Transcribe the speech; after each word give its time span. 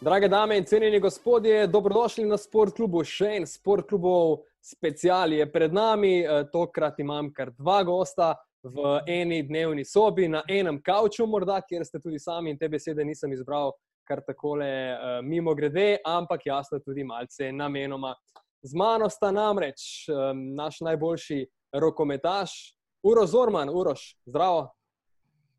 Drage 0.00 0.28
dame 0.28 0.56
in 0.58 0.64
cenjeni 0.64 1.00
gospodje, 1.00 1.66
dobrodošli 1.66 2.24
na 2.24 2.36
Sport 2.36 2.76
klubu. 2.76 3.00
Še 3.04 3.32
en 3.40 3.46
Sport 3.50 3.88
klubov 3.90 4.44
special 4.62 5.32
je 5.34 5.46
pred 5.50 5.74
nami. 5.74 6.20
Eh, 6.22 6.44
tokrat 6.52 7.00
imam 7.02 7.32
kar 7.34 7.50
dva 7.50 7.80
gosta 7.82 8.28
v 8.62 9.00
eni 9.10 9.40
dnevni 9.42 9.82
sobi, 9.84 10.28
na 10.28 10.44
enem 10.48 10.78
kavču, 10.86 11.26
morda, 11.26 11.58
kjer 11.66 11.82
ste 11.86 11.98
tudi 11.98 12.22
sami 12.22 12.54
in 12.54 12.58
te 12.58 12.68
besede 12.70 13.02
nisem 13.04 13.34
izbral 13.34 13.74
kar 14.06 14.22
takole 14.22 14.70
uh, 14.70 15.18
mimo 15.22 15.54
grede, 15.54 15.98
ampak 16.06 16.46
jasno 16.46 16.78
tudi 16.78 17.04
malce 17.04 17.50
namenoma. 17.52 18.14
Z 18.62 18.78
mano 18.78 19.10
sta 19.10 19.32
namreč 19.34 20.06
um, 20.08 20.54
naš 20.54 20.80
najboljši 20.80 21.42
rokometaš, 21.74 22.54
Uroš 23.02 23.34
Zorman, 23.34 23.68
Uroš, 23.68 24.14
zdravo. 24.26 24.68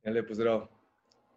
Ja, 0.04 0.16
lepo 0.16 0.34
zdrav. 0.34 0.68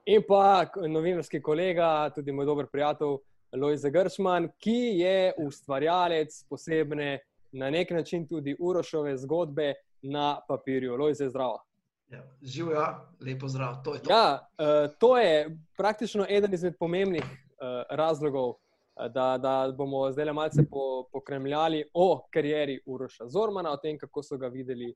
In 0.07 0.23
pa 0.29 0.67
novinarski 0.89 1.43
kolega, 1.43 2.11
tudi 2.15 2.33
moj 2.33 2.47
dober 2.47 2.67
prijatelj, 2.67 3.21
Lojze 3.57 3.91
Gršman, 3.91 4.49
ki 4.59 4.99
je 4.99 5.35
ustvarjalec 5.39 6.45
posebne, 6.51 7.21
na 7.53 7.69
nek 7.71 7.91
način 7.91 8.25
tudi 8.29 8.57
Urošove 8.59 9.17
zgodbe 9.17 9.75
na 10.03 10.41
papirju. 10.49 10.97
Lojze, 10.97 11.29
zdravo. 11.29 11.61
Ja, 12.09 12.23
Živijo, 12.43 12.81
ja, 12.81 13.11
lepo 13.21 13.49
zdrav. 13.49 13.77
To 13.85 13.95
je, 13.95 14.03
to. 14.03 14.11
Ja, 14.11 14.49
uh, 14.59 14.91
to 14.99 15.19
je 15.19 15.59
praktično 15.77 16.27
eden 16.29 16.55
izmed 16.55 16.75
pomembnih 16.79 17.25
uh, 17.25 17.85
razlogov, 17.91 18.55
da, 18.97 19.39
da 19.39 19.73
bomo 19.77 20.11
zdaj 20.13 20.25
le 20.25 20.33
malce 20.33 20.65
po, 20.71 21.07
pokremljali 21.13 21.85
o 21.95 22.27
karieri 22.33 22.81
Uroša 22.87 23.29
Zormana, 23.29 23.73
o 23.73 23.77
tem, 23.77 23.99
kako 23.99 24.23
so 24.23 24.37
ga 24.37 24.49
videli 24.49 24.95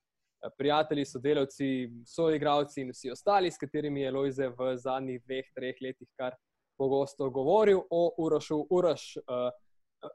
prijatelji, 0.59 1.05
sodelavci, 1.05 1.69
soigravci 2.07 2.81
in 2.81 2.91
vsi 2.91 3.11
ostali, 3.11 3.51
s 3.51 3.59
katerimi 3.59 4.01
je 4.01 4.11
Lojze 4.11 4.49
v 4.49 4.77
zadnjih 4.77 5.23
dveh, 5.23 5.49
treh 5.55 5.81
letih 5.83 6.09
kar 6.17 6.37
pogosto 6.79 7.31
govoril 7.31 7.81
o 7.91 8.03
Urošu. 8.19 8.67
Uroš, 8.71 9.17
uh, 9.17 10.11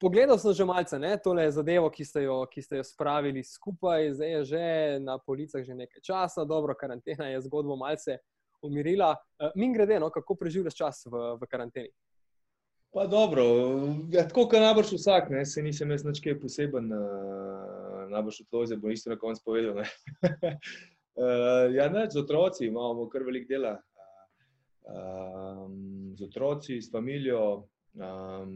pogledal 0.00 0.38
sem 0.38 0.52
že 0.52 0.64
malce 0.64 0.98
ne, 0.98 1.16
tole 1.18 1.50
zadevo, 1.50 1.90
ki 1.90 2.04
ste, 2.04 2.26
jo, 2.28 2.42
ki 2.50 2.62
ste 2.62 2.80
jo 2.80 2.84
spravili 2.84 3.44
skupaj, 3.44 4.12
zdaj 4.14 4.32
je 4.32 4.44
že 4.44 4.64
na 5.02 5.18
policah 5.18 5.64
že 5.64 5.74
nekaj 5.74 6.04
časa, 6.04 6.44
dobro, 6.44 6.74
karantena 6.74 7.32
je 7.32 7.40
zgodbo 7.48 7.76
malce 7.76 8.18
umirila. 8.62 9.16
Uh, 9.40 9.50
Min 9.56 9.72
grede, 9.72 10.00
no, 10.00 10.10
kako 10.10 10.36
preživljaš 10.38 10.74
čas 10.74 11.06
v, 11.06 11.36
v 11.40 11.50
karanteni? 11.50 11.90
Pa 12.92 13.06
dobro, 13.06 13.42
ja, 14.12 14.26
tako 14.28 14.42
kot 14.52 14.60
najbrž 14.60 14.90
vsak, 14.98 15.30
ne, 15.32 15.46
se 15.48 15.62
nisem 15.64 15.90
jaz 15.94 16.02
nič 16.04 16.18
poseben, 16.42 16.90
uh, 16.92 18.02
najbrž 18.12 18.42
od 18.44 18.52
Lojze 18.52 18.76
bo 18.76 18.90
isto 18.92 19.08
na 19.10 19.16
koncu 19.16 19.40
povedal. 19.44 19.80
uh, 19.80 19.86
ja, 21.78 21.88
ne, 21.88 22.04
z 22.10 22.20
otroci 22.20 22.66
imamo 22.68 23.08
kar 23.08 23.24
velik 23.24 23.48
dela. 23.48 23.78
Uh, 24.84 25.72
z 26.18 26.28
otroci, 26.28 26.82
s 26.82 26.92
familijo, 26.92 27.64
um, 27.96 28.52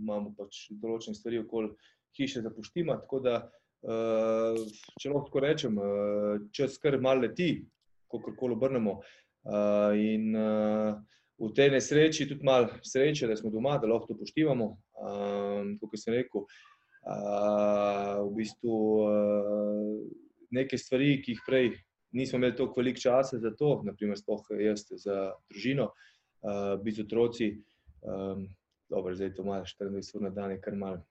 imamo 0.00 0.32
pač 0.38 0.70
določene 0.72 1.18
stvari 1.18 1.42
okoli 1.44 1.74
hiše 2.16 2.40
za 2.40 2.54
poštima. 2.54 2.96
Tako 3.04 3.20
da, 3.20 3.36
uh, 3.84 4.56
če 4.96 5.12
lahko 5.12 5.44
rečem, 5.44 5.76
uh, 5.76 6.40
čas 6.56 6.80
kar 6.80 6.96
mal 7.04 7.20
leti, 7.20 7.66
kako 8.08 8.32
koli 8.32 8.56
obrnemo. 8.56 8.96
Uh, 9.44 9.92
in, 9.92 10.32
uh, 10.32 10.96
v 11.38 11.52
tej 11.54 11.70
nesreči 11.70 12.26
tudi 12.28 12.44
malo 12.44 12.68
sreče, 12.82 13.28
da 13.30 13.36
smo 13.36 13.50
doma, 13.50 13.78
da 13.78 13.86
lahko 13.86 14.10
to 14.10 14.18
poštivamo. 14.18 14.66
Um, 14.98 15.76
kot 15.78 16.00
sem 16.00 16.16
rekel, 16.16 16.42
uh, 16.42 18.18
v 18.26 18.32
bistvu 18.40 18.78
uh, 19.04 20.00
neke 20.50 20.78
stvari, 20.78 21.18
ki 21.22 21.36
jih 21.36 21.44
prej 21.46 21.70
nismo 22.12 22.40
imeli 22.40 22.56
toliko 22.56 22.80
velik 22.80 22.98
časa 22.98 23.38
za 23.38 23.52
to, 23.54 23.82
naprimer, 23.84 24.18
spoh 24.18 24.42
jaz 24.58 24.86
za 24.90 25.32
družino, 25.50 25.92
uh, 26.42 26.74
biti 26.82 27.02
z 27.02 27.06
otroci. 27.06 27.50
Um, 28.02 28.48
dobro, 28.90 29.14
zdaj 29.14 29.34
to 29.36 29.44
malo 29.44 29.64
24 29.64 30.16
ur 30.16 30.26
na 30.26 30.30
dan, 30.30 30.50
je 30.50 30.60
kar 30.64 30.74
malo, 30.74 31.04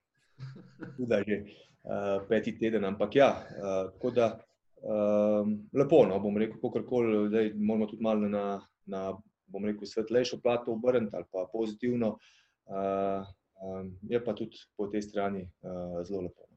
da 0.98 1.22
je 1.24 1.44
uh, 1.44 2.28
peti 2.30 2.58
teden, 2.60 2.86
ampak 2.86 3.16
ja, 3.16 3.32
uh, 3.32 3.94
tako 3.96 4.12
da. 4.12 4.34
Um, 4.78 5.56
lepo, 5.74 6.04
no, 6.06 6.20
bom 6.22 6.36
rekel, 6.38 6.60
kako 6.62 6.84
koli, 6.86 7.30
da 7.34 7.42
moramo 7.58 7.88
tudi 7.90 8.04
malo 8.04 8.28
na, 8.30 8.44
na 8.86 9.08
bom 9.48 9.66
rekel, 9.66 9.88
svetlejšo 9.88 10.40
plato 10.44 10.72
obrniti 10.72 11.16
ali 11.16 11.26
pa 11.32 11.48
pozitivno, 11.54 12.18
uh, 12.18 13.26
um, 13.64 13.92
je 14.02 14.24
pa 14.24 14.34
tudi 14.34 14.58
po 14.78 14.88
tej 14.88 15.02
strani 15.02 15.44
uh, 15.44 16.04
zelo 16.04 16.22
lepo. 16.22 16.48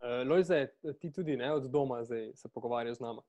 Uh, 0.00 0.28
Lojze, 0.28 0.66
ti 1.00 1.12
tudi 1.12 1.36
ne 1.36 1.52
od 1.52 1.70
doma 1.70 2.04
zdaj 2.04 2.32
se 2.34 2.48
pogovarjaš 2.48 2.96
z 2.96 3.00
nami. 3.00 3.20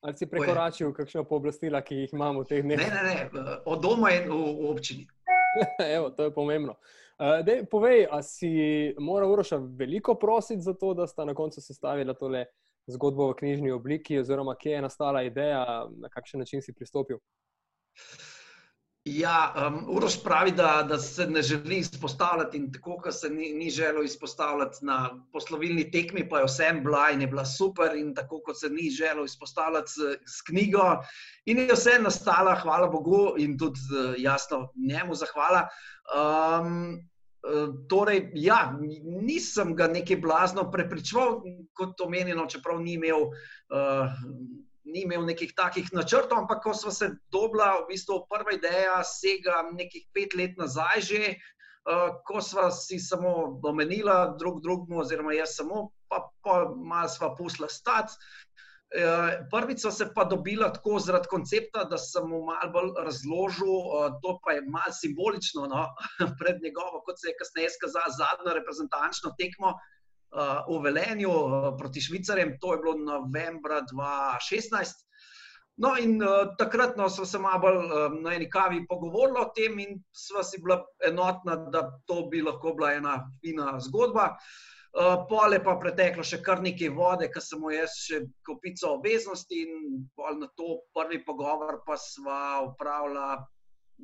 Ali 0.00 0.16
si 0.16 0.26
prekoračil 0.30 0.92
kakšno 0.94 1.24
pooblastila, 1.26 1.80
ki 1.82 2.04
jih 2.04 2.12
imamo 2.14 2.44
v 2.44 2.46
teh 2.46 2.62
dneh? 2.62 2.78
Ne, 2.78 2.86
ne, 2.86 3.14
ne, 3.34 3.56
od 3.66 3.82
doma 3.82 4.12
in 4.14 4.30
v, 4.30 4.36
v 4.60 4.70
občini. 4.70 5.08
Evo, 5.96 6.10
to 6.10 6.28
je 6.28 6.34
pomembno. 6.34 6.76
Uh, 7.18 7.42
dej, 7.42 7.64
povej, 7.66 8.06
ali 8.06 8.22
si 8.22 8.50
moral 9.02 9.32
Uroša 9.32 9.58
veliko 9.58 10.14
prositi 10.14 10.62
za 10.62 10.74
to, 10.74 10.94
da 10.94 11.06
sta 11.06 11.24
na 11.26 11.34
koncu 11.34 11.60
sestavila 11.60 12.14
tole 12.14 12.44
zgodbo 12.86 13.26
v 13.32 13.34
knjižni 13.42 13.74
obliki, 13.74 14.18
oziroma 14.18 14.54
kje 14.54 14.72
je 14.72 14.82
nastala 14.82 15.22
ideja, 15.26 15.88
na 15.98 16.08
kakšen 16.08 16.40
način 16.40 16.62
si 16.62 16.72
pristopil? 16.72 17.18
Ja, 19.08 19.54
um, 19.56 19.84
Uroš 19.96 20.18
pravi, 20.22 20.52
da, 20.52 20.86
da 20.88 20.98
se 20.98 21.26
ne 21.26 21.42
želi 21.42 21.78
izpostavljati 21.78 22.56
in 22.56 22.72
tako, 22.72 22.96
kot 23.02 23.14
se 23.14 23.30
ni, 23.30 23.52
ni 23.52 23.70
želel 23.70 24.04
izpostavljati 24.04 24.84
na 24.84 25.24
poslovilni 25.32 25.90
tekmi, 25.90 26.28
pa 26.28 26.38
je 26.38 26.44
vsem 26.44 26.82
bila 26.84 27.10
in 27.10 27.20
je 27.20 27.26
bila 27.26 27.44
super, 27.44 27.96
in 27.96 28.14
tako 28.14 28.40
kot 28.44 28.60
se 28.60 28.68
ni 28.68 28.90
želel 28.90 29.24
izpostavljati 29.24 29.90
s, 29.90 29.96
s 30.36 30.42
knjigo. 30.46 30.82
In 31.46 31.58
je 31.58 31.72
vse 31.72 31.98
nastala, 32.02 32.54
hvala 32.62 32.88
Bogu, 32.88 33.34
in 33.38 33.58
tudi 33.58 33.80
jasno 34.18 34.72
njemu 34.88 35.14
zahvala. 35.14 35.68
Um, 36.12 36.98
torej, 37.88 38.30
ja, 38.34 38.78
nisem 39.22 39.76
ga 39.76 39.86
nekaj 39.88 40.16
blazno 40.16 40.70
prepričal, 40.70 41.40
kot 41.72 42.00
omenjeno, 42.00 42.46
čeprav 42.46 42.80
ni 42.80 42.92
imel. 42.92 43.22
Uh, 43.22 44.10
ni 44.88 45.04
imel 45.04 45.26
nekih 45.28 45.52
takih 45.56 45.92
načrtov, 45.92 46.44
ampak 46.44 46.62
ko 46.64 46.74
smo 46.74 46.90
se 46.94 47.10
dobila, 47.32 47.84
v 47.84 47.92
bistvu 47.92 48.22
prva 48.30 48.56
ideja 48.56 48.98
sega 49.04 49.62
nekih 49.72 50.08
pet 50.16 50.36
let 50.38 50.56
nazaj 50.60 51.04
že, 51.10 51.22
uh, 51.36 52.18
ko 52.24 52.42
smo 52.42 52.70
si 52.74 52.98
samo 52.98 53.60
omenila 53.62 54.34
drug 54.40 54.62
drugemu, 54.64 55.02
oziroma 55.04 55.36
jaz 55.36 55.56
samo, 55.60 55.90
pa, 56.08 56.24
pa 56.44 56.60
malo 56.74 57.08
sva 57.12 57.34
pusla 57.36 57.68
stati. 57.68 58.16
Uh, 58.88 59.44
prvič 59.52 59.82
so 59.84 59.90
se 59.92 60.06
pa 60.16 60.24
dobila 60.24 60.70
tako 60.72 60.96
zaradi 61.04 61.28
koncepta, 61.28 61.82
da 61.84 61.98
sem 62.00 62.24
mu 62.24 62.40
malo 62.46 62.72
bolj 62.72 62.94
razložil, 63.04 63.68
uh, 63.68 64.16
to 64.24 64.38
pa 64.40 64.56
je 64.56 64.64
malo 64.64 64.94
simbolično, 64.96 65.66
no, 65.68 65.84
pred 66.40 66.62
njegovo, 66.64 67.02
kot 67.04 67.20
se 67.20 67.28
je 67.28 67.36
kasneje 67.36 67.74
skazalo, 67.76 68.16
zadnjo 68.16 68.56
reprezentančno 68.56 69.34
tekmo, 69.36 69.74
uh, 69.76 69.97
v 70.28 70.78
Velenju 70.84 71.30
proti 71.78 72.00
Švicarjem, 72.04 72.58
to 72.60 72.74
je 72.74 72.80
bilo 72.82 72.94
novembra 73.00 73.80
2016. 73.88 75.08
No, 75.78 75.92
in 75.94 76.18
uh, 76.22 76.56
takrat 76.58 76.96
no, 76.98 77.06
smo 77.08 77.24
se 77.24 77.38
malo 77.38 77.60
bolj 77.62 77.76
uh, 77.78 78.14
na 78.22 78.32
eni 78.34 78.48
kavi 78.50 78.80
pogovorili 78.88 79.38
o 79.38 79.50
tem, 79.54 79.78
in 79.78 80.00
sva 80.10 80.42
si 80.42 80.58
bila 80.62 80.80
enotna, 81.06 81.54
da 81.70 81.84
to 82.06 82.24
bi 82.32 82.42
lahko 82.42 82.72
bila 82.74 82.96
ena 82.98 83.20
fina 83.40 83.76
zgodba. 83.86 84.32
Uh, 84.98 85.22
pole 85.30 85.60
pa 85.62 85.76
preteklo 85.78 86.24
še 86.26 86.40
kar 86.42 86.64
nekaj 86.64 86.90
vode, 86.96 87.28
ker 87.30 87.44
sem 87.44 87.62
jaz 87.70 87.94
še 88.08 88.24
kopico 88.48 88.96
obveznosti, 88.96 89.60
in 89.62 90.02
na 90.40 90.48
to 90.58 90.80
prvi 90.96 91.20
pogovor 91.22 91.78
pa 91.86 91.94
sva 91.94 92.40
upravila 92.66 93.36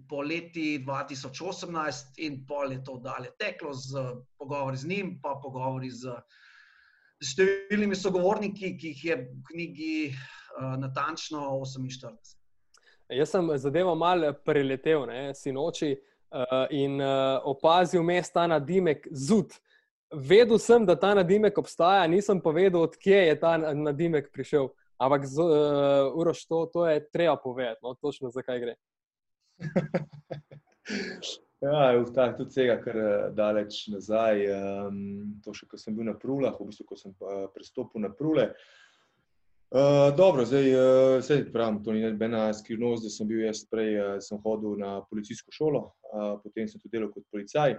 po 0.08 0.22
leti 0.22 0.84
2018 0.86 2.18
in 2.26 2.40
pol 2.46 2.72
je 2.72 2.84
to 2.84 2.98
dalje 2.98 3.30
teklo 3.38 3.72
z 3.72 4.00
pogovori 4.38 4.76
z 4.76 4.88
njim, 4.88 5.18
pa 5.22 5.38
pogovori 5.42 5.90
z 5.90 6.14
številnimi 7.24 7.96
sogovorniki, 7.96 8.74
ki 8.76 8.90
jih 8.92 9.04
je 9.04 9.16
v 9.22 9.42
knjigi 9.50 9.94
uh, 10.10 10.74
natančno 10.80 11.46
48. 11.62 12.34
Jaz 13.14 13.30
sem 13.30 13.48
zadevo 13.60 13.94
malo 13.94 14.32
preletel, 14.44 15.06
ne, 15.06 15.30
sinoči, 15.36 15.94
uh, 15.94 16.66
in 16.74 16.98
uh, 17.00 17.38
opazil 17.44 18.02
mesta 18.02 18.46
na 18.50 18.58
Dimek 18.58 19.06
zud. 19.12 19.54
Vedel 20.14 20.58
sem, 20.58 20.84
da 20.86 20.94
ta 20.98 21.14
nadimek 21.14 21.56
obstaja, 21.58 22.06
nisem 22.06 22.40
pa 22.40 22.52
vedel, 22.54 22.84
odkje 22.86 23.20
je 23.28 23.38
ta 23.40 23.56
nadimek 23.58 24.30
prišel. 24.32 24.68
Ampak, 25.02 25.26
uh, 25.26 26.14
Uroš, 26.14 26.44
to, 26.46 26.66
to 26.72 26.86
je 26.86 27.02
treba 27.10 27.36
povedati, 27.36 27.80
no, 27.82 27.94
točno 27.94 28.30
zakaj 28.30 28.60
gre. 28.62 28.76
ja, 31.60 32.04
ta, 32.14 32.36
tudi 32.36 32.54
tega, 32.54 32.78
kar 32.82 32.96
eh, 32.96 33.32
daleč 33.36 33.86
nazaj. 33.92 34.46
Um, 34.54 34.96
to 35.44 35.54
še, 35.56 35.68
ko 35.70 35.80
sem 35.80 35.96
bil 35.96 36.08
na 36.08 36.16
Prulah, 36.18 36.56
v 36.58 36.70
bistvu, 36.70 36.88
ko 36.88 36.98
sem 36.98 37.14
uh, 37.20 37.46
prestopil 37.54 38.04
na 38.04 38.10
Prule. 38.14 38.46
Uh, 39.74 40.12
dobro, 40.14 40.44
zdaj 40.46 40.68
uh, 40.70 41.52
pravim, 41.52 41.80
to 41.82 41.94
ni 41.94 42.04
nobena 42.04 42.46
skrivnost, 42.54 43.06
da 43.06 43.10
sem 43.10 43.26
bil 43.26 43.42
jaz 43.42 43.64
prej, 43.66 43.96
uh, 43.98 44.12
sem 44.22 44.38
hodil 44.44 44.76
na 44.78 45.00
policijsko 45.08 45.50
šolo, 45.54 45.88
uh, 46.12 46.36
potem 46.44 46.68
sem 46.70 46.78
tudi 46.78 46.94
delal 46.94 47.10
kot 47.10 47.26
policaj. 47.32 47.74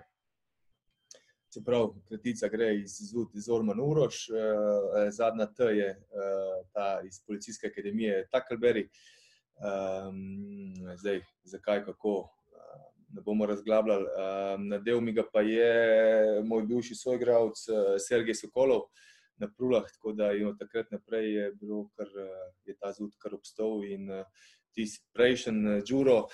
Se 1.54 1.64
pravi, 1.64 2.02
kratica 2.10 2.50
gre 2.52 2.74
iz 2.82 2.98
Zud, 3.14 3.30
iz 3.40 3.48
Orman 3.54 3.80
Uroš, 3.80 4.26
uh, 4.34 5.06
zadnja 5.16 5.48
T 5.56 5.70
je 5.78 5.90
uh, 5.96 6.58
ta 6.76 6.88
iz 7.08 7.22
policijske 7.24 7.72
akademije 7.72 8.26
Takelberry. 8.34 8.90
Uh, 8.90 9.25
Um, 9.56 10.74
zdaj, 11.00 11.22
zakaj, 11.44 11.86
kako, 11.86 12.16
ne 13.16 13.22
bomo 13.22 13.46
razglabljali. 13.46 14.06
Um, 14.06 14.68
na 14.68 14.80
del 14.80 15.02
mi 15.02 15.14
ga 15.14 15.24
pa 15.34 15.42
je 15.42 16.42
moj 16.44 16.66
bivši 16.68 16.96
soigralec 16.96 17.62
Sergej 18.08 18.36
Sokolov 18.36 18.90
na 19.38 19.48
Prulah, 19.58 19.84
tako 19.94 20.14
da 20.14 20.32
je 20.32 20.48
od 20.48 20.60
takrat 20.60 20.92
naprej 20.92 21.34
je 21.34 21.52
bilo, 21.62 21.90
kar 21.96 22.08
je 22.66 22.76
ta 22.80 22.92
zud 22.92 23.16
kar 23.20 23.36
obstal 23.36 23.84
in 23.84 24.12
tisti 24.76 25.04
prejšnji 25.14 25.82
Džuro 25.88 26.26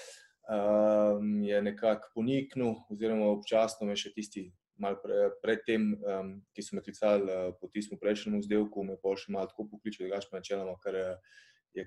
um, 0.50 1.44
je 1.44 1.62
nekako 1.62 2.10
poniknil, 2.16 2.74
oziroma 2.90 3.30
občasno 3.32 3.88
me 3.88 3.96
še 3.96 4.14
tisti. 4.16 4.50
Predtem, 4.82 5.92
pre 6.02 6.16
um, 6.18 6.30
ki 6.56 6.64
so 6.66 6.76
me 6.76 6.82
klicali 6.82 7.28
uh, 7.30 7.52
po 7.62 7.70
tistem 7.70 8.00
prejšnjem 8.02 8.40
vzdelku, 8.42 8.86
me 8.88 8.96
pa 8.98 9.14
še 9.14 9.34
malo 9.34 9.52
tako 9.52 9.68
pokličali, 9.76 10.10
da 10.10 10.18
je 10.18 10.32
načeloma, 10.34 10.80
kar 10.82 10.98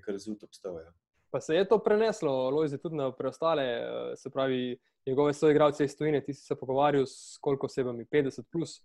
kar 0.04 0.18
zut 0.22 0.46
obstajalo. 0.46 0.84
Ja. 0.84 0.92
Pa 1.34 1.40
se 1.40 1.54
je 1.54 1.68
to 1.68 1.78
preneslo, 1.78 2.50
Lojzi, 2.50 2.78
tudi 2.78 2.94
na 2.94 3.08
preostale, 3.12 3.62
eh, 3.62 4.16
se 4.16 4.30
pravi, 4.30 4.78
njegove 5.06 5.32
soigralce 5.34 5.84
iz 5.84 5.96
Tunisa. 5.96 6.26
Ti 6.26 6.34
si 6.34 6.46
se 6.46 6.54
pogovarjal 6.54 7.06
s 7.06 7.38
koliko 7.40 7.66
osebami, 7.66 8.04
50 8.04 8.46
plus 8.52 8.76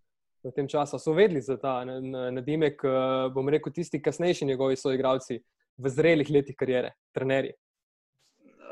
v 0.44 0.52
tem 0.56 0.68
času. 0.68 0.98
So 1.00 1.14
vedeli 1.14 1.42
za 1.42 1.58
ta 1.58 1.86
nadimek, 2.32 2.82
eh, 2.84 3.30
bom 3.36 3.50
rekel, 3.50 3.74
tisti 3.74 4.02
kasnejši 4.02 4.46
njegovi 4.46 4.76
soigralci 4.76 5.38
v 5.78 5.90
zrelih 5.90 6.30
letih 6.30 6.56
karijere, 6.58 6.92
trenerji. 7.14 7.54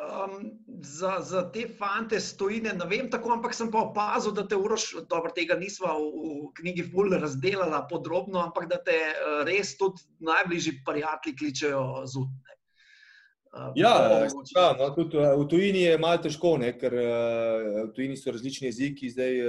Um, 0.08 0.50
za, 0.82 1.20
za 1.20 1.46
te 1.52 1.68
fante 1.78 2.20
stojine, 2.20 2.74
ne 2.74 2.86
vem 2.90 3.12
tako, 3.12 3.36
ampak 3.38 3.54
sem 3.54 3.70
pa 3.72 3.86
opazil, 3.92 4.34
da 4.34 4.48
te 4.48 4.56
uroš, 4.56 4.90
dobro, 5.10 5.30
tega 5.36 5.54
nismo 5.54 5.94
v, 5.94 6.10
v 6.48 6.52
knjigi 6.62 6.90
Full 6.90 7.14
razdelala 7.14 7.86
podrobno, 7.88 8.42
ampak 8.42 8.70
da 8.74 8.82
te 8.82 8.98
uh, 8.98 9.46
res 9.46 9.78
tudi 9.78 10.02
najbližji 10.18 10.80
prijatelji 10.86 11.38
kličejo 11.38 11.88
zunaj. 12.10 12.57
Ja, 13.76 13.94
ja 14.56 14.68
no, 14.78 14.90
tudi 14.96 15.18
v 15.18 15.46
tujini 15.50 15.82
je 15.82 15.98
malo 15.98 16.22
težko, 16.22 16.56
ne, 16.62 16.72
ker 16.78 16.94
v 16.94 17.88
tujini 17.96 18.18
so 18.20 18.34
različni 18.34 18.70
jeziki. 18.70 19.10
Zdaj, 19.14 19.40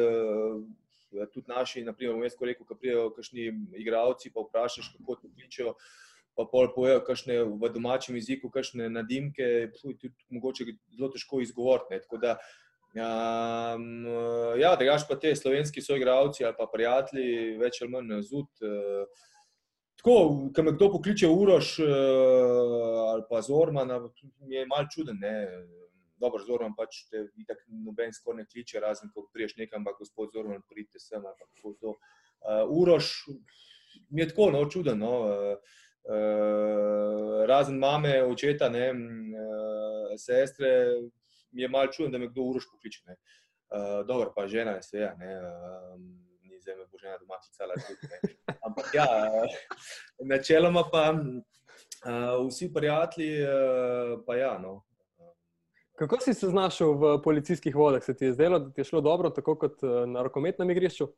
tudi 1.33 1.49
naši, 1.49 1.85
naprimer, 1.85 2.17
v 2.17 2.25
mestu, 2.25 2.49
ko 2.67 2.77
prijajo 2.77 3.11
kakšni 3.17 3.51
igravci, 3.81 4.33
pa 4.35 4.45
vprašaš, 4.45 4.93
kako 4.97 5.21
to 5.21 5.33
kličejo. 5.35 5.75
Pa 6.39 6.47
pol 6.47 6.69
pojejo 6.71 7.03
kakšne 7.03 7.41
v 7.59 7.71
domačem 7.75 8.15
jeziku, 8.15 8.51
kakšne 8.55 8.87
nadimke, 8.95 9.73
tudi 9.81 10.13
mogoče 10.31 10.69
zelo 10.95 11.09
težko 11.11 11.41
izgovoriti. 11.43 11.99
Tako 12.05 12.21
da, 12.23 12.37
um, 12.95 14.07
ja, 14.61 14.77
da 14.79 14.87
gaš 14.87 15.09
pa 15.09 15.19
te 15.19 15.35
slovenski 15.35 15.83
soigravci 15.83 16.47
ali 16.47 16.55
pa 16.55 16.69
prijatelji, 16.71 17.57
več 17.59 17.83
ali 17.83 17.91
manj 17.97 18.23
zud. 18.31 18.53
Uh, 18.63 19.27
Tako, 19.99 20.51
ko 20.55 20.63
me 20.63 20.73
kdo 20.73 20.91
pokliče 20.93 21.29
Uroš 21.29 21.79
uh, 21.79 21.87
ali 23.11 23.23
pa 23.31 23.41
Zorman, 23.43 23.89
mi 24.41 24.55
je 24.55 24.67
mal 24.67 24.87
čuden. 24.95 25.19
Ne? 25.21 25.33
Dobro, 26.17 26.43
Zorman 26.47 26.75
pač 26.79 27.03
te 27.11 27.25
itak 27.39 27.65
noben 27.67 28.15
skoraj 28.15 28.45
ne 28.45 28.47
kliče, 28.47 28.81
razen 28.81 29.11
ko 29.15 29.27
priješ 29.35 29.57
nekam, 29.59 29.83
ampak 29.83 29.99
gospod 29.99 30.31
Zorman, 30.35 30.63
pridite 30.71 31.03
sem. 31.03 31.23
Uh, 31.25 32.63
Uroš 32.71 33.27
mi 34.11 34.23
je 34.23 34.29
tako 34.31 34.51
no, 34.55 34.65
čuden. 34.71 35.03
No? 35.03 35.13
Uh, 35.27 35.75
uh, 36.07 37.43
razen 37.51 37.79
mame, 37.79 38.23
očeta, 38.23 38.71
ne, 38.71 38.93
uh, 38.95 40.15
sestre, 40.15 40.71
mi 41.51 41.63
je 41.63 41.69
mal 41.69 41.91
čuden, 41.91 42.15
da 42.15 42.23
me 42.23 42.31
kdo 42.31 42.47
Uroš 42.53 42.71
pokliče. 42.71 43.03
Uh, 43.11 44.07
dobro, 44.07 44.31
pa 44.37 44.47
žena 44.47 44.79
je 44.79 44.83
sve. 44.83 45.11
Uh, 45.11 45.99
zdaj 46.69 46.77
me 46.77 46.87
bo 46.93 46.99
že 46.99 47.09
na 47.09 47.19
domači 47.19 47.51
cela 47.53 47.75
tudi. 47.75 48.37
Ampak 48.67 48.87
ja, 48.95 49.07
načeloma 50.21 50.85
pa 50.93 51.15
uh, 51.15 52.49
vsi 52.49 52.73
prijatelji, 52.75 53.43
uh, 53.43 54.21
pa 54.27 54.37
ja. 54.37 54.59
No. 54.59 54.85
Kako 55.99 56.21
si 56.21 56.35
se 56.35 56.49
znašel 56.49 56.93
v 56.93 57.23
policijskih 57.23 57.77
vodah? 57.77 58.05
Se 58.05 58.17
ti 58.17 58.25
je 58.25 58.33
zdelo, 58.33 58.59
da 58.59 58.73
ti 58.73 58.81
je 58.81 58.85
šlo 58.85 59.01
dobro, 59.01 59.31
tako 59.31 59.57
kot 59.59 59.81
na 60.07 60.23
rokometnem 60.23 60.71
igrišču? 60.71 61.09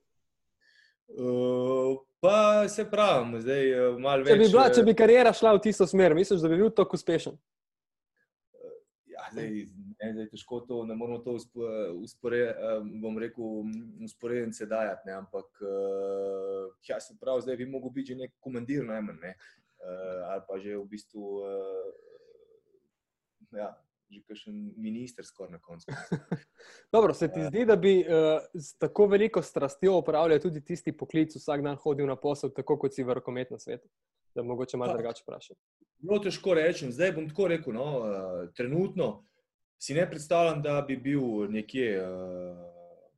Uh, 1.09 1.99
pa 2.21 2.69
se 2.69 2.87
pravi, 2.91 3.41
zdaj 3.43 3.67
malo 3.99 4.23
več. 4.23 4.33
Če 4.33 4.39
bi, 4.39 4.49
bila, 4.49 4.69
če 4.71 4.87
bi 4.87 4.95
karijera 4.95 5.33
šla 5.35 5.57
v 5.59 5.65
tisto 5.67 5.87
smer, 5.87 6.15
misliš, 6.15 6.41
da 6.41 6.49
bi 6.49 6.63
bil 6.63 6.71
tako 6.71 6.97
uspešen? 6.97 7.35
Ja, 9.11 9.27
zdaj, 9.33 9.67
ne, 10.03 10.13
zdaj 10.13 10.29
težko 10.33 10.61
to, 10.69 10.85
ne 10.89 10.95
moramo 10.97 11.19
to 11.19 11.37
usporediti, 12.01 13.43
usporediti 14.05 14.57
se 14.57 14.67
dajati, 14.67 15.09
ne, 15.09 15.13
ampak 15.13 15.47
uh, 15.61 16.73
ja, 16.89 17.01
se 17.01 17.17
pravi, 17.21 17.43
zdaj 17.43 17.57
bi 17.57 17.67
mogel 17.67 17.91
biti 17.91 18.13
že 18.13 18.19
nek 18.25 18.35
komandir 18.41 18.85
najmanj, 18.87 19.21
ne, 19.23 19.35
uh, 19.37 20.33
ali 20.33 20.43
pa 20.49 20.59
že 20.59 20.77
v 20.79 20.87
bistvu, 20.89 21.25
uh, 21.45 21.47
ja, 23.59 23.71
že 24.11 24.23
kakšen 24.27 24.57
minister 24.77 25.25
skoraj 25.27 25.53
na 25.53 25.61
koncu. 25.63 25.87
Dobro, 26.95 27.15
se 27.15 27.29
ti 27.29 27.45
zdi, 27.45 27.65
da 27.65 27.77
bi 27.77 28.01
uh, 28.01 28.41
z 28.55 28.79
tako 28.79 29.07
veliko 29.07 29.43
strastjo 29.43 29.99
upravljal 29.99 30.41
tudi 30.41 30.65
tisti 30.65 30.97
poklic, 30.97 31.37
vsak 31.37 31.63
dan 31.63 31.77
hodil 31.77 32.07
na 32.07 32.17
posel, 32.17 32.51
tako 32.57 32.79
kot 32.79 32.95
si 32.95 33.05
v 33.05 33.21
rokometnem 33.21 33.61
svetu? 33.61 33.89
Da 34.35 34.43
mogoče 34.47 34.77
malo 34.79 34.95
drugače 34.95 35.25
vprašam. 35.27 35.57
Zelo 36.01 36.19
težko 36.23 36.55
rečem. 36.55 36.93
Zdaj 36.95 37.13
bom 37.17 37.27
tako 37.29 37.49
rekel. 37.51 37.75
No, 37.75 37.87
uh, 37.99 38.45
trenutno 38.55 39.25
si 39.83 39.95
ne 39.95 40.11
predstavljam, 40.11 40.63
da 40.63 40.85
bi 40.89 40.97
bil 40.97 41.23
nekje, 41.49 42.03
uh, 42.05 42.57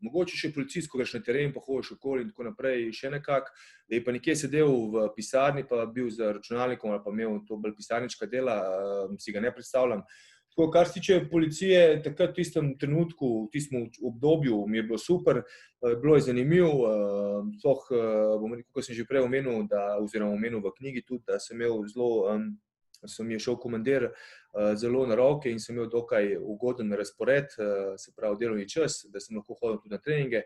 mogoče 0.03 0.37
še 0.39 0.53
policist, 0.55 0.91
ko 0.91 1.01
greš 1.01 1.17
na 1.17 1.23
teren, 1.27 1.53
pa 1.55 1.63
hočeš 1.63 1.97
okoli 1.97 2.23
in 2.23 2.31
tako 2.31 2.47
naprej, 2.51 2.91
še 2.95 3.11
nekako, 3.11 3.51
da 3.91 3.99
je 3.99 4.03
pa 4.05 4.15
nekje 4.15 4.37
sedel 4.45 4.71
v 4.93 5.09
pisarni, 5.17 5.67
pa 5.69 5.87
bil 5.87 6.11
za 6.11 6.33
računalnikom 6.39 6.95
ali 6.95 7.03
pa 7.03 7.15
imel 7.15 7.41
to 7.49 7.59
bolj 7.59 7.75
pisarnička 7.79 8.31
dela, 8.31 8.61
uh, 8.63 9.17
si 9.19 9.35
ga 9.35 9.43
ne 9.43 9.51
predstavljam. 9.55 10.07
Tako, 10.53 10.67
kar 10.69 10.87
se 10.87 10.99
tiče 10.99 11.17
policije, 11.33 12.03
takrat 12.05 12.35
v 12.35 12.37
tistem 12.37 12.67
trenutku, 12.79 13.29
v 13.47 13.53
tistem 13.55 13.87
obdobju, 14.05 14.59
mi 14.69 14.79
je 14.79 14.83
bilo 14.85 14.99
super, 15.01 15.39
bilo 15.81 16.19
je 16.19 16.27
zanimivo. 16.27 16.91
Sploh, 17.57 17.87
bom 18.37 18.53
rekel, 18.53 18.69
kot 18.69 18.85
sem 18.85 18.93
že 18.93 19.07
prej 19.09 19.25
omenil, 19.25 19.63
da, 19.65 19.97
oziroma 19.97 20.37
omenil 20.37 20.61
v 20.61 20.75
knjigi, 20.77 21.07
tudi, 21.09 21.25
da 21.25 21.41
sem 21.41 21.57
imel 21.57 21.81
zelo 21.89 22.11
um, 22.35 22.45
sem 23.09 23.27
mi 23.27 23.41
šel 23.41 23.57
komandir 23.57 24.11
uh, 24.11 24.29
zelo 24.77 25.07
na 25.07 25.17
roke 25.17 25.51
in 25.51 25.61
sem 25.61 25.77
imel 25.77 25.89
dokaj 25.91 26.37
ugoden 26.37 26.93
razpored, 26.99 27.55
uh, 27.59 27.95
se 27.97 28.13
pravi 28.17 28.41
delovni 28.41 28.69
čas, 28.69 29.03
da 29.09 29.21
sem 29.21 29.37
lahko 29.37 29.57
hodil 29.61 29.81
tudi 29.81 29.95
na 29.95 30.01
treninge. 30.01 30.43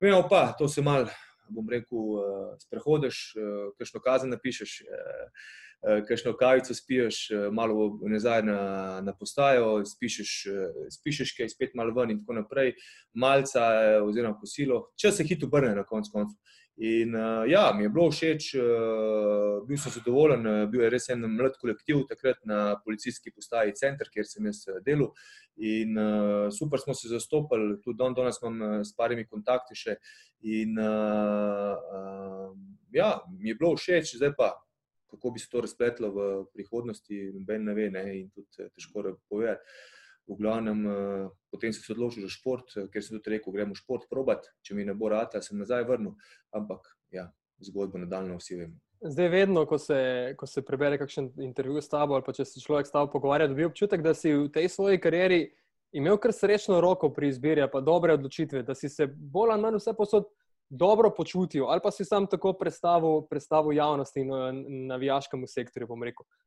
Vemo 0.00 0.26
pa, 0.28 0.48
to 0.58 0.68
se 0.68 0.82
mal, 0.82 1.06
bom 1.48 1.68
rekel, 1.70 2.18
sprehodiš, 2.66 3.20
uh, 3.38 3.70
kakšno 3.78 4.02
kazen 4.04 4.34
napišeš. 4.34 4.80
Uh, 5.84 6.00
Kajšno 6.08 6.32
kavico 6.40 6.74
spiješ, 6.74 7.18
malo 7.52 7.98
nazaj 8.10 8.42
na, 8.42 8.60
na 9.04 9.12
postajo, 9.14 9.84
spišeš, 9.86 10.32
spišeš 10.98 11.34
kaj, 11.36 11.50
spet 11.52 11.76
malo 11.78 11.94
ven, 11.94 12.10
in 12.10 12.22
tako 12.22 12.40
naprej, 12.40 12.72
malce, 13.14 13.62
oziroma 14.02 14.38
kosilo, 14.40 14.86
če 14.98 15.12
se 15.12 15.26
hitro 15.28 15.46
obrne 15.50 15.74
na 15.76 15.84
koncu. 15.86 16.10
Konc. 16.16 16.34
In 16.76 17.14
uh, 17.14 17.48
ja, 17.48 17.72
mi 17.76 17.86
je 17.86 17.88
bilo 17.88 18.10
všeč, 18.12 18.50
uh, 18.60 19.62
bil 19.64 19.78
sem 19.80 19.92
zadovoljen, 19.94 20.42
uh, 20.44 20.64
bil 20.68 20.82
je 20.84 20.90
res 20.92 21.08
en 21.08 21.24
mlad 21.24 21.54
kolektiv 21.56 22.02
takrat 22.10 22.42
na 22.44 22.76
policijski 22.84 23.32
postaji 23.32 23.72
Center, 23.78 24.10
kjer 24.12 24.28
sem 24.28 24.44
jaz 24.44 24.60
delal. 24.84 25.14
In 25.56 25.96
uh, 25.96 26.50
super 26.52 26.82
smo 26.82 26.92
se 26.94 27.08
zastopali, 27.08 27.78
tudi 27.80 27.96
don, 27.96 28.12
danes 28.12 28.36
imam 28.42 28.84
s 28.84 28.92
parimi 28.92 29.24
kontakti 29.24 29.72
še. 29.72 29.96
In 30.52 30.76
uh, 30.76 31.80
uh, 31.96 32.52
ja, 32.92 33.14
mi 33.38 33.54
je 33.54 33.56
bilo 33.56 33.72
všeč, 33.80 34.18
zdaj 34.20 34.36
pa, 34.36 34.52
kako 35.10 35.30
bi 35.34 35.42
se 35.42 35.50
to 35.52 35.62
razpletlo 35.64 36.10
v 36.14 36.30
prihodnosti, 36.54 37.20
noben 37.34 37.68
ne 37.68 37.74
ve, 37.74 37.90
ne, 37.90 38.04
in 38.20 38.30
tudi 38.34 38.68
težko 38.74 39.04
povedati 39.28 39.62
v 40.26 40.36
glavnem, 40.40 40.86
uh, 40.86 41.28
potem 41.50 41.72
sem 41.72 41.84
se 41.84 41.92
odločil 41.94 42.26
za 42.26 42.32
šport, 42.32 42.72
uh, 42.76 42.88
ker 42.90 43.04
sem 43.04 43.18
tudi 43.18 43.36
rekel, 43.36 43.54
gremo 43.54 43.76
šport 43.78 44.08
probat, 44.10 44.48
če 44.66 44.74
mi 44.74 44.84
ne 44.84 44.94
bo 44.94 45.10
rata, 45.12 45.42
sem 45.42 45.58
nazaj 45.58 45.86
vrnil. 45.86 46.16
Ampak 46.56 46.88
ja, 47.14 47.28
zgodbo 47.62 48.02
nadaljno 48.02 48.40
vsi 48.40 48.58
vemo. 48.58 48.80
Zdaj, 49.06 49.28
vedno, 49.28 49.66
ko 49.68 49.78
se, 49.78 49.98
ko 50.40 50.48
se 50.48 50.64
prebere 50.64 50.98
kakšen 50.98 51.30
intervju 51.44 51.82
s 51.84 51.92
tabo, 51.92 52.16
ali 52.16 52.24
pa 52.26 52.32
če 52.34 52.46
se 52.48 52.62
človek 52.64 52.88
s 52.88 52.94
tabo 52.94 53.10
pogovarja, 53.12 53.46
dobi 53.52 53.68
občutek, 53.68 54.02
da 54.02 54.14
si 54.16 54.32
v 54.32 54.48
tej 54.50 54.70
svoji 54.72 54.98
karieri 54.98 55.44
imel 55.96 56.18
kar 56.18 56.32
srečno 56.34 56.80
roko 56.80 57.12
pri 57.14 57.28
izbiri, 57.28 57.66
pa 57.72 57.80
dobre 57.84 58.16
odločitve, 58.16 58.64
da 58.66 58.74
si 58.74 58.88
se 58.88 59.06
bolj 59.06 59.52
ali 59.54 59.62
manj 59.62 59.78
vse 59.78 59.94
posod 59.96 60.26
dobro 60.68 61.10
počutil, 61.10 61.64
ali 61.68 61.80
pa 61.82 61.90
si 61.90 62.04
sam 62.04 62.26
tako 62.26 62.52
predstavil, 62.52 63.22
predstavil 63.30 63.72
javnosti 63.72 64.20
in 64.20 64.86
navijaškemu 64.86 65.46
sektorju. 65.46 65.88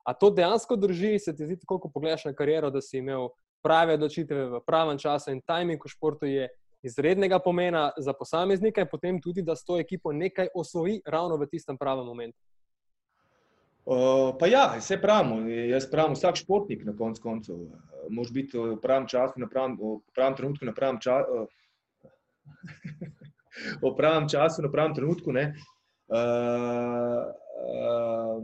A 0.04 0.14
to 0.14 0.30
dejansko 0.30 0.76
drži, 0.76 1.20
se 1.20 1.36
ti 1.36 1.46
zdi, 1.46 1.60
tako, 1.60 1.80
ko 1.80 1.92
pogledaš 1.94 2.26
na 2.26 2.34
kariero, 2.34 2.70
da 2.70 2.82
si 2.82 2.98
imel 2.98 3.30
prave 3.64 3.94
odločitve 3.94 4.46
v 4.46 4.62
pravem 4.68 4.98
času 4.98 5.32
in 5.32 5.42
timing 5.42 5.84
v 5.84 5.90
športu 5.90 6.26
je 6.26 6.48
izrednega 6.84 7.40
pomena 7.40 7.92
za 7.98 8.14
posameznika 8.14 8.82
in 8.82 8.88
potem 8.92 9.22
tudi, 9.22 9.42
da 9.42 9.56
s 9.56 9.66
to 9.66 9.80
ekipo 9.80 10.12
nekaj 10.12 10.48
osvoji 10.56 11.02
ravno 11.06 11.38
v 11.38 11.48
tistem 11.48 11.78
pravem 11.78 12.06
momentu. 12.06 12.38
Uh, 13.90 14.36
pa 14.40 14.48
ja, 14.48 14.76
vse 14.78 15.00
pravimo. 15.02 15.50
Jaz 15.50 15.88
pravim, 15.92 16.14
vsak 16.14 16.36
športnik 16.36 16.86
na 16.86 16.94
koncu 16.96 17.22
koncev 17.22 17.58
mora 18.10 18.30
biti 18.32 18.58
v 18.58 18.78
pravem 18.82 19.08
času, 19.08 19.40
na 19.40 19.48
pravem, 19.48 19.78
v 19.80 19.98
pravem 20.14 20.36
trenutku, 20.36 20.66
na 20.66 20.74
pravem 20.74 21.00
času. 21.00 21.26
Uh, 23.00 23.29
v 23.84 23.96
pravem 23.98 24.30
času, 24.30 24.62
na 24.62 24.72
pravem 24.72 24.94
trenutku. 24.96 25.32
Uh, 25.32 25.52
uh, 27.62 28.44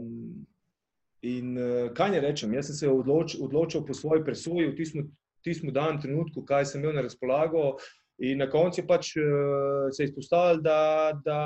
In 1.26 1.56
uh, 1.58 1.90
kaj 1.96 2.10
ne 2.12 2.20
rečem, 2.22 2.52
jaz 2.54 2.68
sem 2.68 2.76
se 2.76 2.88
odloč, 2.90 3.34
odločil 3.42 3.82
po 3.82 3.94
svoji 3.96 4.22
presoji 4.22 4.68
v 4.68 4.76
tistem 4.78 5.08
tistem 5.46 5.72
danem 5.72 6.00
trenutku, 6.02 6.42
kaj 6.42 6.66
sem 6.66 6.82
imel 6.82 6.96
na 6.96 7.06
razpolago. 7.06 7.76
In 8.18 8.40
na 8.40 8.46
koncu 8.50 8.80
je 8.80 8.86
pač 8.88 9.12
uh, 9.20 9.90
se 9.92 10.08
izpostavilo, 10.08 10.62
da, 10.64 10.78
da, 11.24 11.40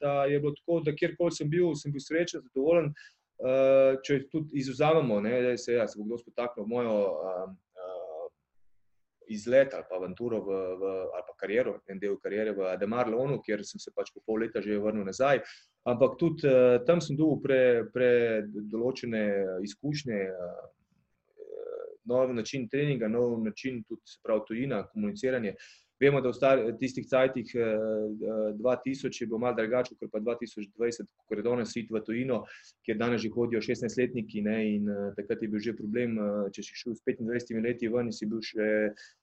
da 0.00 0.12
je 0.30 0.38
bilo 0.40 0.54
tako, 0.54 0.78
da 0.86 0.94
kjerkoli 0.94 1.34
sem 1.34 1.50
bil, 1.50 1.74
sem 1.76 1.92
bil 1.92 2.04
srečen, 2.04 2.44
zadovoljen. 2.46 2.92
Uh, 3.42 3.98
če 4.06 4.20
tudi 4.30 4.60
izuzamemo, 4.62 5.16
ne, 5.20 5.32
da 5.42 5.56
se, 5.58 5.74
ja, 5.74 5.88
se 5.90 5.98
bo 5.98 6.06
kdo 6.06 6.20
spotaknil 6.20 6.62
v 6.62 6.70
mojo 6.70 6.92
uh, 7.10 7.48
izlet 9.28 9.74
ali 9.74 9.84
pa 9.88 9.96
avanturo 9.96 10.40
v, 10.42 10.58
v, 10.80 10.92
ali 11.14 11.26
pa 11.28 11.34
kariero, 11.38 11.76
en 11.88 12.00
del 12.02 12.18
karijere 12.22 12.54
v 12.56 12.66
Ademar 12.72 13.10
Lonu, 13.10 13.40
kjer 13.44 13.64
sem 13.66 13.80
se 13.80 13.92
pač 13.94 14.12
po 14.14 14.22
pol 14.26 14.42
leta 14.44 14.62
že 14.62 14.80
vrnil 14.80 15.06
nazaj. 15.06 15.42
Ampak 15.88 16.18
tudi 16.18 16.46
uh, 16.46 16.78
tam 16.86 17.00
sem 17.00 17.16
dobil 17.18 17.42
pre, 17.42 17.62
pre 17.94 18.10
določene 18.46 19.24
izkušnje. 19.66 20.22
Uh, 20.30 20.70
Nov 22.10 22.32
način 22.34 22.64
treninga, 22.66 23.06
nov 23.06 23.36
način 23.44 23.76
tudi 23.86 24.16
prav 24.26 24.40
tujina, 24.48 24.80
komuniciranje. 24.90 25.52
Uh, 25.54 25.81
Vemo, 26.02 26.20
da 26.20 26.30
v 26.34 26.72
tistih 26.80 27.06
cajtih 27.06 27.52
2000 27.54 29.06
eh, 29.06 29.06
eh, 29.06 29.20
je 29.20 29.26
bilo 29.26 29.38
malo 29.38 29.54
drugače, 29.54 29.94
kot 30.00 30.10
pa 30.10 30.18
2020, 30.18 31.06
ko 31.28 31.34
je 31.34 31.44
danes 31.46 31.70
svet 31.70 31.92
v 31.94 32.00
tujino, 32.02 32.40
kjer 32.82 32.98
danes 32.98 33.22
že 33.22 33.30
hodijo 33.30 33.60
16-letniki 33.62 34.42
ne, 34.42 34.56
in 34.74 34.88
uh, 34.90 35.12
takrat 35.14 35.42
je 35.42 35.48
bil 35.48 35.62
že 35.62 35.76
problem, 35.78 36.18
če 36.50 36.64
si 36.66 36.74
šel 36.80 36.96
s 36.96 37.04
25 37.06 37.62
leti 37.62 37.90
ven, 37.92 38.10
si 38.10 38.26
bil 38.26 38.42
še, 38.42 38.66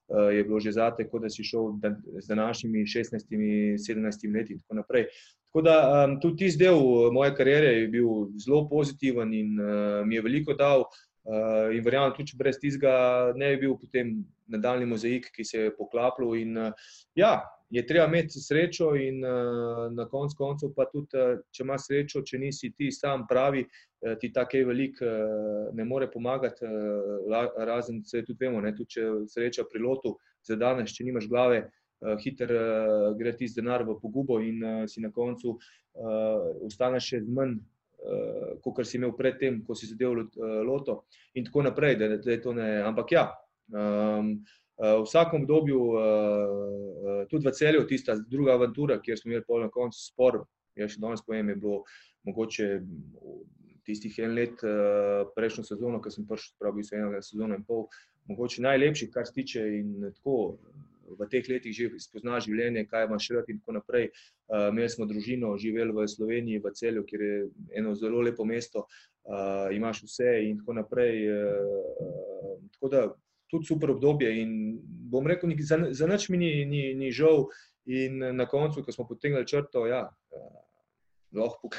je 0.08 0.46
bilo 0.48 0.62
že 0.64 0.72
zate, 0.78 1.04
kot 1.12 1.28
da 1.28 1.30
si 1.30 1.44
šel 1.44 1.76
z 1.84 2.32
današnjimi 2.32 2.86
16-17 2.88 4.32
leti 4.32 4.56
in 4.56 4.64
tako 4.64 4.80
naprej. 4.80 5.10
Tako 5.50 5.62
da 5.66 5.76
um, 6.06 6.16
tudi 6.22 6.46
tisti 6.46 6.64
del 6.64 7.12
moje 7.12 7.34
kariere 7.36 7.74
je 7.74 7.88
bil 7.92 8.30
zelo 8.38 8.68
pozitiven 8.70 9.34
in 9.34 9.60
uh, 9.60 10.06
mi 10.06 10.16
je 10.16 10.22
veliko 10.22 10.54
dal. 10.54 10.88
Uh, 11.30 11.70
in 11.78 11.84
verjamem, 11.86 12.16
tudi 12.18 12.34
brez 12.38 12.58
tistega 12.58 12.92
ne 13.38 13.52
bi 13.54 13.68
bil 13.68 13.76
potem 13.78 14.16
nadaljni 14.50 14.88
mozaik, 14.90 15.28
ki 15.36 15.44
se 15.46 15.60
je 15.68 15.74
poklapljal. 15.78 16.32
Uh, 16.34 16.96
ja, 17.14 17.36
je 17.70 17.84
treba 17.86 18.08
imeti 18.10 18.42
srečo, 18.42 18.96
in 18.98 19.22
uh, 19.22 19.84
na 19.94 20.08
koncu 20.10 20.38
koncev, 20.38 20.72
pa 20.74 20.88
tudi, 20.90 21.14
uh, 21.14 21.38
če 21.54 21.62
imaš 21.68 21.86
srečo, 21.86 22.24
če 22.26 22.40
nisi 22.42 22.72
ti 22.74 22.90
sam 22.90 23.28
pravi, 23.30 23.62
uh, 23.62 24.16
ti 24.18 24.32
tako 24.34 24.64
velik 24.72 24.98
uh, 25.06 25.70
ne 25.78 25.86
more 25.86 26.10
pomagati. 26.10 26.66
Uh, 26.66 27.54
razen, 27.70 28.02
se 28.10 28.24
tudi 28.26 28.48
vemo, 28.48 28.64
ne, 28.66 28.74
tudi 28.74 28.98
če 28.98 29.08
sreča 29.30 29.68
pri 29.70 29.84
lotu 29.86 30.16
za 30.50 30.58
danes, 30.58 30.96
če 30.98 31.06
nimaš 31.12 31.30
glave. 31.30 31.68
Hiter 32.24 32.52
uh, 32.56 33.10
gre 33.20 33.36
ti 33.36 33.48
z 33.48 33.60
denar 33.60 33.84
v 33.86 34.00
pogubo, 34.02 34.40
in 34.42 34.64
uh, 34.64 34.84
si 34.88 35.04
na 35.04 35.12
koncu 35.14 35.60
uh, 35.60 36.66
ostaneš 36.66 37.12
še 37.12 37.26
z 37.28 37.38
manj 37.38 37.60
uh, 37.60 38.39
kot 38.64 38.82
si 38.88 38.98
imel 38.98 39.14
predtem, 39.18 39.62
ko 39.66 39.76
si 39.76 39.90
zadeval 39.90 40.24
uh, 40.24 40.60
loto, 40.66 41.04
in 41.34 41.48
tako 41.48 41.66
naprej. 41.68 41.98
Da, 42.00 42.10
da 42.18 42.38
to 42.42 42.54
ne, 42.58 42.70
ampak 42.86 43.14
ja, 43.16 43.26
um, 43.74 44.36
v 44.80 45.02
vsakem 45.04 45.44
obdobju, 45.44 45.80
uh, 45.92 47.24
tudi 47.32 47.48
v 47.48 47.56
celju, 47.56 47.88
tista 47.88 48.16
druga 48.20 48.56
avantura, 48.56 49.00
kjer 49.04 49.20
smo 49.20 49.34
imeli 49.34 49.48
pol 49.48 49.66
na 49.66 49.74
koncu 49.74 50.00
spor, 50.00 50.44
jaz 50.80 50.96
še 50.96 51.04
danes 51.04 51.26
povem, 51.26 51.54
je 51.54 51.60
bilo 51.60 51.84
mogoče. 52.30 52.72
Tistih 53.90 54.20
en 54.22 54.36
let, 54.38 54.60
uh, 54.62 55.24
prejšnjo 55.34 55.64
sezono, 55.66 55.98
ki 56.04 56.12
sem 56.14 56.26
prišel, 56.30 56.52
pravi, 56.62 56.84
so 56.86 56.94
eno 56.94 57.22
sezono 57.26 57.56
in 57.58 57.64
pol, 57.66 57.88
mogoče 58.30 58.62
najlepši, 58.62 59.08
kar 59.10 59.26
se 59.26 59.34
tiče 59.34 59.64
in 59.80 59.96
tako 60.20 60.60
v 61.18 61.28
teh 61.30 61.46
letih 61.50 61.74
že 61.74 61.90
spoznaš 62.02 62.48
življenje, 62.48 62.86
kaj 62.90 63.08
imaš 63.08 63.30
rad 63.34 63.50
in 63.50 63.60
tako 63.62 63.80
naprej. 63.80 64.10
Uh, 64.50 64.70
imeli 64.70 64.90
smo 64.90 65.08
družino, 65.10 65.56
živeli 65.58 65.94
v 65.96 66.06
Sloveniji, 66.08 66.62
v 66.62 66.74
celju, 66.74 67.06
kjer 67.06 67.22
je 67.22 67.38
eno 67.82 67.96
zelo 67.96 68.22
lepo 68.22 68.46
mesto, 68.46 68.86
uh, 68.86 69.70
imaš 69.74 70.04
vse 70.06 70.40
in 70.50 70.60
tako 70.62 70.78
naprej. 70.82 71.26
Uh, 71.30 72.60
tako 72.78 72.92
da 72.94 73.02
tudi 73.50 73.66
super 73.66 73.92
obdobje 73.92 74.30
in 74.42 74.78
bom 75.10 75.26
rekel, 75.26 75.50
za, 75.66 75.82
za 75.90 76.08
nič 76.08 76.30
mi 76.30 76.38
ni, 76.38 76.66
ni, 76.66 76.84
ni 76.94 77.10
žal 77.12 77.50
in 77.90 78.22
na 78.38 78.46
koncu, 78.46 78.84
ko 78.86 78.94
smo 78.94 79.08
potegnili 79.10 79.48
črto, 79.48 79.88
ja, 79.90 80.06
uh, 80.06 80.62
lahko, 81.34 81.74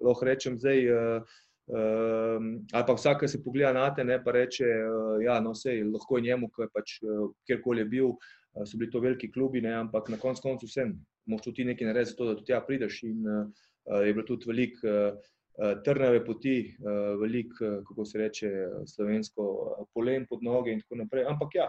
lahko 0.00 0.30
rečem 0.30 0.58
zdaj. 0.58 0.86
Uh, 0.86 1.42
Um, 1.66 2.60
ali 2.70 2.84
pa 2.86 2.94
vsak, 2.94 3.24
ki 3.24 3.28
se 3.28 3.40
pogleda 3.42 3.72
na 3.74 3.88
te, 3.90 4.04
ne, 4.06 4.20
pa 4.22 4.30
reče, 4.30 4.62
da 4.62 4.82
uh, 4.86 5.16
ja, 5.18 5.40
no, 5.42 5.50
lahko 5.90 6.20
je 6.20 6.22
njemu, 6.22 6.46
pač, 6.70 7.00
uh, 7.02 7.32
kjerkoli 7.42 7.82
je 7.82 7.86
bil, 7.90 8.12
Eh, 8.45 8.45
so 8.64 8.78
bili 8.78 8.90
to 8.90 9.00
veliki 9.00 9.32
klubi, 9.32 9.60
ne, 9.60 9.74
ampak 9.74 10.08
na 10.08 10.16
koncu 10.16 10.42
koncev 10.42 10.70
vsem, 10.70 10.92
moš 11.26 11.44
tudi 11.48 11.64
nekaj 11.64 11.90
narediti, 11.90 12.12
zato, 12.14 12.28
da 12.28 12.36
tudi 12.36 12.52
tja 12.52 12.60
prideš. 12.66 13.02
In 13.08 13.24
uh, 13.28 13.64
je 14.06 14.12
bilo 14.14 14.26
tudi 14.26 14.48
veliko 14.48 14.92
uh, 14.92 15.72
trnave 15.84 16.22
poti, 16.24 16.58
uh, 16.80 17.16
veliko, 17.20 17.56
uh, 17.64 17.80
kako 17.88 18.04
se 18.04 18.18
reče, 18.18 18.52
slovensko 18.94 19.42
uh, 19.42 19.88
polen 19.94 20.26
pod 20.28 20.42
noge 20.42 20.72
in 20.72 20.80
tako 20.80 21.02
naprej. 21.02 21.26
Ampak 21.28 21.58
ja, 21.58 21.68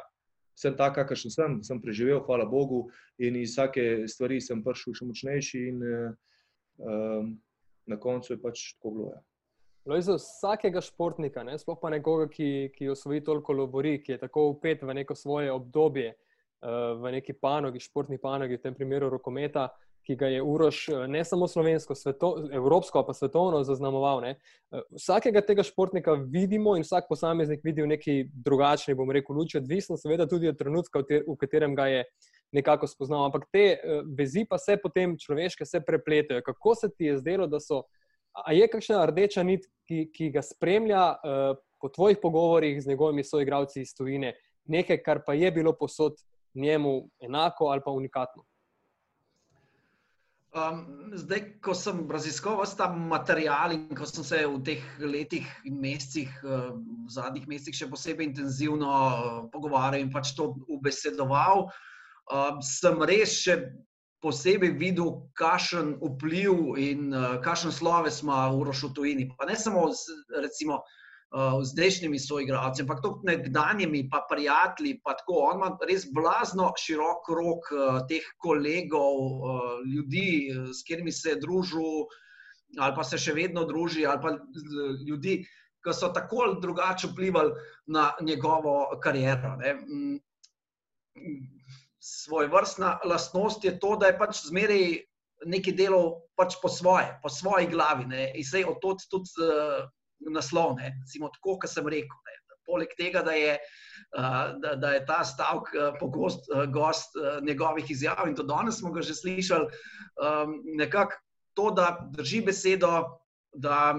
sem 0.58 0.78
tak, 0.78 0.96
kakršen 0.96 1.34
sem, 1.34 1.58
sem 1.64 1.82
preživel, 1.82 2.22
hvala 2.26 2.46
Bogu, 2.46 2.88
in 3.20 3.36
iz 3.36 3.56
vsake 3.56 4.08
stvari 4.08 4.40
sem 4.42 4.64
prišel 4.64 4.96
še 4.98 5.10
močnejši, 5.10 5.66
in 5.72 5.82
um, 5.88 7.34
na 7.88 7.98
koncu 8.00 8.34
je 8.34 8.40
pač 8.42 8.64
tako 8.78 8.94
bilo. 8.96 9.12
Ja. 9.16 9.24
Za 10.04 10.18
vsakega 10.18 10.82
športnika, 10.84 11.46
ne, 11.48 11.56
sploh 11.62 11.78
pa 11.80 11.92
nekoga, 11.94 12.26
ki, 12.28 12.74
ki 12.76 12.90
osvoji 12.92 13.22
toliko 13.24 13.54
lobori, 13.56 14.02
ki 14.04 14.16
je 14.16 14.24
tako 14.26 14.50
upet 14.52 14.82
v 14.84 14.98
neko 14.98 15.16
svoje 15.16 15.54
obdobje, 15.54 16.10
uh, 16.12 16.27
v 16.62 17.12
neki 17.12 17.34
panogi, 17.34 17.80
športni 17.80 18.18
panogi, 18.18 18.58
v 18.58 18.62
tem 18.62 18.76
primeru 18.76 19.10
rokometa, 19.10 19.70
ki 20.08 20.16
ga 20.16 20.30
je 20.32 20.42
Uroš 20.42 20.78
ne 21.12 21.20
samo 21.28 21.50
slovensko, 21.52 21.96
sveto, 21.96 22.30
evropsko, 22.56 23.02
pa 23.04 23.14
svetovno 23.14 23.60
zaznamoval. 23.68 24.22
Ne. 24.24 24.38
Vsakega 24.96 25.42
tega 25.44 25.66
športnika 25.68 26.16
vidimo 26.16 26.78
in 26.80 26.86
vsak 26.86 27.10
posameznik 27.10 27.60
vidi 27.64 27.84
v 27.84 27.92
neki 27.92 28.16
drugačni, 28.32 28.96
bom 28.96 29.12
rekel, 29.12 29.36
luči, 29.36 29.60
odvisno 29.60 29.98
seveda 30.00 30.28
tudi 30.28 30.48
od 30.48 30.58
trenutka, 30.58 31.04
v 31.04 31.36
katerem 31.40 31.76
ga 31.76 31.90
je 31.92 32.06
nekako 32.56 32.88
spoznal. 32.88 33.26
Ampak 33.28 33.50
te 33.52 33.66
vezi 34.16 34.46
pa 34.48 34.58
se 34.58 34.78
potem 34.80 35.18
človeške 35.20 35.68
se 35.68 35.84
prepletajo. 35.84 36.46
Kako 36.46 36.76
se 36.76 36.90
ti 36.96 37.12
je 37.12 37.18
zdelo, 37.20 37.48
da 37.52 37.60
so, 37.60 37.84
a 38.32 38.56
je 38.56 38.72
kakšna 38.72 39.04
rdeča 39.12 39.44
nit, 39.44 39.68
ki, 39.88 40.08
ki 40.16 40.32
ga 40.32 40.46
spremlja 40.46 41.04
po 41.84 41.92
tvojih 41.92 42.24
pogovorih 42.24 42.80
z 42.80 42.96
njegovimi 42.96 43.28
soigravci 43.28 43.84
iz 43.84 43.92
Tuvine, 43.92 44.38
nekaj, 44.72 45.04
kar 45.04 45.22
pa 45.28 45.36
je 45.36 45.52
bilo 45.52 45.76
posod 45.76 46.16
njemu 46.58 47.10
enako 47.22 47.72
ali 47.72 47.82
pa 47.86 47.92
unikatno? 47.92 48.44
Um, 50.58 51.12
zdaj, 51.14 51.42
ko 51.62 51.74
sem 51.76 52.00
raziskoval 52.10 52.66
ta 52.78 52.88
material 52.90 53.76
in 53.76 53.92
ko 53.96 54.08
sem 54.10 54.24
se 54.24 54.40
v 54.48 54.62
teh 54.66 54.84
letih 55.00 55.46
in 55.70 55.76
mesecih, 55.78 56.32
uh, 56.42 56.72
v 56.74 57.10
zadnjih 57.14 57.46
mesecih, 57.52 57.76
še 57.76 57.90
posebej 57.92 58.32
intenzivno 58.32 58.88
uh, 58.88 59.36
pogovarjal 59.54 60.02
in 60.02 60.10
pač 60.10 60.32
to 60.40 60.56
ubesedoval, 60.72 61.68
uh, 61.68 62.58
sem 62.64 63.04
res 63.06 63.36
še 63.44 63.58
posebej 64.24 64.72
videl, 64.80 65.28
kakšen 65.38 66.00
vpliv 66.02 66.80
in 66.82 67.12
uh, 67.14 67.38
kakšen 67.44 67.76
sloves 67.76 68.24
ima 68.26 68.48
Uroš 68.50 68.88
v 68.88 68.94
tujini. 68.98 69.28
Pa 69.38 69.46
ne 69.52 69.60
samo, 69.60 69.86
recimo, 70.42 70.82
uh, 70.82 71.07
zdajšnjimi 71.64 72.20
soigralci, 72.20 72.82
ampak 72.82 73.02
tudi 73.04 73.28
nekdanjimi, 73.28 74.08
pa 74.10 74.24
prijatelji. 74.30 75.00
Pa 75.04 75.14
tako, 75.20 75.42
on 75.52 75.60
ima 75.60 75.72
res 75.90 76.08
blazno 76.14 76.72
širok 76.80 77.28
rok 77.36 77.72
uh, 77.72 78.00
teh 78.08 78.24
kolegov, 78.40 79.18
uh, 79.20 79.66
ljudi, 79.84 80.54
s 80.72 80.84
katerimi 80.88 81.12
se 81.12 81.36
je 81.36 81.42
družil, 81.44 82.08
ali 82.80 82.96
pa 82.96 83.04
se 83.04 83.20
še 83.20 83.36
vedno 83.36 83.66
druži, 83.68 84.06
ali 84.08 84.24
pa 84.24 84.38
ljudi, 85.08 85.42
ki 85.84 85.94
so 85.94 86.12
tako 86.16 86.46
ali 86.48 86.62
drugače 86.62 87.12
vplivali 87.12 87.52
na 87.88 88.12
njegovo 88.22 88.88
kariero. 89.04 89.56
Ne. 89.60 89.74
Mm, 89.84 90.18
svoj 92.00 92.48
vrstna 92.48 93.00
lastnost 93.06 93.66
je 93.66 93.76
to, 93.80 93.96
da 94.00 94.08
je 94.08 94.18
pač 94.18 94.46
zmeraj 94.48 95.04
nekaj 95.46 95.76
delov 95.76 96.24
pač 96.40 96.56
po 96.62 96.70
svoje, 96.72 97.12
po 97.22 97.30
svoji 97.30 97.68
glavi. 97.68 98.08
Ne. 98.08 98.32
In 98.36 98.48
se 98.48 98.64
od 98.66 98.80
tod 98.82 99.04
tudi 99.12 99.44
uh, 99.44 99.84
naslov. 100.20 100.76
Ne, 100.80 100.94
recimo, 101.02 101.32
tako, 101.34 101.58
kot 101.62 101.72
sem 101.72 101.88
rekel. 101.88 102.20
Ne, 102.28 102.38
poleg 102.68 102.92
tega, 103.00 103.22
da 103.24 103.32
je, 103.32 103.56
da, 104.64 104.74
da 104.76 104.92
je 104.98 105.06
ta 105.08 105.22
stavek 105.26 105.72
pogost 106.02 106.50
gost 106.74 107.16
njegovih 107.48 107.92
izjav 107.92 108.28
in 108.28 108.36
to 108.36 108.44
danes 108.44 108.82
smo 108.82 108.92
ga 108.92 109.02
že 109.02 109.16
slišali, 109.16 109.70
nekako 110.76 111.16
to, 111.58 111.72
da 111.72 111.94
drži 112.14 112.42
besedo, 112.46 112.92
da, 113.54 113.96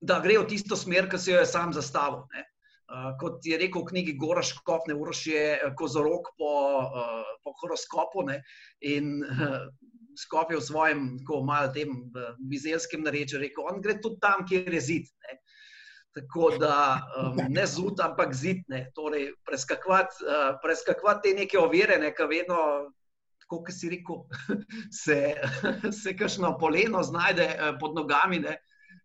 da 0.00 0.20
gre 0.22 0.38
v 0.38 0.46
tisto 0.50 0.76
smer, 0.78 1.08
ki 1.10 1.18
si 1.18 1.32
jo 1.32 1.40
je 1.40 1.48
sam 1.50 1.72
zastavil. 1.74 2.22
Ne. 2.34 2.44
Kot 3.18 3.42
je 3.42 3.58
rekel 3.58 3.82
v 3.82 3.90
knjigi 3.90 4.12
Gora 4.20 4.44
Škop, 4.46 4.86
ne 4.86 4.94
uroš 4.94 5.24
je 5.26 5.46
kozorok 5.78 6.30
po, 6.38 6.52
po 7.42 7.54
horoskopu 7.62 8.22
ne, 8.28 8.36
in 8.86 9.24
Skop 10.16 10.52
je 10.52 10.58
v 10.58 10.64
svojem, 10.64 11.00
tako 11.20 11.42
malo 11.44 11.72
tem 11.74 11.92
vizelskem 12.50 13.04
narečju 13.04 13.40
rekel, 13.42 13.66
on 13.68 13.82
gre 13.84 13.98
tudi 14.00 14.20
tam, 14.22 14.46
kjer 14.48 14.74
je 14.74 14.80
zid. 14.80 15.10
Ne. 15.26 15.40
Tako 16.16 16.50
da 16.56 16.76
um, 17.20 17.40
ne 17.52 17.66
zud, 17.68 18.00
ampak 18.00 18.32
zid. 18.34 18.64
Torej, 18.96 19.34
preskakovati 19.44 20.24
uh, 20.24 20.54
preskakovat 20.62 21.20
te 21.22 21.34
neke 21.36 21.58
ovire, 21.60 21.98
ne, 22.00 22.14
ki 22.16 22.28
vedno, 22.30 22.60
kot 23.46 23.68
si 23.68 23.90
rekel, 23.92 24.24
se, 25.04 25.18
se 26.02 26.16
kakšno 26.16 26.56
poleno 26.60 27.02
znajde 27.04 27.50
uh, 27.52 27.76
pod 27.80 27.98
nogami. 27.98 28.40
Ne. 28.46 28.56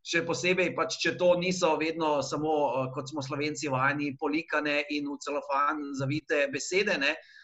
še 0.08 0.24
posebej, 0.26 0.72
pač, 0.74 0.96
če 0.98 1.12
to 1.14 1.36
niso 1.38 1.76
vedno 1.78 2.24
samo, 2.26 2.54
kot 2.96 3.12
smo 3.12 3.22
slovenci, 3.22 3.68
vajeni, 3.70 4.16
polikane 4.18 4.80
in 4.96 5.06
v 5.06 5.18
celofan 5.22 5.84
zavite 6.00 6.48
besede. 6.50 6.96
Ne. 6.98 7.12
Uh, 7.12 7.41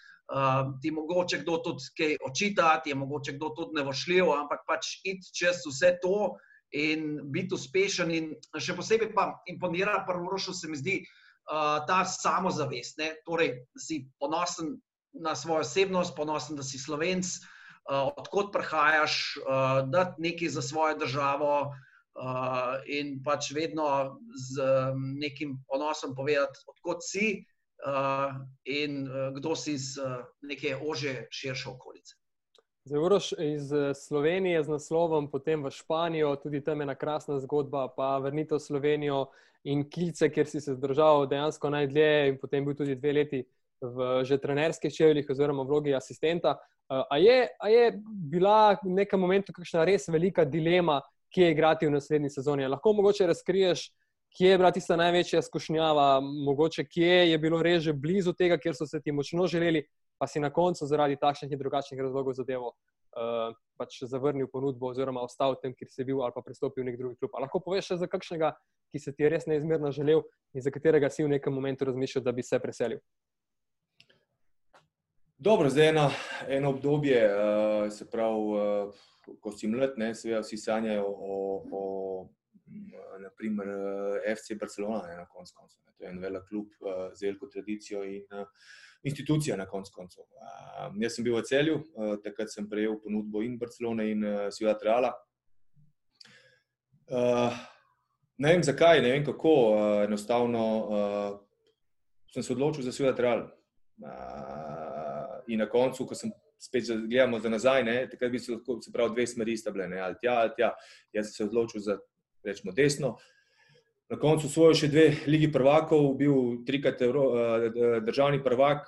ti 0.81 0.91
mogoče 0.91 1.39
kdo 1.41 1.57
tudi 1.63 1.83
kaj 1.97 2.17
očita, 2.27 2.81
ti 2.83 2.91
je 2.91 2.95
mogoče 2.95 3.37
kdo 3.37 3.49
tudi 3.55 3.79
nevošljiv, 3.79 4.31
ampak 4.35 4.65
pač 4.67 4.99
iti 5.03 5.31
čez 5.33 5.63
vse 5.65 5.95
to 6.01 6.35
in 6.75 7.19
biti 7.31 7.55
uspešen. 7.55 8.11
In 8.11 8.33
še 8.59 8.75
posebej 8.75 9.13
pa 9.15 9.29
imponira, 9.47 10.03
prvo, 10.07 10.37
se 10.37 10.67
mi 10.67 10.75
zdi, 10.75 10.99
uh, 11.47 11.79
ta 11.87 12.03
samozavest. 12.03 12.99
Ne? 12.99 13.13
Torej, 13.25 13.55
si 13.79 14.07
ponosen 14.19 14.75
na 15.15 15.35
svojo 15.35 15.63
osebnost, 15.63 16.15
ponosen, 16.15 16.59
da 16.59 16.63
si 16.63 16.79
slovenc, 16.79 17.25
uh, 17.87 18.11
odkot 18.19 18.51
prihajaš, 18.51 19.37
uh, 19.47 19.87
da 19.87 20.11
nekaj 20.19 20.57
za 20.59 20.61
svojo 20.61 20.99
državo. 20.99 21.71
Uh, 22.17 22.81
in 22.89 23.19
pač 23.21 23.51
vedno 23.53 24.17
z 24.33 24.57
um, 24.57 25.01
nekim 25.21 25.51
ponosom 25.69 26.15
povedati, 26.17 26.63
odkot 26.65 27.05
si, 27.05 27.27
uh, 27.37 27.56
in 28.65 29.07
uh, 29.07 29.33
kdo 29.35 29.55
si 29.55 29.73
iz 29.77 29.97
uh, 29.97 30.23
neke 30.41 30.75
ože, 30.75 31.27
širše 31.31 31.69
okolice. 31.69 32.15
Zavoroš 32.87 33.31
iz 33.31 33.71
Slovenije 34.07 34.63
z 34.63 34.69
naslovom, 34.69 35.27
potem 35.31 35.63
v 35.63 35.71
Španijo, 35.71 36.35
tudi 36.39 36.61
tam 36.63 36.79
je 36.79 36.87
ena 36.87 36.95
krasna 36.95 37.35
zgodba, 37.43 37.89
pa 37.91 38.15
vrnitev 38.23 38.57
v 38.57 38.63
Slovenijo 38.63 39.25
in 39.67 39.83
Kilce, 39.89 40.29
kjer 40.31 40.47
si 40.47 40.61
se 40.61 40.75
zdržal 40.75 41.27
dejansko 41.27 41.69
najdlje 41.69 42.29
in 42.29 42.37
potem 42.39 42.65
bil 42.65 42.75
tudi 42.75 42.95
dve 42.95 43.13
leti 43.13 43.43
v 43.81 44.23
že 44.23 44.37
trenerskih 44.37 44.93
čevljih 44.93 45.29
oziroma 45.29 45.63
vlogi 45.63 45.93
asistenta. 45.93 46.55
A 46.87 47.17
je, 47.17 47.47
a 47.59 47.69
je 47.69 47.91
bila 48.31 48.77
v 48.83 48.95
nekem 48.95 49.19
momentu 49.19 49.53
kakšna 49.53 49.83
res 49.85 50.07
velika 50.07 50.45
dilema, 50.45 51.01
kje 51.33 51.51
igrati 51.51 51.87
v 51.87 51.91
naslednji 51.91 52.29
sezoni? 52.29 52.67
Lahko 52.67 52.93
mogoče 52.93 53.27
razkriješ, 53.27 53.89
kje 54.37 54.49
je 54.49 54.57
bila 54.57 54.71
tista 54.71 54.95
največja 54.95 55.41
skušnjava, 55.41 56.19
mogoče 56.21 56.85
kje 56.85 57.31
je 57.31 57.37
bilo 57.41 57.61
res 57.63 57.83
že 57.83 57.93
blizu 57.93 58.33
tega, 58.33 58.57
kjer 58.57 58.75
so 58.75 58.85
se 58.85 59.01
ti 59.01 59.11
močno 59.11 59.47
želeli, 59.47 59.83
pa 60.17 60.27
si 60.27 60.39
na 60.39 60.49
koncu 60.53 60.85
zaradi 60.85 61.17
takšnih 61.17 61.51
in 61.51 61.59
drugačnih 61.59 62.01
razlogov 62.01 62.37
zadevo 62.37 62.73
uh, 63.17 63.55
pač 63.77 64.01
zavrnil 64.05 64.49
ponudbo, 64.53 64.91
oziroma 64.91 65.21
ostal 65.25 65.57
tam, 65.61 65.73
kjer 65.73 65.89
si 65.89 66.05
bil, 66.05 66.21
ali 66.21 66.35
pa 66.35 66.45
pristopil 66.45 66.83
v 66.83 66.91
nek 66.91 66.97
drugi 66.97 67.17
klub. 67.17 67.33
Ali 67.33 67.47
lahko 67.47 67.61
poveš 67.65 67.91
še 67.91 67.99
za 68.03 68.09
kakšnega, 68.09 68.53
ki 68.93 69.01
se 69.01 69.13
ti 69.13 69.25
je 69.25 69.31
res 69.33 69.49
neizmerno 69.49 69.91
želel 69.91 70.23
in 70.53 70.65
za 70.65 70.73
katerega 70.73 71.09
si 71.09 71.25
v 71.25 71.33
nekem 71.33 71.53
momentu 71.53 71.89
razmišljal, 71.89 72.25
da 72.25 72.33
bi 72.33 72.45
se 72.45 72.59
preselil? 72.61 73.01
Dobro, 75.37 75.69
zdaj 75.69 75.91
eno, 75.91 76.07
eno 76.49 76.73
obdobje, 76.73 77.19
uh, 77.29 77.91
se 77.93 78.09
pravi, 78.09 78.57
uh, 78.57 79.37
ko 79.41 79.53
si 79.53 79.69
mlad, 79.69 79.97
ne, 79.97 80.13
seveda 80.17 80.41
vsi 80.41 80.57
sanjajo 80.57 81.05
o, 81.05 81.37
o 81.69 81.83
naprimer 83.21 83.67
eh, 83.67 84.35
FC 84.35 84.59
Barcelona, 84.59 85.07
ne, 85.07 85.15
na 85.15 85.25
koncu 85.25 85.53
koncev. 85.55 85.81
To 85.97 86.03
je 86.03 86.09
en 86.09 86.19
velik 86.21 86.43
klub 86.49 86.67
uh, 86.79 87.13
z 87.13 87.25
veliko 87.25 87.47
tradicijo 87.47 88.03
in 88.05 88.25
uh, 88.31 88.45
institucija 89.03 89.57
na 89.57 89.65
koncu 89.65 89.91
koncev. 89.95 90.23
Uh, 90.23 90.91
jaz 91.01 91.15
sem 91.15 91.25
bil 91.25 91.37
v 91.37 91.41
celju, 91.47 91.79
uh, 91.79 92.13
takrat 92.23 92.53
sem 92.53 92.67
prejel 92.69 92.99
ponudbo 93.01 93.41
in 93.41 93.57
Barcelona 93.57 94.05
in 94.05 94.25
uh, 94.25 94.49
Ciudad 94.53 94.83
Reala. 94.85 95.13
Uh, 97.07 97.57
ne 98.37 98.53
vem 98.53 98.63
zakaj, 98.63 99.01
ne 99.01 99.11
vem 99.15 99.25
kako, 99.25 99.53
uh, 99.71 100.03
enostavno 100.05 100.63
uh, 100.77 101.39
sem 102.33 102.43
se 102.43 102.53
odločil 102.53 102.85
za 102.85 102.91
Ciudad 102.91 103.19
Real. 103.19 103.47
Uh, 103.97 105.41
in 105.47 105.63
na 105.63 105.65
koncu, 105.69 106.05
ko 106.05 106.15
sem 106.15 106.29
spet 106.59 106.85
gledamo 107.09 107.39
za 107.39 107.49
nazaj, 107.49 107.83
ne, 107.83 107.95
takrat 108.11 108.31
bi 108.31 108.39
se 108.39 108.51
lahko, 108.51 108.77
se 108.81 108.91
pravi, 108.93 109.13
dve 109.15 109.27
smeri 109.27 109.57
sta 109.57 109.71
bile, 109.71 109.87
ne, 109.87 109.99
ali 110.01 110.15
tja, 110.21 110.35
ali 110.43 110.53
tja. 110.57 110.71
Jaz 111.13 111.29
sem 111.29 111.33
se 111.33 111.49
odločil 111.49 111.81
za 111.81 111.97
rečemo 112.45 112.73
desno. 112.75 113.17
Na 114.07 114.15
koncu 114.15 114.47
svojo 114.47 114.75
še 114.77 114.87
dve 114.87 115.07
lige 115.27 115.49
prvakov, 115.51 116.13
bil 116.15 116.61
trikrat 116.67 117.01
evro, 117.03 117.25
uh, 117.35 117.65
državni 118.07 118.39
prvak, 118.43 118.87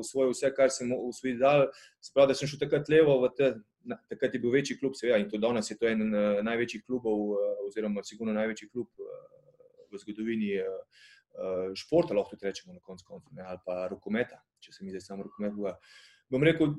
usvojil 0.00 0.32
vse, 0.32 0.52
kar 0.56 0.72
sem 0.72 0.88
v 0.88 1.10
svoji 1.12 1.34
dal. 1.40 1.66
Sprav, 2.00 2.30
da 2.30 2.36
sem 2.38 2.48
šel 2.48 2.62
takrat 2.62 2.88
levo, 2.88 3.18
te, 3.36 3.58
takrat 4.08 4.34
je 4.34 4.40
bil 4.40 4.54
večji 4.56 4.78
klub, 4.80 4.96
seveda, 4.96 5.20
in 5.20 5.28
to 5.28 5.40
danes 5.42 5.68
je 5.68 5.76
to 5.76 5.90
en 5.90 6.00
največjih 6.48 6.86
klubov, 6.86 7.36
oziroma 7.66 8.04
sigurno 8.08 8.32
največji 8.36 8.70
klub 8.72 8.88
v 9.88 10.00
zgodovini 10.00 10.56
športa, 11.76 12.16
lahko 12.16 12.34
tudi 12.34 12.48
rečemo 12.48 12.72
na 12.72 12.80
koncu 12.80 13.04
konca, 13.06 13.30
ne, 13.36 13.44
ali 13.46 13.60
pa 13.66 13.84
rokometa, 13.92 14.40
če 14.64 14.72
se 14.72 14.84
mi 14.84 14.90
zdaj 14.94 15.04
samo 15.04 15.28
rokomet. 15.28 15.54
Bom 16.32 16.44
rekel, 16.44 16.72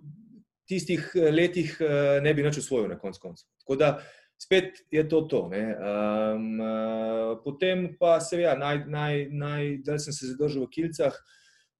tistih 0.69 1.05
letih 1.15 1.77
ne 2.21 2.33
bi 2.33 2.45
nič 2.45 2.59
usvojil 2.61 2.89
na 2.91 2.97
koncu 2.99 3.21
konca. 3.23 3.45
Tako 3.63 3.77
da, 3.79 3.91
spet 4.39 4.85
je 4.91 5.03
to 5.09 5.21
to. 5.21 5.41
Um, 5.51 6.59
uh, 6.59 7.35
potem 7.43 7.95
pa 7.99 8.19
seveda, 8.23 8.55
naj, 8.55 8.85
naj, 8.87 9.27
naj, 9.31 9.63
da 9.83 9.99
sem 9.99 10.15
se 10.15 10.31
zadržal 10.31 10.63
v 10.65 10.71
Kilcah, 10.71 11.15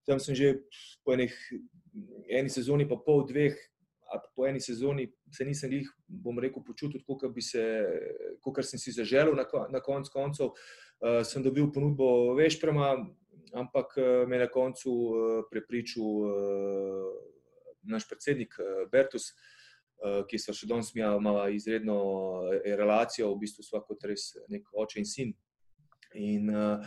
tam 0.04 0.20
sem 0.20 0.36
že 0.36 0.60
po 1.06 1.16
enih, 1.16 1.34
eni 2.28 2.52
sezoni, 2.52 2.88
pa 2.90 3.00
pol 3.00 3.24
dveh, 3.30 3.56
a 4.10 4.20
po 4.36 4.46
eni 4.50 4.60
sezoni 4.60 5.08
se 5.32 5.46
nisem 5.46 5.72
jih, 5.72 5.88
bom 6.08 6.40
rekel, 6.40 6.64
počutil, 6.66 7.02
kot 7.08 7.24
bi 7.32 7.42
se, 7.46 7.64
kot 8.44 8.60
sem 8.66 8.82
si 8.82 8.92
zaželel 8.92 9.38
na, 9.38 9.48
na 9.72 9.80
koncu 9.80 10.12
koncev. 10.12 10.52
Uh, 11.00 11.24
sem 11.24 11.40
dobil 11.40 11.72
ponudbo 11.72 12.36
vešprema, 12.36 12.98
ampak 13.56 13.96
uh, 13.96 14.28
me 14.28 14.36
je 14.36 14.44
na 14.44 14.50
koncu 14.52 14.92
uh, 14.92 15.14
prepričal 15.48 16.04
uh, 16.04 17.08
naš 17.88 18.04
predsednik 18.10 18.58
uh, 18.60 18.84
Bertus. 18.92 19.32
Eh, 19.32 19.59
ki 20.30 20.40
so 20.40 20.54
še 20.56 20.68
danes 20.70 20.94
imeli 20.96 21.56
izredno 21.56 22.00
eh, 22.54 22.76
relacijo, 22.80 23.34
v 23.34 23.40
bistvu 23.44 23.64
so 23.66 23.82
kot 23.84 24.04
res 24.08 24.32
nek 24.50 24.68
oče 24.72 25.00
in 25.02 25.08
sin. 25.08 25.34
In 26.16 26.50
uh, 26.50 26.86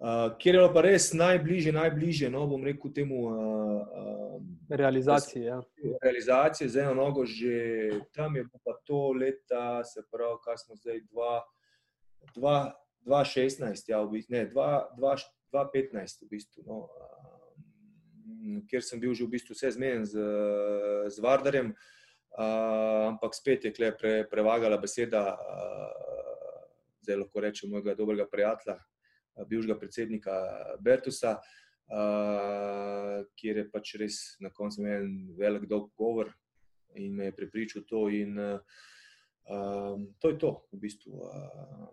uh, 0.00 0.28
kjer 0.40 0.60
je 0.60 0.68
pa 0.72 0.84
res 0.86 1.10
najbližje, 1.12 1.72
najbližje, 1.74 2.30
no 2.32 2.46
bom 2.48 2.62
rekel 2.64 2.92
temu. 2.94 3.26
Uh, 3.28 3.82
uh, 3.82 4.38
realizacije. 4.70 5.44
Ja. 5.44 5.58
Realizacije 6.02 6.68
z 6.68 6.84
eno 6.84 6.94
nogo, 6.94 7.26
že 7.26 8.00
tam 8.14 8.36
je 8.36 8.46
pa 8.62 8.78
to 8.86 9.12
leta, 9.12 9.82
se 9.84 10.00
pravi, 10.12 10.38
kaj 10.44 10.56
smo 10.62 10.78
zdaj, 10.78 11.02
2016, 13.04 13.90
ja, 13.90 14.00
v 14.00 14.10
bistvu, 14.14 14.32
ne, 14.32 14.46
2015, 14.54 16.22
v 16.22 16.30
bistvu. 16.30 16.64
No, 16.70 16.86
uh, 16.86 17.00
Ker 18.70 18.82
sem 18.84 19.00
bil 19.00 19.14
že 19.16 19.24
v 19.24 19.34
bistvu 19.36 19.56
vse 19.56 19.70
zmeden 19.72 20.04
z, 20.04 20.20
z 21.08 21.16
Vardarjem, 21.24 21.72
uh, 21.72 21.92
ampak 22.38 23.34
spet 23.34 23.64
je 23.64 23.72
kle 23.72 23.92
pre, 23.96 24.24
prevagala 24.30 24.78
beseda, 24.78 25.22
uh, 25.34 26.64
zdaj 27.04 27.20
lahko 27.22 27.40
rečem, 27.40 27.70
mojega 27.70 27.94
dobrega 27.94 28.26
prijatelja, 28.30 28.74
uh, 28.74 29.46
bivšega 29.46 29.78
predsednika 29.78 30.38
Bertusa, 30.82 31.36
uh, 31.38 33.22
kjer 33.38 33.62
je 33.62 33.66
pač 33.70 33.94
res 34.00 34.20
na 34.42 34.50
koncu 34.50 34.82
imel 34.82 35.06
en 35.06 35.12
velik 35.38 35.68
dolg 35.70 35.92
govor 35.98 36.32
in 36.98 37.14
me 37.14 37.30
je 37.30 37.36
prepričal 37.36 37.86
to. 37.86 38.08
In, 38.10 38.38
uh, 38.38 40.00
to 40.18 40.34
je 40.34 40.38
to, 40.38 40.56
v 40.72 40.86
bistvu. 40.86 41.12
Uh, 41.12 41.92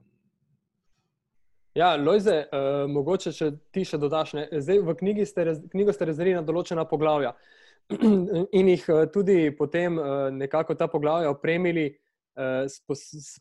Ja, 1.71 1.95
Lojze, 1.95 2.49
uh, 2.51 2.83
mogoče 2.91 3.31
če 3.31 3.45
ti 3.71 3.85
še 3.87 3.95
dodaš. 3.95 4.33
Ne? 4.35 4.41
Zdaj 4.59 4.81
v 4.83 4.95
knjigi 4.99 5.23
ste, 5.23 5.45
knjigo 5.71 5.93
ste 5.95 6.09
razdelili 6.09 6.35
na 6.35 6.43
določena 6.43 6.83
poglavja. 6.83 7.31
Uh, 7.31 7.60
in 8.59 8.69
jih 8.71 8.85
eh, 8.89 9.05
tudi 9.13 9.51
potem 9.57 9.99
eh, 9.99 10.31
nekako 10.31 10.75
ta 10.75 10.87
poglavja 10.87 11.29
opremili 11.29 11.85
eh, 11.87 12.65
s, 12.69 12.81
s, 12.93 13.39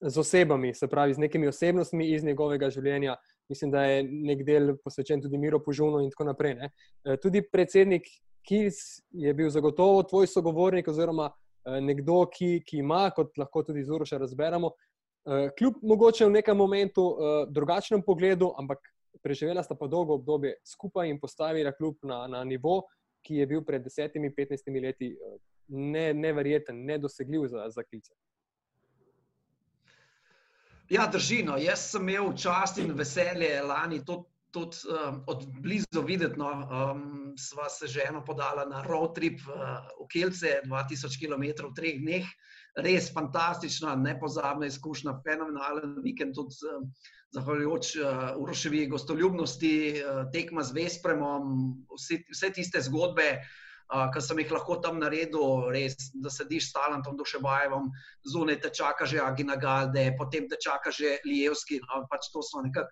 z 0.00 0.18
osebami, 0.18 0.74
se 0.74 0.88
pravi 0.88 1.14
z 1.14 1.18
nekimi 1.18 1.48
osebnostmi 1.48 2.10
iz 2.12 2.24
njegovega 2.24 2.70
življenja. 2.70 3.16
Mislim, 3.48 3.70
da 3.70 3.84
je 3.84 4.02
nek 4.04 4.42
del 4.44 4.74
posvečen 4.84 5.22
tudi 5.22 5.38
Miro 5.38 5.60
Požunu 5.62 6.00
in 6.02 6.10
tako 6.12 6.26
naprej. 6.28 6.54
Ne. 6.58 6.70
Tudi 7.22 7.42
predsednik 7.44 8.08
Kis 8.44 9.02
je 9.12 9.32
bil 9.36 9.48
zagotovo 9.52 10.02
tvoj 10.02 10.26
sogovornik 10.28 10.88
oziroma 10.88 11.30
nekdo, 11.80 12.24
ki, 12.32 12.58
ki 12.66 12.82
ima, 12.82 13.06
kot 13.16 13.36
lahko 13.40 13.62
tudi 13.64 13.84
z 13.84 13.92
Uroša 13.92 14.18
razberemo, 14.20 14.72
kljub 15.56 15.78
mogoče 15.80 16.26
v 16.26 16.34
nekem 16.38 16.56
momentu 16.56 17.06
drugačnem 17.52 18.02
pogledu, 18.04 18.50
ampak 18.60 18.80
preživela 19.24 19.62
sta 19.64 19.76
pa 19.76 19.88
dolgo 19.88 20.18
obdobje 20.18 20.58
skupaj 20.68 21.08
in 21.08 21.20
postavila 21.20 21.72
kljub 21.72 21.96
na, 22.02 22.26
na 22.28 22.44
nivo, 22.44 22.82
ki 23.24 23.40
je 23.40 23.46
bil 23.46 23.64
pred 23.64 23.82
desetimi, 23.84 24.32
petnajstimi 24.34 24.82
leti 24.84 25.10
eh, 25.14 25.40
ne, 25.68 26.12
neverjeten, 26.14 26.84
nedosegljiv 26.84 27.48
za, 27.52 27.68
za 27.72 27.82
klice. 27.82 28.14
Ja, 30.92 31.06
držino. 31.08 31.56
Jaz 31.56 31.88
sem 31.90 32.08
imel 32.08 32.34
čast 32.36 32.78
in 32.78 32.92
veselje 32.92 33.62
lani 33.64 34.02
tudi, 34.04 34.28
tudi 34.52 34.76
um, 34.92 35.22
od 35.26 35.46
blizu 35.62 36.02
videti. 36.06 36.38
No, 36.38 36.50
um, 36.52 37.32
sva 37.40 37.70
se 37.72 37.88
že 37.88 38.04
eno 38.08 38.20
podala 38.24 38.66
na 38.68 38.82
road 38.84 39.14
trip 39.16 39.40
uh, 39.48 39.80
v 40.04 40.08
Kelce, 40.12 40.60
2000 40.66 41.16
km 41.18 41.70
v 41.70 41.74
treh 41.74 41.96
dneh. 42.02 42.28
Res 42.74 43.12
fantastična, 43.14 43.94
nepozabna 43.94 44.66
izkušnja, 44.66 45.20
fenomenalen 45.22 45.98
vikend, 46.02 46.34
tudi 46.34 46.56
um, 46.72 46.88
zahvaljujoč 47.36 47.90
uh, 48.00 48.24
Uroševi 48.42 48.86
gostoljubnosti, 48.90 49.74
uh, 50.00 50.24
tekma 50.34 50.64
z 50.66 50.74
Vespremom, 50.74 51.52
vse, 51.94 52.24
vse 52.34 52.50
tiste 52.56 52.82
zgodbe. 52.82 53.28
uh, 53.38 53.64
ki 53.92 54.20
sem 54.24 54.40
jih 54.40 54.52
lahko 54.54 54.76
tam 54.82 54.98
naredil, 55.02 55.68
res, 55.74 56.08
da 56.14 56.32
sediš 56.32 56.70
s 56.70 56.74
talentom, 56.76 57.16
duševajem, 57.20 57.90
zunaj 58.32 58.58
te 58.64 58.70
čaka 58.70 59.06
že 59.06 59.20
Agina 59.20 59.56
Galde, 59.60 60.06
potem 60.18 60.48
te 60.48 60.56
čaka 60.56 60.90
že 60.90 61.18
Lijevski. 61.26 61.80
No, 61.84 62.06
pač 62.10 62.30
to 62.32 62.42
so 62.42 62.62
nekako 62.64 62.90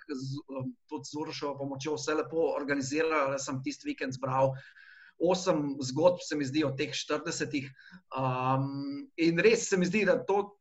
tudi 0.88 1.08
z 1.08 1.18
Urošovo 1.24 1.56
pomočjo 1.58 1.96
vse 1.96 2.18
lepo 2.20 2.52
organizirali, 2.52 3.40
sem 3.40 3.62
tisti 3.64 3.88
vikend 3.88 4.18
zbral. 4.18 4.54
Osem 5.20 5.76
zgodb 5.80 6.22
se 6.24 6.36
mi 6.36 6.44
zdi 6.44 6.64
od 6.64 6.76
teh 6.78 6.90
40. 6.94 7.68
Um, 8.16 9.06
in 9.16 9.38
res 9.38 9.68
se 9.68 9.78
mi 9.78 9.86
zdi, 9.86 10.04
da 10.08 10.16
to 10.18 10.56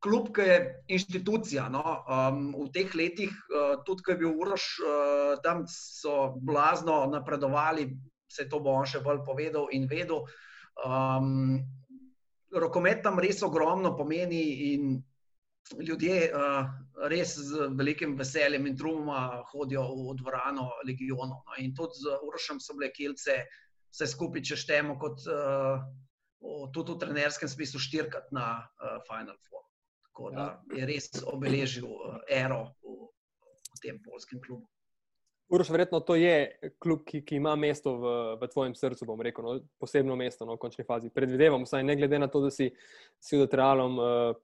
kljub, 0.00 0.30
ki 0.34 0.46
je 0.48 0.60
inštitucija. 0.96 1.68
No, 1.72 1.82
um, 1.84 2.46
v 2.56 2.68
teh 2.74 2.94
letih, 2.96 3.34
uh, 3.52 3.74
tudi 3.86 4.06
ko 4.06 4.14
je 4.14 4.20
bil 4.22 4.32
Uroš, 4.32 4.70
uh, 4.80 5.34
tam 5.44 5.66
so 5.68 6.32
blazno 6.40 7.04
napredovali, 7.12 7.90
se 8.30 8.48
to 8.48 8.60
bo 8.62 8.74
on 8.78 8.88
še 8.88 9.02
bolj 9.04 9.22
povedal 9.26 9.68
in 9.76 9.86
vedel. 9.90 10.24
Um, 10.86 11.60
rokomet 12.54 13.02
tam 13.04 13.20
res 13.20 13.42
ogromno 13.46 13.92
pomeni 13.98 14.42
in 14.72 14.96
ljudje 15.78 16.30
uh, 16.32 16.70
res 17.08 17.36
z 17.38 17.70
velikim 17.78 18.16
veseljem 18.18 18.66
in 18.66 18.76
trumom 18.76 19.10
hodijo 19.52 19.86
v 19.94 20.16
dvorano 20.20 20.68
legionov. 20.84 21.40
No, 21.46 21.56
in 21.58 21.74
tudi 21.74 22.02
z 22.02 22.18
Urošem 22.26 22.60
so 22.60 22.76
bile 22.76 22.90
kilce, 22.92 23.44
vse 23.90 24.10
skupaj 24.10 24.44
češtemo 24.52 24.98
kot. 25.00 25.26
Uh, 25.26 25.82
Tudi 26.72 26.94
v 26.94 27.00
trenerskem 27.02 27.48
smislu 27.52 27.76
štirikrat 27.76 28.30
na 28.32 28.64
uh, 28.64 28.96
Final 29.04 29.36
Four. 29.44 29.60
Tako 30.08 30.30
da 30.32 30.46
ja. 30.72 30.78
je 30.78 30.86
res 30.88 31.10
obeležil 31.28 31.84
eh, 31.84 32.40
ero 32.40 32.62
v, 32.80 33.12
v 33.76 33.76
tem 33.84 34.00
polskem 34.00 34.40
klubu. 34.40 34.64
Uroš, 35.50 35.68
verjetno 35.74 36.00
to 36.00 36.14
je 36.14 36.48
klub, 36.78 37.02
ki, 37.04 37.20
ki 37.26 37.36
ima 37.36 37.52
mesto 37.58 37.92
v, 37.98 38.12
v 38.40 38.48
tvojem 38.52 38.74
srcu, 38.78 39.04
bom 39.04 39.20
rekel, 39.20 39.44
no, 39.44 39.54
posebno 39.82 40.16
mesto 40.16 40.46
no, 40.46 40.54
v 40.54 40.62
končni 40.62 40.84
fazi. 40.86 41.10
Predvidevam, 41.10 41.66
vsaj 41.66 41.84
ne 41.84 41.96
glede 41.98 42.20
na 42.22 42.28
to, 42.30 42.40
da 42.44 42.50
si 42.54 42.70
s 43.18 43.32
Judotralom 43.34 43.98
uh, 43.98 44.38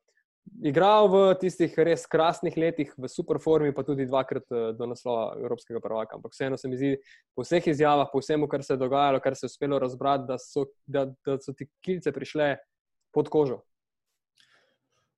igral 0.62 1.08
v 1.10 1.20
tistih 1.40 1.74
res 1.78 2.06
krasnih 2.10 2.56
letih, 2.56 2.92
v 2.96 3.10
super 3.10 3.40
formi, 3.42 3.74
pa 3.74 3.84
tudi 3.86 4.06
dvakrat 4.06 4.46
uh, 4.50 4.70
do 4.76 4.88
naslova 4.88 5.36
Evropskega 5.40 5.80
prvaka. 5.80 6.16
Ampak 6.16 6.34
vseeno 6.34 6.56
se 6.56 6.68
mi 6.68 6.78
zdi, 6.80 6.96
po 7.34 7.44
vseh 7.46 7.68
izjavah, 7.72 8.08
po 8.12 8.22
vsem, 8.22 8.46
kar 8.48 8.64
se 8.64 8.74
je 8.74 8.82
dogajalo, 8.82 9.20
kar 9.20 9.36
se 9.36 9.46
je 9.46 9.52
uspelo 9.52 9.78
razbrati, 9.78 10.28
da 10.28 10.38
so, 10.38 10.66
da, 10.86 11.06
da 11.26 11.38
so 11.42 11.52
ti 11.52 11.68
kilce 11.84 12.12
prišle 12.12 12.56
pod 13.14 13.28
kožo. 13.32 13.62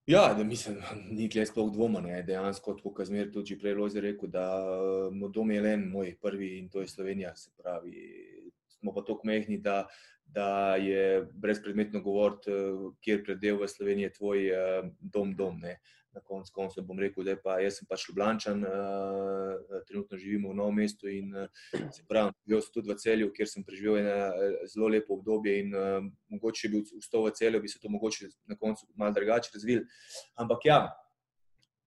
Ja, 0.09 0.33
da 0.33 0.45
mislim, 0.45 0.79
ni 1.11 1.27
tle 1.29 1.45
sploh 1.45 1.69
dvoma, 1.69 2.01
ne. 2.01 2.23
dejansko, 2.25 2.79
kot 2.81 3.03
je 3.03 3.11
zmeraj 3.11 3.33
tudi 3.35 3.59
prej 3.61 3.75
Lojzer 3.77 4.07
rekel, 4.09 4.31
da 4.33 4.47
moj 5.13 5.29
dom 5.35 5.51
je 5.53 5.61
len 5.61 5.83
moj 5.93 6.15
prvi 6.23 6.55
in 6.63 6.71
to 6.73 6.81
je 6.81 6.89
Slovenija, 6.89 7.35
se 7.37 7.51
pravi, 7.57 7.93
smo 8.79 8.95
pa 8.97 9.05
tako 9.05 9.29
mehni, 9.29 9.59
da, 9.61 9.83
da 10.35 10.77
je 10.77 11.27
brezpredmetno 11.33 12.01
govoriti, 12.01 12.51
kjer 13.01 13.25
predel 13.25 13.63
v 13.63 13.69
Sloveniji 13.69 14.09
je 14.09 14.13
tvoj 14.13 14.51
dom, 15.01 15.33
dom, 15.37 15.61
ne. 15.61 15.79
Na 16.13 16.23
koncu 16.25 16.51
koncev 16.55 16.87
bom 16.89 16.99
rekel, 16.99 17.23
da 17.25 17.35
pa 17.39 17.59
jaz 17.61 17.79
sem 17.79 17.87
pač 17.87 18.07
Ljubljana, 18.09 18.39
uh, 18.41 19.83
trenutno 19.87 20.19
živimo 20.19 20.51
v 20.51 20.57
novem 20.57 20.81
mestu 20.83 21.07
in 21.13 21.35
se 21.95 22.03
pravi, 22.09 22.33
živel 22.49 22.63
sem 22.65 22.73
tudi 22.75 22.91
v 22.91 22.97
celju, 22.99 23.29
kjer 23.37 23.51
sem 23.51 23.65
preživel 23.65 24.01
eno 24.01 24.17
zelo 24.73 24.89
lepo 24.89 25.19
obdobje 25.19 25.59
in 25.61 25.77
mogoče 26.33 26.73
bi 26.73 26.81
vstop 26.89 27.29
v 27.29 27.35
celju, 27.39 27.61
bi 27.63 27.71
se 27.71 27.79
to 27.79 27.93
mogoče 27.93 28.33
na 28.49 28.57
koncu 28.57 28.89
malo 28.97 29.15
drugače 29.15 29.53
razvil. 29.55 29.85
Ampak 30.41 30.67
ja, 30.67 30.81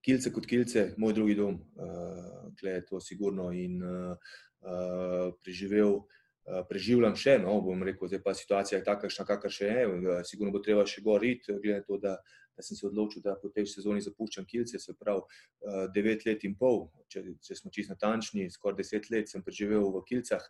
kilce 0.06 0.32
kot 0.32 0.46
kilce, 0.46 0.92
moj 0.98 1.18
drugi 1.18 1.36
dom, 1.38 1.60
tle 2.58 2.78
je 2.78 2.86
to 2.88 3.00
sigurno 3.00 3.50
in 3.52 3.82
preživel. 5.42 6.02
Preživljam 6.68 7.14
še, 7.14 7.36
no, 7.38 7.60
bom 7.62 7.84
rekel, 7.86 8.10
da 8.10 8.18
je 8.18 8.34
situacija 8.40 8.80
takšna, 8.82 9.26
kakršna 9.28 9.66
je. 9.68 10.22
Sigurno 10.26 10.50
bo 10.54 10.58
treba 10.64 10.82
še 10.86 11.04
goriti, 11.04 11.54
glede 11.54 11.76
na 11.78 11.86
to, 11.86 11.98
da 12.02 12.16
da 12.56 12.62
sem 12.62 12.76
se 12.76 12.86
odločil, 12.86 13.22
da 13.22 13.36
po 13.40 13.50
tej 13.52 13.66
sezoni 13.70 14.02
zapuščam 14.04 14.46
kilce, 14.48 14.78
se 14.78 14.94
pravi, 14.98 15.24
devet 15.94 16.26
let 16.26 16.44
in 16.44 16.56
pol, 16.58 16.86
če, 17.12 17.24
če 17.42 17.58
smo 17.58 17.72
čisto 17.72 17.96
natančni, 17.96 18.50
skoraj 18.52 18.80
deset 18.82 19.08
let 19.12 19.30
sem 19.30 19.44
preživel 19.44 19.88
v 19.96 20.04
kilcah. 20.08 20.46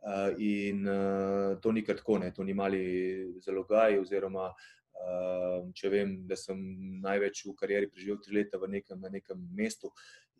Uh, 0.00 0.30
in 0.40 0.86
uh, 0.88 1.58
to 1.60 1.74
ni 1.76 1.82
kratko, 1.84 2.16
ne, 2.22 2.30
to 2.32 2.44
ni 2.46 2.54
mali 2.56 2.80
zalogaj. 3.44 3.98
Oziroma, 4.00 4.46
uh, 4.48 5.66
če 5.76 5.90
vem, 5.92 6.14
da 6.30 6.38
sem 6.40 6.56
največ 7.04 7.42
v 7.44 7.52
karieri 7.58 7.90
preživel 7.90 8.16
tri 8.24 8.38
leta 8.38 8.56
v 8.62 8.70
nekem, 8.78 8.96
na 9.02 9.12
nekem 9.12 9.42
mestu. 9.52 9.92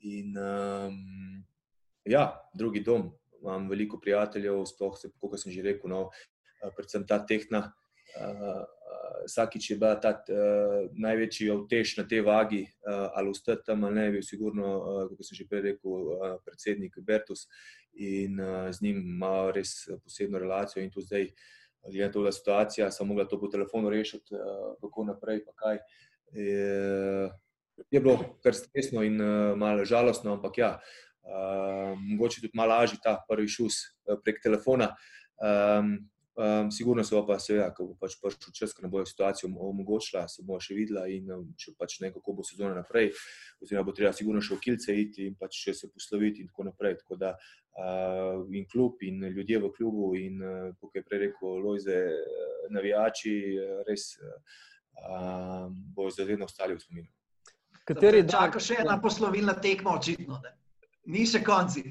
In 0.08 0.32
um, 0.40 0.96
ja, 2.08 2.30
drugi 2.56 2.80
dom, 2.86 3.10
imam 3.42 3.68
veliko 3.70 4.00
prijateljev, 4.00 4.64
sploh 4.68 4.98
se, 4.98 5.10
kot 5.20 5.40
sem 5.40 5.52
že 5.52 5.64
rekel, 5.64 5.90
no, 5.90 6.08
predvsem 6.76 7.06
ta 7.06 7.20
tehna. 7.26 7.70
Uh, 8.10 8.66
vsakič 9.24 9.70
je 9.70 9.76
bila 9.78 9.94
ta 10.00 10.10
uh, 10.10 10.88
največji 10.98 11.50
avtež 11.52 11.96
na 12.00 12.04
tej 12.08 12.24
vagi, 12.26 12.64
uh, 12.66 13.10
ali 13.14 13.30
ostati 13.30 13.62
tam 13.66 13.84
ali 13.84 13.94
ne, 13.94 14.06
bil 14.16 14.24
sigurno, 14.26 14.66
uh, 14.80 15.12
kot 15.14 15.26
sem 15.26 15.38
že 15.38 15.46
prej 15.46 15.62
rekel, 15.68 15.90
uh, 15.90 16.36
predsednik 16.44 16.98
Bertus 16.98 17.46
in 17.94 18.40
uh, 18.40 18.70
z 18.72 18.82
njim 18.82 18.98
ima 18.98 19.50
res 19.54 19.86
posebno 20.02 20.42
relacijo 20.42 20.82
in 20.82 20.90
tu 20.90 21.04
zdaj, 21.04 21.30
glede 21.86 22.06
na 22.06 22.12
to, 22.12 22.24
da 22.24 22.32
situacija, 22.32 22.90
sem 22.90 23.08
mogla 23.08 23.28
to 23.28 23.38
po 23.40 23.48
telefonu 23.48 23.90
rešiti, 23.90 24.34
uh, 24.34 24.74
kako 24.80 25.06
naprej, 25.12 25.44
pa 25.44 25.54
kaj. 25.54 25.78
Je, 26.30 27.30
je 27.90 28.00
bilo 28.00 28.18
kar 28.42 28.54
stresno 28.54 29.02
in 29.02 29.20
uh, 29.20 29.56
malo 29.58 29.84
žalostno, 29.84 30.36
ampak 30.38 30.58
ja, 30.58 30.72
uh, 31.26 31.98
mogoče 31.98 32.40
tudi 32.40 32.56
malo 32.58 32.76
lažji 32.76 33.00
ta 33.04 33.18
prvi 33.28 33.48
šus 33.48 33.82
uh, 34.08 34.18
prek 34.24 34.42
telefona. 34.42 34.94
Um, 35.40 35.98
Um, 36.40 36.70
sigurno 36.70 37.04
se 37.04 37.14
bo 37.14 37.26
pa, 37.26 37.36
seveda, 37.42 37.66
ko 37.74 37.90
bo 37.90 37.94
pač 38.00 38.14
prišel 38.22 38.52
čas, 38.54 38.72
ko 38.72 38.84
ne 38.84 38.88
bo 38.88 39.02
situacija 39.04 39.48
omogočila, 39.50 40.22
se 40.30 40.44
bo 40.46 40.56
še 40.62 40.76
videla 40.78 41.02
in 41.10 41.26
če 41.58 41.74
pač 41.76 41.98
ne, 42.00 42.12
kako 42.14 42.36
bo 42.38 42.44
sezona 42.46 42.78
naprej, 42.78 43.10
oziroma 43.60 43.88
bo 43.88 43.94
treba 43.96 44.12
sigurno 44.16 44.40
še 44.40 44.54
v 44.54 44.60
kilce 44.64 44.94
iti 44.96 45.26
in 45.28 45.34
pač 45.36 45.58
še 45.58 45.74
se 45.76 45.90
posloviti 45.90 46.40
in 46.40 46.48
tako 46.48 46.68
naprej. 46.70 46.96
Tako 47.02 47.18
da 47.20 47.34
uh, 47.34 48.46
in 48.56 48.64
klub 48.70 49.02
in 49.04 49.26
ljudje 49.26 49.58
v 49.66 49.72
klubu 49.74 50.12
in, 50.16 50.38
uh, 50.38 50.70
kot 50.80 50.96
je 50.96 51.04
prej 51.04 51.24
rekel 51.26 51.60
Lojze, 51.66 51.98
navijači, 52.72 53.34
res 53.90 54.14
uh, 54.22 55.66
bo 55.68 56.08
zavedno 56.14 56.48
ostali 56.48 56.78
v 56.78 56.84
spominu. 56.86 57.10
Kateri 57.84 58.22
dan? 58.22 58.32
Čaka 58.38 58.62
še 58.62 58.80
ena 58.86 58.96
poslovilna 59.02 59.58
tekma, 59.60 59.98
očitno. 59.98 60.40
Ne? 60.40 60.56
Ni 61.10 61.26
še 61.26 61.42
konci. 61.42 61.82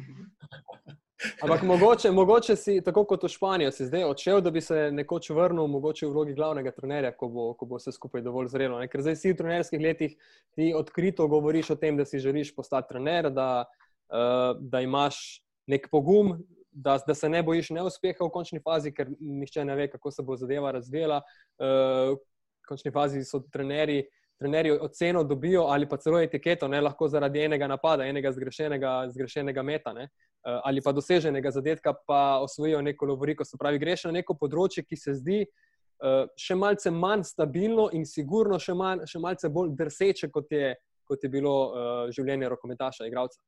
Ampak 1.44 1.64
mogoče, 1.68 2.12
mogoče 2.12 2.56
si, 2.56 2.78
tako 2.84 3.04
kot 3.04 3.26
v 3.26 3.30
Španijo, 3.32 3.72
si 3.76 3.90
zdaj 3.90 4.06
odšel, 4.08 4.40
da 4.42 4.54
bi 4.56 4.62
se 4.64 4.86
nekoč 4.96 5.28
vrnil, 5.36 5.68
mogoče 5.68 6.06
v 6.08 6.14
vlogi 6.16 6.36
glavnega 6.38 6.72
trenerja, 6.72 7.12
ko 7.12 7.28
bo, 7.28 7.48
ko 7.60 7.68
bo 7.68 7.80
vse 7.80 7.92
skupaj 7.92 8.24
dovolj 8.24 8.54
zrelo. 8.54 8.78
Ne? 8.80 8.88
Ker 8.88 9.04
zdaj 9.04 9.18
si 9.20 9.34
v 9.34 9.40
trenerskih 9.42 9.84
letih 9.84 10.16
ti 10.56 10.70
odkrito 10.76 11.28
govoriš 11.28 11.74
o 11.76 11.78
tem, 11.80 12.00
da 12.00 12.08
si 12.08 12.22
želiš 12.24 12.54
postati 12.56 12.94
trener, 12.94 13.28
da, 13.36 13.66
uh, 13.68 14.56
da 14.64 14.80
imaš 14.86 15.42
nek 15.68 15.90
pogum, 15.92 16.38
da, 16.72 16.96
da 17.04 17.16
se 17.16 17.28
ne 17.30 17.44
bojiš 17.44 17.74
neuspeha 17.76 18.24
v 18.24 18.32
končni 18.32 18.64
fazi, 18.64 18.94
ker 18.96 19.12
nihče 19.20 19.68
ne 19.68 19.76
ve, 19.76 19.90
kako 19.92 20.16
se 20.16 20.24
bo 20.24 20.40
zadeva 20.40 20.72
razvijala. 20.72 21.20
Uh, 21.60 22.16
v 22.16 22.72
končni 22.72 22.96
fazi 22.96 23.26
so 23.28 23.44
trenerji. 23.52 24.06
Trenerji 24.39 24.71
oceno 24.71 25.23
dobijo 25.28 25.65
ali 25.67 25.88
pa 25.89 25.97
celo 25.99 26.19
etiketo, 26.23 26.67
ne 26.67 26.80
lahko 26.82 27.08
zaradi 27.12 27.41
enega 27.43 27.67
napada, 27.67 28.06
enega 28.08 28.32
zgrešenega, 28.32 28.93
zgrešenega 29.12 29.63
meta. 29.63 29.91
Uh, 29.91 30.08
Eh, 30.45 30.60
ali 30.63 30.82
pa 30.82 30.91
doseženega 30.91 31.52
zadetka, 31.52 31.93
pa 32.08 32.39
osvojijo 32.41 32.82
neko 32.82 33.06
lovoriko. 33.06 33.45
Se 33.45 33.58
pravi, 33.60 33.80
greš 33.80 34.06
na 34.08 34.12
neko 34.21 34.38
področje, 34.39 34.86
ki 34.88 34.95
se 34.95 35.15
zdi 35.17 35.39
uh, 35.43 36.30
še 36.39 36.56
malce 36.56 36.93
manj 36.95 37.25
stabilno 37.28 37.89
in 37.91 38.06
sigurno 38.08 38.56
še, 38.56 38.71
manj, 38.71 39.04
še 39.12 39.19
malce 39.19 39.52
bolj 39.52 39.73
drseče, 39.75 40.30
kot 40.32 40.47
je, 40.56 40.71
kot 41.04 41.25
je 41.28 41.32
bilo 41.34 41.56
uh, 41.67 41.82
življenje 42.15 42.54
rokometaša, 42.56 43.10
igralca. 43.12 43.41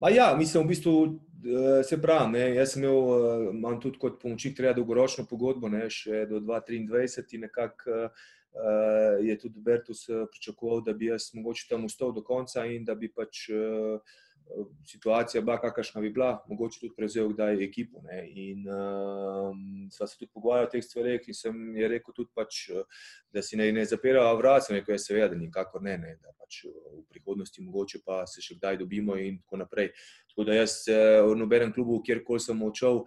Pa 0.00 0.08
ja, 0.10 0.30
mislim, 0.34 0.64
v 0.64 0.72
bistvu 0.72 0.94
se 1.86 1.98
pravi. 2.00 2.32
Ne, 2.38 2.46
jaz 2.56 2.72
sem 2.72 2.82
imel, 2.82 3.52
imam 3.52 3.76
tudi 3.82 4.00
kot 4.00 4.16
pomočnik, 4.18 4.56
treba 4.56 4.72
dolgoročno 4.74 5.28
pogodbo, 5.28 5.68
ne, 5.70 5.84
še 5.92 6.24
do 6.30 6.40
2023 6.40 7.36
in 7.36 7.44
nekako 7.46 8.08
je 9.22 9.38
tudi 9.40 9.60
Bertus 9.60 10.06
pričakoval, 10.30 10.82
da 10.84 10.92
bi 10.92 11.06
jaz 11.08 11.30
mogoče 11.34 11.66
tam 11.70 11.84
ustal 11.88 12.12
do 12.12 12.22
konca 12.22 12.66
in 12.66 12.84
da 12.84 12.94
bi 12.94 13.08
pač. 13.08 13.48
Uh, 13.48 14.18
situacija 14.86 15.40
bila, 15.40 15.60
kakršna 15.60 16.00
bi 16.00 16.10
bila, 16.10 16.44
mogoče 16.48 16.80
tudi 16.80 16.94
prevzel 16.96 17.28
kdaj 17.28 17.64
ekipo. 17.64 18.02
Ne. 18.02 18.28
In 18.28 18.66
um, 18.68 19.90
sva 19.90 20.06
se 20.06 20.18
tudi 20.18 20.30
pogovarjala 20.34 20.68
o 20.68 20.70
teh 20.70 20.84
stvareh, 20.84 21.20
in 21.26 21.34
sem 21.34 21.76
je 21.76 21.88
rekel 21.88 22.14
tudi, 22.14 22.30
pač, 22.34 22.66
da 23.32 23.42
si 23.42 23.56
ne, 23.56 23.70
ne 23.72 23.84
zapirajo 23.88 24.36
vrat, 24.38 24.66
sem 24.66 24.76
rekel, 24.76 24.94
ja, 24.96 25.02
seveda, 25.02 25.30
da 25.32 25.40
nikakor 25.40 25.82
ne, 25.82 25.96
ne, 25.98 26.16
da 26.22 26.34
pač 26.38 26.64
v 26.66 27.04
prihodnosti 27.10 27.64
mogoče 27.64 28.02
pa 28.06 28.22
se 28.26 28.44
še 28.44 28.58
kdaj 28.58 28.80
dobimo 28.82 29.16
in 29.16 29.40
tako 29.42 29.62
naprej. 29.64 29.92
Tako 30.32 30.46
da 30.48 30.54
jaz 30.56 30.78
v 30.88 31.34
nobenem 31.36 31.72
klubu, 31.76 31.98
kjerkoli 32.00 32.40
sem 32.40 32.62
odšel, 32.64 33.02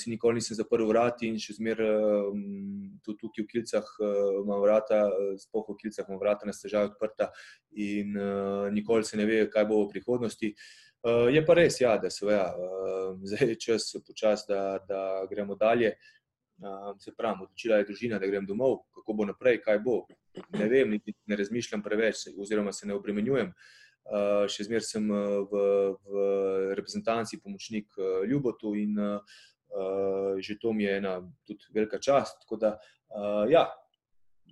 si 0.00 0.08
nikoli 0.08 0.38
nisem 0.38 0.56
zaprl 0.56 0.86
vrat 0.88 1.20
in 1.28 1.34
še 1.36 1.58
zmeraj 1.58 1.90
tudi 3.04 3.18
tukaj 3.20 3.44
v 3.44 3.48
Kilcah 3.50 3.90
imam 4.40 4.62
vrata, 4.64 5.02
spoh 5.42 5.66
v 5.68 5.76
Kilcah 5.82 6.08
imam 6.08 6.22
vrata 6.22 6.48
na 6.48 6.54
stežaj 6.56 6.88
odprta 6.88 7.28
in 7.76 8.16
nikoli 8.72 9.04
se 9.04 9.20
ne 9.20 9.28
ve, 9.28 9.42
kaj 9.52 9.68
bo 9.68 9.82
v 9.84 9.90
prihodnosti. 9.92 10.54
Je 11.32 11.42
pa 11.44 11.56
res, 11.56 11.76
ja, 11.80 11.98
da 12.00 12.08
se 12.12 12.24
ja, 12.28 12.46
uh, 12.52 13.12
zdaj 13.24 13.52
je 13.52 13.58
čas 13.60 13.88
počas, 14.06 14.44
da, 14.48 14.80
da 14.88 15.26
gremo 15.30 15.56
dalje. 15.56 15.94
Se 17.00 17.12
pravi, 17.16 17.46
odločila 17.46 17.78
je 17.80 17.86
družina, 17.88 18.18
da 18.20 18.28
grem 18.28 18.44
domov, 18.44 18.82
kako 18.92 19.14
bo 19.16 19.28
naprej, 19.28 19.62
kaj 19.64 19.78
bo. 19.84 20.02
Ne 20.56 20.68
vem, 20.68 20.90
niti 20.92 21.14
ne 21.28 21.36
razmišljam 21.40 21.80
preveč, 21.82 22.26
oziroma 22.36 22.72
se 22.72 22.88
ne 22.88 22.96
obremenjujem. 22.96 23.48
Uh, 23.48 23.79
še 24.50 24.64
zmeraj 24.66 24.86
sem 24.88 25.04
v, 25.06 25.60
v 25.94 26.24
reprezentanci 26.74 27.38
pomočnik 27.38 27.86
uh, 27.98 28.24
Ljubotu 28.26 28.74
in 28.74 28.98
uh, 28.98 29.20
že 30.40 30.58
to 30.58 30.72
mi 30.72 30.84
je 30.84 30.96
ena 30.96 31.20
tudi 31.46 31.64
velika 31.74 31.98
čast. 31.98 32.42
Tako 32.42 32.56
da, 32.56 32.74
uh, 33.14 33.46
ja, 33.50 33.68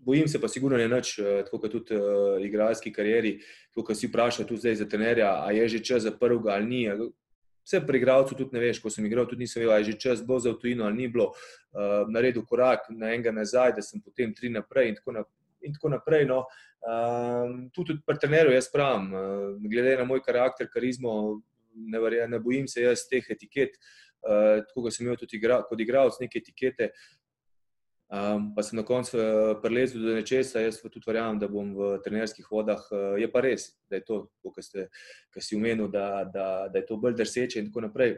bojim 0.05 0.29
se 0.29 0.41
pa 0.41 0.49
sigurno 0.49 0.79
ne 0.79 0.89
nič, 0.89 1.19
eh, 1.19 1.43
tako 1.45 1.59
kot 1.59 1.73
tudi 1.73 1.97
uh, 1.97 2.39
igralski 2.45 2.93
karieri, 2.93 3.39
ko 3.75 3.95
si 3.95 4.07
vprašal 4.07 4.47
tudi 4.47 4.61
zdaj 4.61 4.75
za 4.75 4.87
trenerja, 4.89 5.33
a 5.45 5.53
je 5.53 5.69
že 5.69 5.85
čas 5.85 6.03
za 6.03 6.11
prvega 6.11 6.55
ali 6.55 6.67
ni. 6.67 7.11
Vse 7.69 7.83
pri 7.87 7.99
igralcu 7.99 8.35
tudi 8.35 8.57
ne 8.57 8.61
veš, 8.61 8.81
ko 8.81 8.91
sem 8.91 9.05
igral, 9.07 9.27
tudi 9.29 9.45
nisem 9.45 9.61
vedel, 9.61 9.75
ali 9.75 9.85
je 9.85 9.93
že 9.93 9.99
čas 10.01 10.23
bo 10.25 10.39
za 10.41 10.55
tujino 10.55 10.85
ali 10.85 10.97
ni 10.97 11.09
bilo. 11.09 11.33
Uh, 11.73 12.09
naredil 12.09 12.45
korak 12.47 12.89
na 12.91 13.13
enega 13.13 13.33
nazaj, 13.33 13.75
da 13.77 13.83
sem 13.83 14.01
potem 14.01 14.35
tri 14.35 14.49
naprej 14.49 14.89
in 14.89 14.95
tako 14.97 15.13
naprej. 15.13 15.38
In 15.67 15.75
tako 15.75 15.93
naprej 15.97 16.27
no. 16.29 16.45
uh, 16.87 17.55
tudi 17.75 17.99
pri 18.07 18.21
trenerju 18.21 18.55
jaz 18.55 18.71
pravim, 18.73 19.13
uh, 19.13 19.55
glede 19.71 19.97
na 19.99 20.05
moj 20.07 20.23
karakter, 20.23 20.69
karizmo, 20.73 21.41
ne, 21.75 22.27
ne 22.29 22.39
bojim 22.39 22.69
se 22.69 22.83
jaz 22.83 23.09
teh 23.11 23.25
etiket. 23.31 23.75
Uh, 24.19 24.65
tako 24.67 24.91
sem 24.91 25.07
imel 25.07 25.17
tudi 25.19 25.39
igra, 25.39 25.61
kot 25.63 25.81
igralec, 25.81 26.17
neke 26.21 26.41
etikete, 26.43 26.91
Um, 28.09 28.55
pa 28.57 28.63
sem 28.63 28.77
na 28.77 28.83
koncu 28.89 29.19
uh, 29.21 29.61
prelezel 29.61 30.01
do 30.01 30.15
nečesa, 30.17 30.63
jaz 30.65 30.79
tudi 30.81 31.05
verjamem, 31.05 31.37
da 31.37 31.49
bom 31.49 31.75
v 31.77 31.89
trenerskih 32.01 32.47
vodah. 32.49 32.81
Uh, 32.89 33.19
je 33.21 33.29
pa 33.29 33.43
res, 33.45 33.67
da 33.85 34.01
je 34.01 34.05
to, 34.09 34.17
kar 34.49 35.45
si 35.45 35.57
umenil, 35.57 35.91
da, 35.93 36.25
da, 36.25 36.47
da 36.73 36.81
je 36.81 36.87
to 36.89 36.97
bolj 36.97 37.19
drseče 37.19 37.61
in 37.61 37.69
tako 37.69 37.85
naprej. 37.85 38.17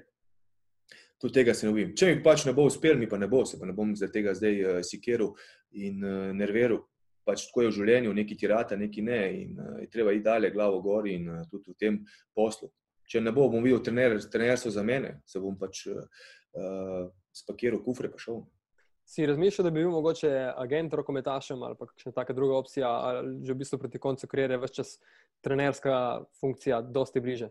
Tudi 1.18 1.40
tega 1.40 1.56
se 1.58 1.66
ne 1.66 1.74
bojim. 1.74 1.90
Če 1.98 2.06
mi 2.06 2.22
pač 2.22 2.46
ne 2.46 2.54
bo 2.54 2.68
uspel, 2.70 2.94
mi 3.02 3.10
pa 3.10 3.18
ne 3.18 3.26
bo, 3.26 3.42
se 3.44 3.58
pa 3.58 3.66
ne 3.66 3.74
bom 3.74 3.90
zaradi 3.98 4.20
tega 4.20 4.36
zdaj 4.38 4.62
uh, 4.62 4.78
sikeril 4.86 5.34
in 5.74 6.06
uh, 6.06 6.30
nerviral. 6.38 6.84
Pač 7.30 7.46
tako 7.46 7.64
je 7.64 7.70
v 7.70 7.76
življenju, 7.78 8.14
neki 8.18 8.36
ti 8.36 8.50
rata, 8.50 8.78
neki 8.78 9.06
ne. 9.06 9.22
In 9.44 9.58
uh, 9.58 9.72
je 9.84 9.90
treba 9.92 10.14
iti 10.16 10.26
dalje, 10.26 10.52
glavo 10.54 10.82
gor 10.84 11.06
in 11.06 11.28
uh, 11.30 11.42
tudi 11.50 11.70
v 11.70 11.78
tem 11.78 12.00
poslu. 12.34 12.72
Če 13.10 13.22
ne 13.22 13.32
bo, 13.34 13.48
bom 13.50 13.62
videl 13.62 13.82
trener, 13.86 14.18
trenerstvo 14.30 14.70
za 14.74 14.82
mene, 14.86 15.20
se 15.26 15.42
bom 15.42 15.54
pač 15.58 15.86
uh, 15.90 16.02
spakiral 17.34 17.82
kufre 17.86 18.10
pa 18.10 18.18
šel 18.18 18.42
si 19.10 19.26
razmišljal, 19.26 19.64
da 19.64 19.70
bi 19.70 19.82
bil 19.82 19.90
mogoče 19.90 20.28
agent 20.56 20.92
rokometašem 20.94 21.62
ali 21.62 21.74
pa 21.78 21.86
kakšna 21.86 22.12
taka 22.12 22.32
druga 22.32 22.56
opcija, 22.56 22.88
ali 22.88 23.40
že 23.46 23.52
v 23.52 23.56
bistvu 23.58 23.78
proti 23.78 23.98
koncu 23.98 24.28
karijere, 24.30 24.58
več 24.62 24.76
čas 24.78 24.92
trenerska 25.42 25.94
funkcija, 26.40 26.78
dosti 26.94 27.20
bliže. 27.20 27.48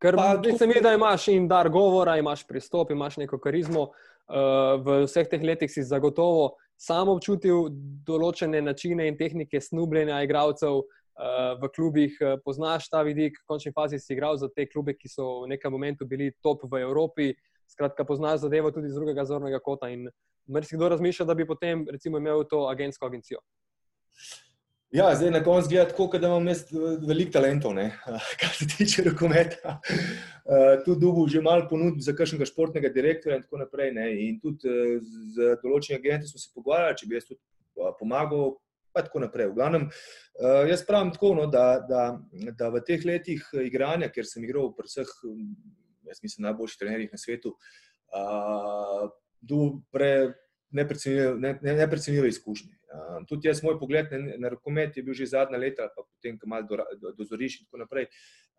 Ker 0.00 0.16
se 0.58 0.66
mi, 0.66 0.78
da 0.80 0.94
imaš 0.94 1.26
in 1.28 1.48
dar 1.48 1.68
govora, 1.68 2.16
imaš 2.16 2.46
pristop, 2.46 2.90
imaš 2.90 3.18
neko 3.20 3.38
karizmo. 3.38 3.90
Uh, 4.28 4.78
v 4.84 5.02
vseh 5.04 5.28
teh 5.28 5.44
letih 5.44 5.70
si 5.72 5.84
zagotovo 5.84 6.54
sam 6.78 7.10
občutil 7.10 7.68
določene 8.06 8.62
načine 8.62 9.08
in 9.10 9.18
tehnike 9.18 9.60
snubljenja 9.60 10.20
igralcev 10.22 10.78
uh, 10.78 10.86
v 11.58 11.70
klubih, 11.74 12.16
uh, 12.22 12.36
poznaš 12.44 12.88
ta 12.92 13.02
vidik, 13.06 13.40
v 13.42 13.46
končni 13.50 13.74
fazi 13.74 13.98
si 13.98 14.14
igral 14.14 14.38
za 14.38 14.48
te 14.48 14.68
klube, 14.70 14.94
ki 14.94 15.10
so 15.10 15.28
v 15.44 15.52
nekem 15.54 15.74
momentu 15.74 16.06
bili 16.06 16.30
top 16.42 16.64
v 16.70 16.84
Evropi. 16.86 17.32
Skratka, 17.68 18.06
poznaš 18.06 18.46
zadevo 18.46 18.70
tudi 18.72 18.88
z 18.88 18.96
drugega 18.96 19.26
zornega 19.28 19.60
kota. 19.60 19.90
In 19.92 20.06
marsikdo 20.48 20.88
razmišlja, 20.88 21.26
da 21.28 21.34
bi 21.36 21.44
potem 21.46 21.84
recimo, 21.90 22.22
imel 22.22 22.46
to 22.48 22.64
agentsko 22.70 23.10
agencijo. 23.10 23.42
Ja, 24.90 25.10
zdaj 25.14 25.30
na 25.30 25.42
koncu 25.44 25.68
gleda 25.68 25.88
tako, 25.88 26.18
da 26.18 26.26
imam 26.26 26.46
jaz 26.48 26.62
veliko 27.08 27.32
talentov, 27.32 27.74
ne? 27.76 27.90
kar 28.40 28.52
se 28.56 28.64
tiče 28.76 29.02
rokometa. 29.04 29.80
Uh, 30.48 30.84
tu 30.84 30.94
dubu 30.96 31.26
že 31.28 31.42
malo 31.44 31.66
ponudb 31.68 32.00
za 32.00 32.14
kakšnega 32.16 32.46
športnega 32.48 32.88
direktorja 32.88 33.36
in 33.36 33.42
tako 33.42 33.60
naprej. 33.60 33.92
Ne? 33.92 34.06
In 34.28 34.38
tudi 34.40 34.64
uh, 34.64 34.96
z 35.34 35.58
določenimi 35.60 36.00
agenti 36.00 36.30
smo 36.30 36.40
se 36.40 36.48
pogovarjali, 36.54 36.96
če 36.96 37.08
bi 37.10 37.18
jaz 37.18 37.28
tudi 37.28 37.40
uh, 37.76 37.92
pomagal, 38.00 38.54
pa 38.96 39.04
tako 39.04 39.20
naprej. 39.26 39.50
V 39.50 39.58
glavnem, 39.58 39.84
jaz 40.70 40.80
pravim 40.88 41.12
tako, 41.12 41.34
no, 41.36 41.44
da, 41.52 41.66
da, 41.84 42.06
da 42.56 42.70
v 42.72 42.80
teh 42.88 43.04
letih 43.04 43.44
igranja, 43.60 44.08
ker 44.08 44.24
sem 44.26 44.46
igral 44.48 44.72
v 44.72 44.88
vseh, 44.88 45.12
jaz 46.08 46.24
mislim, 46.24 46.46
najboljših 46.48 46.80
trenerjih 46.80 47.12
na 47.12 47.20
svetu, 47.20 47.52
uh, 48.16 49.04
pre, 49.92 50.10
neprecenljive 50.72 52.32
izkušnje. 52.32 52.77
Um, 52.88 53.26
tudi 53.28 53.48
jaz, 53.48 53.60
moj 53.62 53.76
pogled 53.80 54.08
na, 54.12 54.36
na 54.40 54.52
rokomet 54.54 54.96
je 54.96 55.02
bil 55.04 55.16
že 55.16 55.28
zadnja 55.28 55.60
leta, 55.60 55.90
pa 55.92 56.04
potem, 56.06 56.38
ko 56.40 56.48
malo 56.48 56.64
do, 56.64 56.78
do, 57.00 57.12
dozoriš 57.18 57.60
in 57.60 57.66
tako 57.66 57.82
naprej, 57.84 58.08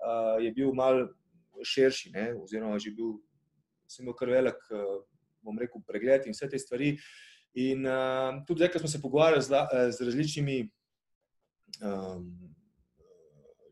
uh, 0.05 0.37
je 0.43 0.51
bil 0.53 0.73
mal 0.77 1.07
širši, 1.65 2.11
ne? 2.13 2.25
oziroma 2.37 2.77
že 2.79 2.93
bil, 2.93 3.17
sem 3.89 4.05
imel 4.05 4.17
kar 4.19 4.29
velik, 4.29 4.59
uh, 4.69 5.01
bom 5.41 5.57
rekel, 5.57 5.81
pregled 5.87 6.27
in 6.29 6.37
vse 6.37 6.49
te 6.51 6.59
stvari. 6.61 6.93
In 7.57 7.87
uh, 7.89 8.43
tudi 8.45 8.61
zdaj, 8.61 8.73
ko 8.75 8.83
smo 8.83 8.91
se 8.91 9.01
pogovarjali 9.01 9.41
z, 9.41 9.63
z 9.97 10.05
različnimi 10.05 10.59
um, 11.81 12.29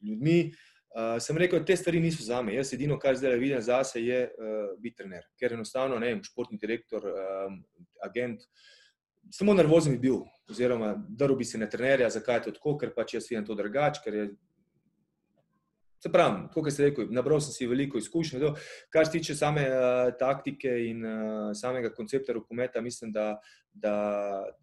ljudmi, 0.02 0.40
uh, 0.50 0.66
Uh, 0.98 1.20
sem 1.22 1.38
rekel, 1.38 1.62
te 1.62 1.76
stvari 1.78 2.00
niso 2.02 2.24
za 2.26 2.40
me. 2.42 2.56
Jaz 2.56 2.72
edino, 2.74 2.96
kar 2.98 3.14
zdaj 3.14 3.36
vidim 3.38 3.60
za 3.62 3.84
sebe, 3.86 4.06
je 4.08 4.22
uh, 4.26 4.72
biti 4.82 4.98
trener. 4.98 5.28
Ker 5.38 5.54
enostavno, 5.54 6.00
ne 6.02 6.10
vem, 6.10 6.24
športni 6.26 6.58
direktor, 6.58 7.04
um, 7.12 7.60
agent, 8.02 8.48
samo 9.32 9.54
nervozen 9.54 9.94
bi 9.98 10.00
bil, 10.08 10.22
oziroma 10.50 10.94
drl 11.10 11.36
bi 11.36 11.46
se 11.46 11.58
na 11.58 11.70
trenerja, 11.70 12.10
zakaj 12.10 12.36
je 12.36 12.44
to 12.48 12.52
tako, 12.58 12.78
ker 12.78 12.94
pač 12.96 13.14
jaz 13.18 13.30
vidim 13.30 13.46
to 13.46 13.56
drugače, 13.56 14.02
ker 14.04 14.16
je 14.16 14.28
Se 15.98 16.12
pravi, 16.14 16.44
kot 16.54 16.68
ste 16.70 16.92
rekli, 16.92 17.08
nabral 17.10 17.40
sem 17.42 17.54
si 17.56 17.68
veliko 17.68 17.98
izkušenj. 17.98 18.44
Kar 18.94 19.08
se 19.08 19.16
tiče 19.16 19.36
same 19.36 19.64
uh, 19.66 20.12
taktike 20.20 20.70
in 20.86 21.02
uh, 21.02 21.56
samega 21.58 21.90
koncepta 21.94 22.36
rokometa, 22.38 22.82
mislim, 22.86 23.12
da, 23.12 23.32
da, 23.74 23.96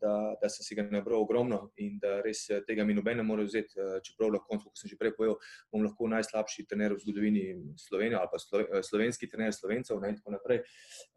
da, 0.01 0.13
da 0.43 0.51
sem 0.51 0.63
si 0.63 0.79
ga 0.79 0.85
nabral 0.87 1.25
ogromno 1.25 1.73
in 1.83 1.99
da 2.03 2.21
res 2.23 2.45
eh, 2.51 2.63
tega 2.67 2.87
mi 2.87 2.95
noben 2.95 3.19
ne 3.19 3.27
more 3.27 3.47
vzeti. 3.47 3.75
Uh, 3.81 3.99
čeprav 4.07 4.31
lahko, 4.37 4.61
kot 4.63 4.79
sem 4.79 4.93
že 4.93 5.01
prej 5.01 5.17
povedal, 5.19 5.37
bom 5.75 5.83
lahko 5.83 6.09
najslabši 6.15 6.69
trener 6.71 6.95
v 6.95 7.03
zgodovini 7.03 7.45
Slovenije 7.83 8.23
ali 8.23 8.31
pa 8.31 8.39
slo, 8.39 8.63
slovenski 8.87 9.31
trener 9.31 9.55
slovencev 9.55 10.07
in 10.07 10.19
tako 10.23 10.39
naprej. 10.39 10.63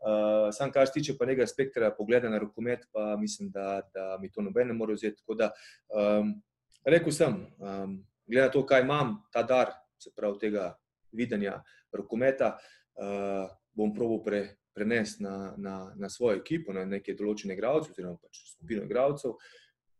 Uh, 0.02 0.50
sam, 0.50 0.74
kar 0.74 0.90
se 0.90 0.98
tiče 0.98 1.18
pa 1.18 1.30
nekega 1.30 1.46
spektra 1.50 1.94
pogleda 1.94 2.30
na 2.34 2.42
rokomet, 2.42 2.90
pa 2.92 3.14
mislim, 3.22 3.54
da, 3.54 3.84
da 3.94 4.16
mi 4.22 4.34
to 4.34 4.42
noben 4.42 4.74
ne 4.74 4.78
more 4.78 4.98
vzeti. 4.98 5.22
Tako 5.22 5.38
da 5.38 5.54
um, 5.94 6.40
rekel 6.86 7.14
sem, 7.14 7.44
um, 7.62 8.00
glede 8.26 8.50
na 8.50 8.54
to, 8.54 8.66
kaj 8.66 8.82
imam, 8.82 9.20
ta 9.34 9.46
dar 9.46 9.78
se 10.00 10.14
pravi 10.16 10.40
tega 10.42 10.72
videnja 11.16 11.58
rokometa, 11.94 12.56
uh, 13.00 13.48
bom 13.78 13.94
probil 13.96 14.24
pre, 14.26 14.42
prenesti 14.78 15.24
na, 15.24 15.54
na, 15.58 15.94
na 15.96 16.10
svojo 16.10 16.38
ekipo, 16.42 16.74
na 16.74 16.86
neke 16.86 17.16
določene 17.18 17.56
igralce, 17.58 17.94
oziroma 17.94 18.20
pač 18.22 18.44
skupino 18.54 18.86
igralcev. 18.86 19.38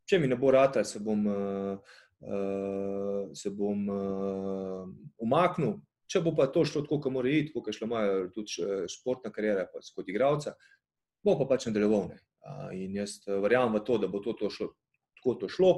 Če 0.08 0.20
mi 0.22 0.30
ne 0.30 0.38
bo 0.40 0.52
rata, 0.54 0.84
se 0.88 1.02
bom, 1.04 1.26
uh, 1.28 1.98
uh, 2.24 3.28
se 3.36 3.52
bom 3.54 3.84
uh, 3.92 4.88
umaknil. 5.24 5.78
Če 6.08 6.22
bo 6.24 6.32
pa 6.38 6.48
to 6.48 6.64
šlo 6.64 6.86
tako, 6.86 7.02
kot 7.04 7.12
mora 7.12 7.32
iti, 7.34 7.52
kot 7.52 7.68
je 7.68 7.76
šla 7.76 7.90
moja 7.92 8.20
tudi 8.32 8.64
športna 8.94 9.34
karijera, 9.36 9.66
pa 9.68 9.82
kot 9.84 10.08
igralca, 10.08 10.56
bo 11.26 11.36
pa 11.42 11.50
pač 11.50 11.68
nadaljeval. 11.68 12.12
Uh, 12.48 12.70
in 12.78 12.96
jaz 12.96 13.20
verjamem 13.28 13.82
v 13.82 13.84
to, 13.90 13.98
da 14.00 14.08
bo 14.12 14.22
to, 14.24 14.38
to 14.40 14.52
šlo, 14.54 14.72
tako 15.20 15.36
to 15.42 15.52
šlo. 15.52 15.72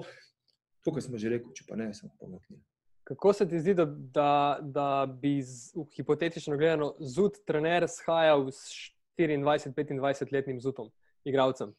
To, 0.85 0.93
kar 0.93 1.03
sem 1.03 1.17
že 1.19 1.33
rekel, 1.33 1.55
če 1.55 1.65
pa 1.67 1.79
ne, 1.79 1.89
sem 1.97 2.11
pomaknil. 2.21 2.61
Kako 3.09 3.33
se 3.33 3.49
ti 3.49 3.59
zdi, 3.59 3.73
da, 3.73 3.85
da, 3.85 4.57
da 4.61 5.17
bi 5.21 5.41
z, 5.41 5.73
hipotetično 5.95 6.57
gledano 6.57 6.93
zud 6.99 7.39
trener 7.45 7.87
shajal 7.89 8.51
s 8.51 8.69
24-25 9.17 10.33
letnim 10.33 10.59
zudom, 10.61 10.91
igravcem, 11.25 11.73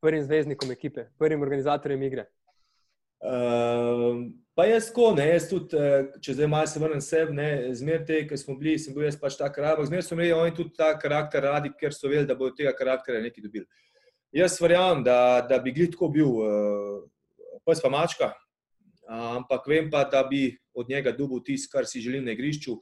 prvim 0.00 0.24
zvezdnikom 0.24 0.72
ekipe, 0.72 1.06
prvim 1.18 1.42
organizatorjem 1.42 2.02
igre? 2.02 2.26
Uh, 3.24 4.28
pa 4.54 4.68
jaz 4.68 4.90
tako, 4.90 5.14
ne, 5.16 5.30
jaz 5.30 5.48
tudi, 5.48 5.80
eh, 5.80 6.12
če 6.20 6.36
zdaj 6.36 6.52
malo 6.52 6.68
se 6.68 6.80
vrnem 6.80 7.00
sebe, 7.00 7.32
ne, 7.32 7.50
zmer 7.74 8.04
te, 8.04 8.20
ki 8.28 8.36
smo 8.36 8.58
bili, 8.60 8.76
sem 8.78 8.92
bil 8.92 9.08
jaz 9.08 9.16
pač 9.16 9.40
ta 9.40 9.48
karakter, 9.48 9.88
zmer 9.88 10.04
so 10.04 10.12
imeli 10.12 10.34
oni 10.36 10.52
tudi 10.54 10.76
ta 10.76 10.92
karakter 11.00 11.48
radi, 11.48 11.72
ker 11.80 11.96
so 11.96 12.12
vedeli, 12.12 12.28
da 12.28 12.36
bodo 12.36 12.52
tega 12.58 12.76
karaktera 12.76 13.24
nekaj 13.24 13.48
dobili. 13.48 13.64
Jaz 14.36 14.60
verjamem, 14.60 15.00
da, 15.08 15.40
da 15.48 15.56
bi 15.64 15.72
glih 15.72 15.88
tako 15.96 16.12
bil, 16.12 16.36
uh, 16.44 17.56
pes 17.64 17.80
pa 17.80 17.88
mačka, 17.88 18.34
ampak 19.08 19.66
vem 19.66 19.90
pa, 19.90 20.04
da 20.04 20.22
bi 20.24 20.50
od 20.74 20.88
njega 20.88 21.12
dobil 21.12 21.42
tisto, 21.44 21.70
kar 21.72 21.86
si 21.86 22.00
želim 22.00 22.24
na 22.24 22.32
igrišču. 22.32 22.72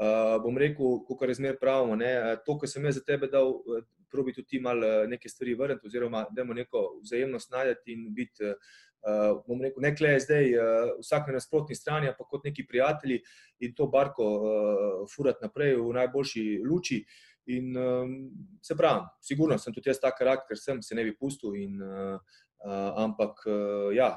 Uh, 0.00 0.38
bom 0.42 0.56
rekel, 0.58 1.02
kot 1.04 1.28
je 1.28 1.34
zmer 1.36 1.58
pravno, 1.60 1.98
to, 2.46 2.56
kar 2.58 2.68
sem 2.68 2.84
jaz 2.88 2.96
za 2.96 3.04
tebe 3.04 3.28
dal, 3.28 3.58
probi 4.10 4.32
tudi 4.32 4.48
ti 4.48 4.60
malo 4.60 5.06
neke 5.06 5.28
stvari 5.28 5.54
vrniti, 5.54 5.86
oziroma 5.86 6.24
da 6.30 6.42
imamo 6.42 6.56
neko 6.56 7.00
vzajemnost 7.02 7.50
najti 7.50 7.92
in 7.92 8.06
biti, 8.14 8.44
uh, 8.48 9.42
bom 9.46 9.60
rekel, 9.60 9.84
ne 9.84 9.92
kle 9.96 10.14
zdaj, 10.20 10.54
uh, 10.56 10.92
vsak 11.02 11.28
na 11.28 11.36
nasprotni 11.36 11.76
strani, 11.76 12.14
pa 12.18 12.24
kot 12.24 12.48
neki 12.48 12.64
prijatelji 12.68 13.20
in 13.60 13.74
to 13.76 13.90
barko 13.92 14.30
uh, 14.36 15.02
furati 15.14 15.44
naprej 15.44 15.76
v 15.76 15.92
najboljši 16.00 16.46
luči. 16.64 17.04
In 17.50 17.76
um, 17.76 18.10
se 18.62 18.76
pravi, 18.76 19.04
sigurno 19.24 19.56
sem 19.58 19.74
tudi 19.74 19.90
jaz 19.90 19.98
ta 19.98 20.12
karakter, 20.14 20.58
sem 20.60 20.82
se 20.82 20.94
ne 20.94 21.04
bi 21.04 21.16
pustil. 21.16 21.56
In, 21.60 21.80
Uh, 21.80 22.40
ampak, 22.64 23.44
uh, 23.46 23.88
ja, 23.94 24.14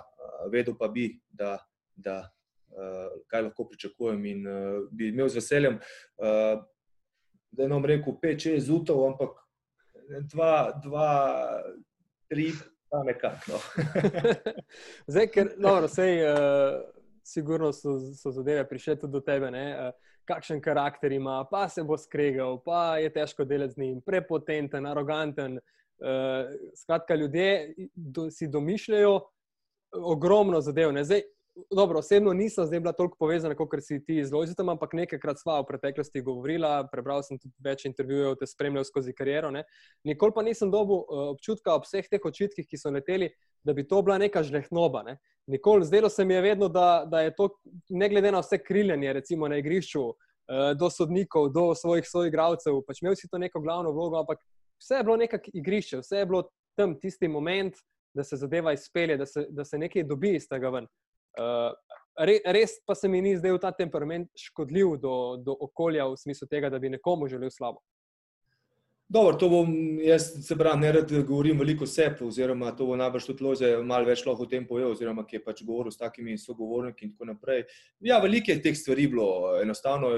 vedel 0.51 0.77
pa 0.79 0.87
bi, 0.87 1.11
da, 1.31 1.57
da 1.95 2.23
kaj 3.29 3.43
lahko 3.45 3.67
pričakujem. 3.69 4.25
In 4.25 4.45
bi 4.91 5.11
imel 5.11 5.27
z 5.29 5.37
veseljem, 5.37 5.75
da 6.17 7.67
ne 7.67 7.69
bom 7.69 7.85
rekel, 7.85 8.15
pet, 8.17 8.41
šest 8.41 8.65
zutov, 8.65 9.03
ampak 9.11 9.37
dva, 10.31 10.71
dva 10.81 11.09
tri, 12.29 12.49
nekako. 13.05 13.53
No. 13.53 13.61
Zdaj, 15.13 15.27
ker, 15.35 15.53
dobro, 15.61 15.87
sej, 15.87 16.23
uh, 16.25 16.81
sigurno 17.23 17.71
so, 17.73 17.99
so 18.15 18.31
zadeve 18.31 18.69
prišle 18.69 18.95
tudi 18.95 19.11
do 19.11 19.21
tebe. 19.21 19.51
Ne? 19.51 19.91
Kakšen 20.25 20.61
karakter 20.61 21.11
ima, 21.11 21.43
pa 21.51 21.67
se 21.69 21.83
bo 21.83 21.97
skregal, 21.97 22.59
pa 22.63 22.97
je 22.97 23.09
težko 23.13 23.45
delati 23.45 23.73
z 23.73 23.81
njim, 23.81 24.01
prepotenten, 24.01 24.85
aroganten. 24.85 25.59
Uh, 26.01 26.49
skratka, 26.75 27.15
ljudje 27.15 27.75
do, 27.95 28.29
si 28.31 28.47
domišljajo 28.47 29.19
ogromno 29.93 30.61
zadev. 30.61 30.91
Zdaj, 31.03 31.21
dobro, 31.71 31.99
osebno 31.99 32.33
nisem 32.33 32.69
bila 32.69 32.93
toliko 32.93 33.17
povezana, 33.19 33.55
kot 33.55 33.69
si 33.81 33.99
ti 34.05 34.25
z 34.25 34.33
Lojzitom, 34.33 34.69
ampak 34.69 34.93
nekajkrat 34.93 35.39
sva 35.39 35.59
v 35.61 35.67
preteklosti 35.69 36.21
govorila, 36.21 36.87
prebral 36.91 37.23
sem 37.23 37.37
tudi 37.37 37.53
več 37.63 37.85
intervjujev, 37.85 38.37
te 38.39 38.47
spremljal 38.49 38.85
skozi 38.87 39.13
kariero. 39.13 39.51
Ne. 39.51 39.63
Nikoli 40.07 40.33
pa 40.35 40.43
nisem 40.43 40.71
dobil 40.71 41.03
uh, 41.03 41.29
občutka 41.35 41.75
ob 41.75 41.85
vseh 41.85 42.09
teh 42.09 42.25
očitkih, 42.25 42.67
ki 42.67 42.79
so 42.79 42.91
leteli, 42.93 43.29
da 43.63 43.73
bi 43.73 43.85
to 43.87 44.01
bila 44.01 44.17
neka 44.21 44.43
žlehnoba. 44.43 45.03
Ne. 45.07 45.17
Nikoli, 45.47 45.85
zdelo 45.85 46.09
se 46.09 46.25
mi 46.25 46.33
je 46.33 46.41
vedno, 46.41 46.69
da, 46.69 47.05
da 47.09 47.21
je 47.21 47.35
to, 47.35 47.49
ne 47.89 48.09
glede 48.09 48.31
na 48.31 48.41
vse 48.41 48.61
kriljanje, 48.63 49.13
recimo 49.13 49.47
na 49.47 49.61
igrišču, 49.61 50.07
uh, 50.09 50.71
do 50.79 50.89
sodnikov, 50.89 51.51
do 51.53 51.71
svojih 51.77 52.09
soigravcev, 52.09 52.81
pač 52.87 53.03
imel 53.03 53.17
si 53.19 53.29
to 53.29 53.37
neko 53.37 53.61
glavno 53.61 53.93
vlogo, 53.93 54.19
ampak 54.23 54.41
vse 54.83 54.99
je 54.99 55.03
bilo 55.07 55.17
nekako 55.17 55.51
igrišče, 55.53 56.03
vse 56.03 56.17
je 56.17 56.25
bilo 56.25 56.43
tam 56.77 56.99
tisti 56.99 57.27
moment, 57.27 57.79
da 58.13 58.23
se 58.23 58.37
zadeva 58.37 58.73
izpelje, 58.73 59.17
da 59.17 59.25
se, 59.25 59.45
da 59.49 59.65
se 59.65 59.77
nekaj 59.77 60.03
dobi 60.03 60.35
iz 60.35 60.47
tega 60.49 60.69
ven. 60.69 60.87
Uh, 61.39 61.71
re, 62.19 62.37
res 62.45 62.77
pa 62.85 62.95
se 62.95 63.09
mi 63.09 63.21
ni 63.21 63.35
v 63.35 63.57
ta 63.61 63.71
temperament 63.71 64.29
škodljiv 64.37 64.97
do, 65.01 65.15
do 65.41 65.55
okolja, 65.59 66.05
v 66.11 66.17
smislu 66.17 66.47
tega, 66.47 66.69
da 66.69 66.79
bi 66.79 66.93
nekomu 66.93 67.27
želel 67.27 67.49
slabo. 67.49 67.81
Dobro, 69.13 69.35
to 69.37 69.49
bom 69.49 69.67
jaz, 70.01 70.29
se 70.47 70.55
pravi, 70.57 70.79
ne 70.81 70.91
rad 70.91 71.11
govorim 71.27 71.59
veliko 71.59 71.85
sebi, 71.85 72.23
oziroma 72.25 72.71
to 72.73 72.85
bo 72.85 72.95
najbrž 72.97 73.25
tudi 73.27 73.43
loze 73.45 73.67
malo 73.83 74.07
več 74.07 74.23
lahko 74.25 74.47
o 74.47 74.49
tem 74.49 74.63
povedal, 74.65 74.93
oziroma 74.95 75.25
ki 75.27 75.37
je 75.37 75.43
pač 75.43 75.61
govoril 75.65 75.91
s 75.93 75.99
takimi 75.99 76.37
sogovorniki 76.39 77.05
in 77.05 77.11
tako 77.11 77.27
naprej. 77.29 77.65
Ja, 78.01 78.17
veliko 78.23 78.53
je 78.53 78.61
teh 78.63 78.77
stvari 78.77 79.05
bilo, 79.11 79.27
enostavno 79.61 80.13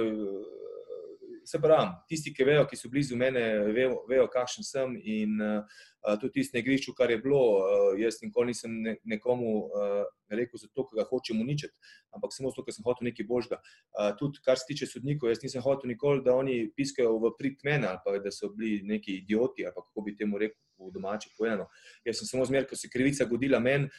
se 1.45 1.59
pravi, 1.61 1.91
tisti, 2.09 2.33
ki 2.33 2.45
vejo, 2.47 2.65
ki 2.69 2.77
so 2.77 2.89
blizu 2.89 3.17
mene, 3.17 3.41
vejo, 3.73 3.99
vejo 4.09 4.25
kakšen 4.33 4.65
sem. 4.65 4.95
In 5.03 5.35
uh, 5.41 5.81
tudi 6.21 6.39
tisti 6.39 6.57
na 6.57 6.61
igrišču, 6.63 6.93
kar 6.97 7.11
je 7.11 7.17
bilo, 7.21 7.41
uh, 7.59 7.99
jaz 7.99 8.17
nikoli 8.21 8.53
nisem 8.53 8.73
ne, 8.85 8.95
nekomu 9.05 9.51
uh, 9.65 9.99
rekel, 10.29 10.59
zato, 10.61 10.87
ker 10.87 11.01
ga 11.01 11.05
hočem 11.09 11.41
uničiti, 11.41 11.73
ampak 12.15 12.33
samo 12.33 12.51
zato, 12.53 12.65
ker 12.65 12.75
sem 12.75 12.85
hotel 12.87 13.09
nekaj 13.09 13.27
božga. 13.29 13.59
Uh, 13.93 14.11
tudi 14.19 14.41
kar 14.45 14.59
se 14.61 14.67
tiče 14.69 14.89
sodnikov, 14.89 15.29
jaz 15.33 15.43
nisem 15.43 15.63
hotel 15.65 15.93
nikoli, 15.93 16.23
da 16.25 16.35
oni 16.37 16.57
piskajo 16.75 17.17
v 17.21 17.33
prid 17.39 17.61
mene 17.67 17.91
ali 17.91 18.01
pa 18.05 18.17
da 18.21 18.33
so 18.33 18.49
bili 18.53 18.81
neki 18.85 19.21
idioti, 19.21 19.65
ali 19.65 19.75
kako 19.75 20.05
bi 20.05 20.15
temu 20.17 20.41
rekel 20.41 20.59
v 20.81 20.91
domači 20.93 21.31
povedano. 21.37 21.69
Jaz 22.05 22.21
sem 22.21 22.29
samo 22.29 22.45
zmer, 22.45 22.67
ko 22.69 22.77
se 22.77 22.89
krivica 22.91 23.29
godila 23.29 23.61
meni, 23.61 23.89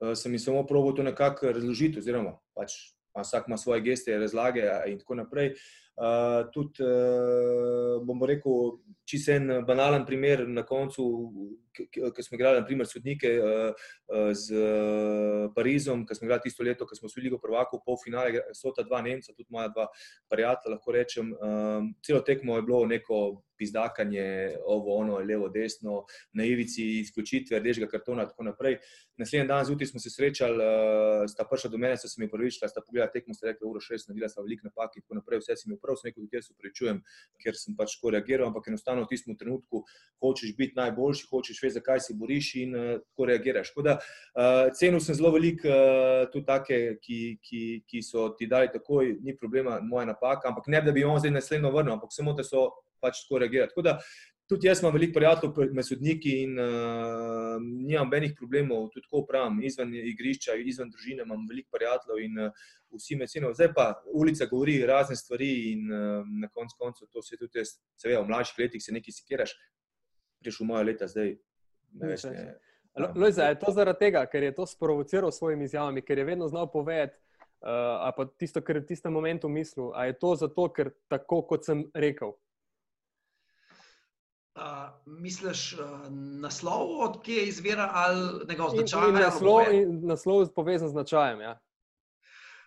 uh, 0.00 0.16
sem 0.16 0.32
jim 0.32 0.40
samo 0.40 0.66
probo 0.66 0.92
to 0.96 1.04
nekako 1.04 1.52
razložiti, 1.52 2.00
oziroma 2.00 2.38
pač. 2.56 2.80
Vsak 3.12 3.44
ima 3.44 3.58
svoje 3.60 3.82
geste, 3.84 4.14
razlage, 4.16 4.62
in 4.88 4.96
tako 4.96 5.14
naprej. 5.14 5.50
Uh, 5.92 6.48
tudi, 6.52 6.82
uh, 6.82 8.00
bomo 8.04 8.26
rekel, 8.26 8.78
čisto 9.04 9.34
en 9.36 9.60
banalen 9.66 10.06
primer 10.08 10.46
na 10.48 10.64
koncu, 10.64 11.04
ki 11.72 12.22
smo 12.22 12.36
igrali, 12.36 12.60
naprimer, 12.60 12.86
sodnike 12.86 13.32
uh, 13.38 13.90
z 14.32 14.56
uh, 14.56 15.52
Parizom, 15.54 16.06
ki 16.06 16.14
smo 16.14 16.26
igrali 16.26 16.44
tisto 16.44 16.64
leto, 16.66 16.86
ko 16.86 16.96
smo 16.96 17.10
bili 17.16 17.32
v 17.32 17.40
prvaku, 17.42 17.80
pol 17.84 17.98
finale, 18.02 18.44
so 18.56 18.72
ta 18.76 18.84
dva 18.86 19.02
Nemca, 19.02 19.34
tudi 19.36 19.50
moja 19.50 19.70
dva 19.72 19.88
prijatelja, 20.30 20.76
lahko 20.76 20.96
rečem. 20.96 21.32
Um, 21.32 21.94
celo 22.04 22.20
tekmo 22.26 22.56
je 22.56 22.66
bilo 22.68 22.84
neko 22.86 23.22
pizdakanje, 23.62 24.56
ovo, 24.66 24.96
ono, 24.96 25.20
levo, 25.22 25.48
desno, 25.48 26.02
na 26.32 26.44
ivici 26.44 26.82
izključitve, 27.00 27.60
rdečega 27.60 27.86
kartona 27.86 28.26
in 28.26 28.28
tako 28.32 28.46
naprej. 28.48 28.78
Naslednji 29.20 29.48
dan 29.48 29.64
zjutraj 29.64 29.92
smo 29.92 30.00
se 30.00 30.10
srečali, 30.10 30.58
uh, 30.58 31.24
sta 31.30 31.46
prišla 31.50 31.70
do 31.70 31.78
mene, 31.78 31.96
so 31.96 32.10
se 32.10 32.18
mi 32.18 32.30
prvičila, 32.30 32.68
sta 32.68 32.82
pogledala 32.82 33.12
tekmo, 33.12 33.34
sta 33.34 33.52
rekla, 33.52 33.68
uro 33.68 33.80
šest, 33.80 34.08
naredila 34.08 34.28
sta 34.32 34.42
veliko 34.42 34.66
napak 34.66 34.96
in 34.96 35.06
tako 35.06 35.20
naprej, 35.20 35.44
vse 35.44 35.56
si 35.60 35.70
mi 35.70 35.78
prav, 35.78 36.00
sem 36.00 36.10
rekel, 36.10 36.26
da 36.32 36.42
se 36.42 36.54
upravičujem, 36.56 37.02
ker 37.44 37.58
sem 37.58 37.76
pač 37.78 37.96
tako 37.98 38.14
reagiral, 38.16 38.50
ampak 38.50 38.68
enostavno 38.72 39.06
v 39.06 39.12
tistem 39.12 39.38
trenutku 39.38 39.84
hočeš 40.22 40.56
biti 40.58 40.78
najboljši, 40.80 41.28
hočeš 41.30 41.61
vedeti, 41.62 41.78
zakaj 41.78 42.00
se 42.00 42.16
boriš 42.18 42.54
in 42.62 42.76
uh, 42.76 42.90
tako 43.00 43.28
reagiraš. 43.30 43.72
Tako 43.72 43.86
da 43.88 43.96
uh, 43.98 44.72
cenil 44.78 45.00
sem 45.00 45.18
zelo 45.18 45.32
veliko 45.34 45.68
uh, 45.68 46.26
tudi 46.32 46.46
take, 46.46 46.80
ki, 47.02 47.20
ki, 47.42 47.62
ki 47.86 48.02
so 48.02 48.28
ti 48.38 48.46
dali 48.50 48.70
takoj, 48.72 49.16
ni 49.22 49.36
problema, 49.36 49.80
moja 49.82 50.06
napaka, 50.12 50.48
ampak 50.50 50.66
ne 50.66 50.82
da 50.82 50.92
bi 50.92 51.04
on 51.04 51.20
zdaj 51.20 51.34
naslednjo 51.38 51.72
vrnil, 51.72 51.96
ampak 51.96 52.12
samo 52.12 52.34
da 52.36 52.44
so 52.46 52.68
pač 53.02 53.24
tako 53.24 53.42
reagirati. 53.42 53.74
Tako 53.74 53.82
da 53.88 53.98
tudi 54.52 54.66
jaz 54.66 54.82
imam 54.82 54.92
veliko 54.92 55.16
prijateljev 55.16 55.72
med 55.74 55.86
sodniki 55.86 56.32
in 56.42 56.58
uh, 56.60 57.56
nimam 57.62 58.10
benih 58.10 58.34
problemov, 58.38 58.88
tudi 58.92 59.06
tako 59.06 59.24
pravim, 59.28 59.62
izven 59.64 59.94
igrišča, 59.94 60.58
izven 60.60 60.90
družine 60.92 61.24
imam 61.26 61.46
veliko 61.48 61.72
prijateljev 61.76 62.24
in 62.24 62.40
uh, 62.46 62.66
vsi 62.98 63.16
me 63.16 63.26
cenijo. 63.26 63.54
Zdaj 63.56 63.72
pa 63.76 63.86
ulica 64.12 64.46
govori 64.50 64.76
razne 64.86 65.16
stvari 65.16 65.52
in 65.72 65.86
uh, 65.92 66.26
na 66.42 66.50
koncu 66.52 66.76
koncev 66.78 67.08
to 67.12 67.22
se 67.22 67.38
tudi 67.40 67.62
jaz, 67.62 67.76
seveda 67.96 68.20
v 68.20 68.28
mlajših 68.32 68.60
letih 68.64 68.84
se 68.84 68.92
nekaj 68.92 69.18
sikiraš, 69.20 69.56
prišel 70.44 70.68
moja 70.68 70.84
leta 70.90 71.08
zdaj. 71.08 71.36
Ne 72.00 72.12
več, 72.12 72.24
ne, 72.24 72.54
Lojza, 73.16 73.48
je 73.48 73.58
to 73.60 73.72
zaradi 73.72 74.04
tega, 74.04 74.26
ker 74.28 74.42
je 74.44 74.54
to 74.54 74.66
sprovociral 74.68 75.32
s 75.32 75.40
svojimi 75.40 75.64
izjavami, 75.64 76.02
ker 76.04 76.18
je 76.18 76.24
vedno 76.28 76.48
znal 76.48 76.68
povedati, 76.72 77.16
uh, 77.16 78.04
ali 78.04 78.12
pa 78.16 78.26
tisto, 78.36 78.60
kar 78.60 78.76
je 78.76 78.82
v 78.82 78.88
tistem 78.92 79.12
momentu 79.12 79.48
mislil, 79.48 79.92
ali 79.94 80.12
je 80.12 80.18
to 80.20 80.34
zato, 80.36 80.68
ker 80.72 80.92
tako, 81.08 81.42
kot 81.48 81.64
sem 81.68 81.86
rekel, 81.94 82.36
Uh, 84.52 84.90
misliš, 85.06 85.78
uh, 85.80 86.02
naslov, 86.12 86.90
odkje 87.00 87.46
izvira 87.48 87.86
ali 87.94 88.44
njegov 88.48 88.74
značaj? 88.74 89.08
In, 89.08 89.16
in 89.16 89.22
naslov, 89.22 89.60
in 89.72 89.94
naslov 90.04 90.42
je 90.42 90.48
povezan 90.52 90.88
z 90.88 90.92
značajem. 90.92 91.40
Ja. 91.40 91.54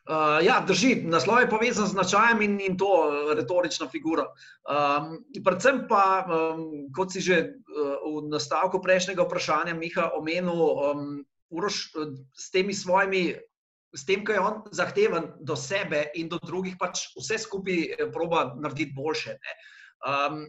Uh, 0.06 0.38
ja, 0.46 0.60
drži, 0.62 1.00
naslov 1.10 1.40
je 1.42 1.50
povezan 1.50 1.88
z 1.90 1.96
značajem 1.98 2.42
in, 2.46 2.60
in 2.62 2.76
to 2.78 2.90
retorična 3.34 3.88
figura. 3.90 4.28
Um, 4.70 5.16
predvsem 5.42 5.88
pa, 5.90 6.22
um, 6.30 6.92
kot 6.94 7.10
si 7.10 7.24
že 7.26 7.40
uh, 7.42 7.98
v 8.06 8.30
nastavku 8.30 8.78
prejšnjega 8.86 9.26
vprašanja, 9.26 9.74
Miha, 9.74 10.12
omenil, 10.14 10.62
um, 10.62 11.26
Uroš, 11.50 11.90
s 12.38 12.52
temi 12.54 12.74
svojimi. 12.74 13.34
S 13.96 14.04
tem, 14.04 14.26
kar 14.28 14.36
je 14.36 14.44
on 14.44 14.56
zahteven 14.76 15.30
do 15.40 15.56
sebe 15.56 16.10
in 16.20 16.28
do 16.30 16.36
drugih, 16.44 16.76
pač 16.76 17.08
vse 17.16 17.40
skupaj 17.40 18.12
proba 18.12 18.52
narediti 18.60 18.92
boljše. 18.92 19.38
Um, 20.04 20.44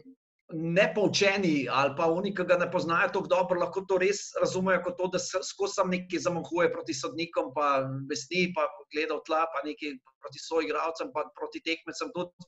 nepoučeni 0.53 1.67
ali 1.67 1.91
pa 1.97 2.05
oni, 2.07 2.31
ki 2.35 2.45
ga 2.47 2.57
ne 2.57 2.69
poznajo 2.71 3.09
tako 3.11 3.27
dobro, 3.27 3.59
lahko 3.59 3.83
to 3.87 3.97
res 3.99 4.31
razumejo 4.39 4.81
kot 4.85 4.97
to, 4.97 5.09
da 5.11 5.19
skozi 5.19 5.73
sam 5.73 5.91
nekaj 5.91 6.23
zamahuje 6.23 6.71
proti 6.71 6.95
sodnikom, 6.95 7.51
pa 7.55 7.83
vesti, 8.09 8.47
pa 8.55 8.69
gleda 8.93 9.19
v 9.19 9.25
tla, 9.27 9.43
pa 9.51 9.65
nekaj 9.67 9.97
proti 10.23 10.39
soigravcem, 10.39 11.11
pa 11.11 11.27
proti 11.35 11.63
tekmecem 11.65 12.13
tudi. 12.15 12.47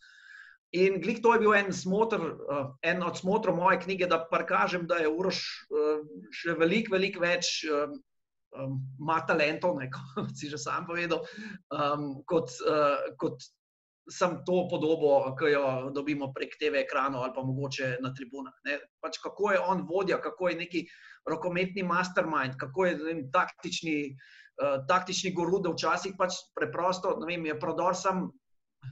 In 0.80 1.00
glih 1.02 1.18
to 1.20 1.34
je 1.34 1.42
bil 1.42 1.56
en, 1.58 1.74
smotr, 1.74 2.22
uh, 2.22 2.66
en 2.86 3.04
od 3.04 3.18
smotrov 3.18 3.58
moje 3.58 3.80
knjige, 3.82 4.08
da 4.08 4.22
kažem, 4.48 4.86
da 4.88 5.02
je 5.02 5.10
Uroš 5.10 5.42
uh, 5.74 6.04
še 6.32 6.54
veliko, 6.60 6.94
veliko 6.94 7.24
več 7.26 7.66
um, 7.68 7.98
ima 9.02 9.18
talentov, 9.28 9.80
ne, 9.82 9.90
kot 9.96 10.32
si 10.38 10.48
že 10.48 10.62
sam 10.62 10.86
povedal, 10.88 11.26
um, 11.74 12.22
kot, 12.30 12.54
uh, 12.64 13.12
kot 13.20 13.44
sem 14.10 14.42
to 14.46 14.66
podobo, 14.70 15.36
ki 15.38 15.54
jo 15.54 15.92
dobimo 15.94 16.32
prek 16.34 16.58
TV 16.60 16.84
ekranov 16.84 17.24
ali 17.24 17.34
pa 17.36 17.44
mogoče 17.46 17.98
na 18.02 18.14
tribunah. 18.14 18.54
Pač 19.02 19.22
kako 19.24 19.54
je 19.54 19.60
on 19.60 19.86
vodja, 19.90 20.18
kako 20.22 20.50
je 20.50 20.60
neki 20.66 20.84
rokometni 21.30 21.84
mastermind, 21.84 22.58
kako 22.60 22.86
je 22.86 22.98
vem, 23.04 23.24
taktični, 23.32 23.98
uh, 24.64 24.82
taktični 24.90 25.34
guru, 25.38 25.62
da 25.62 25.74
včasih 25.74 26.18
pač 26.18 26.42
preprosto, 26.58 27.18
ne 27.22 27.30
vem, 27.30 27.46
je 27.46 27.60
prodor 27.60 27.96
sam. 27.96 28.30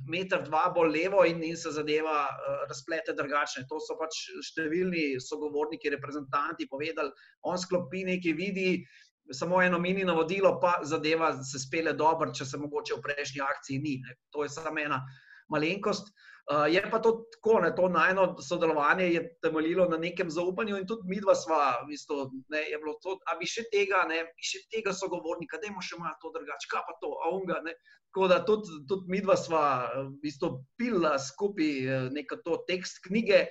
Meter, 0.03 0.41
dva 0.43 0.65
bolj 0.75 0.89
levo, 0.91 1.21
in, 1.23 1.39
in 1.47 1.55
se 1.55 1.71
zadeva 1.71 2.25
uh, 2.27 2.63
razplete 2.67 3.13
drugačne. 3.15 3.63
To 3.69 3.79
so 3.79 3.95
pač 3.95 4.17
številni 4.43 5.15
sogovorniki, 5.23 5.87
reprezentanti 5.93 6.67
povedali. 6.67 7.13
On 7.47 7.55
sklopi 7.55 8.03
nekaj, 8.03 8.35
vidi, 8.35 8.73
uh, 8.81 9.06
samo 9.31 9.61
eno 9.61 9.79
mini 9.79 10.05
navodilo, 10.05 10.59
pa 10.61 10.77
zadeva 10.83 11.31
se 11.43 11.59
spele 11.59 11.93
dobro, 11.93 12.31
če 12.33 12.45
se 12.45 12.57
mogoče 12.57 12.97
v 12.97 13.03
prejšnji 13.03 13.43
akciji 13.43 13.83
ni. 13.83 13.97
Ne. 14.03 14.17
To 14.35 14.43
je 14.43 14.53
samo 14.53 14.79
ena 14.79 15.01
malenkost. 15.49 16.13
Uh, 16.47 16.63
je 16.71 16.79
pa 16.91 16.99
to 17.03 17.27
tako, 17.33 17.59
ne, 17.59 17.73
to 17.75 17.89
najno 17.91 18.37
sodelovanje 18.39 19.09
je 19.11 19.21
temeljilo 19.43 19.85
na 19.91 19.97
nekem 19.97 20.29
zaupanju 20.31 20.77
in 20.77 20.85
tudi 20.87 21.03
mi 21.09 21.19
dva 21.19 21.35
sva, 21.35 21.83
isto, 21.91 22.29
ne, 22.47 22.61
je 22.71 22.77
bilo 22.79 22.93
to, 23.03 23.17
a 23.27 23.35
bi 23.35 23.43
še 23.43 23.65
tega, 23.67 24.05
ne, 24.07 24.21
bi 24.31 24.47
še 24.47 24.61
tega 24.71 24.93
sogovornika, 24.95 25.59
da 25.59 25.67
imamo 25.67 25.83
še 25.83 25.99
malo 25.99 26.15
to 26.21 26.31
drugače, 26.37 26.69
kaj 26.71 26.85
pa 26.87 26.95
to, 27.01 27.11
a 27.19 27.33
unga, 27.35 27.59
ne. 27.67 27.75
Tako 28.15 28.29
da 28.31 28.39
tudi, 28.47 28.79
tudi 28.87 29.11
mi 29.11 29.19
dva 29.25 29.35
sva, 29.35 29.63
isto, 30.23 30.53
pila 30.79 31.17
skupaj 31.19 31.73
eh, 31.83 32.07
neko 32.15 32.39
to 32.47 32.61
tekst 32.71 33.03
knjige 33.09 33.43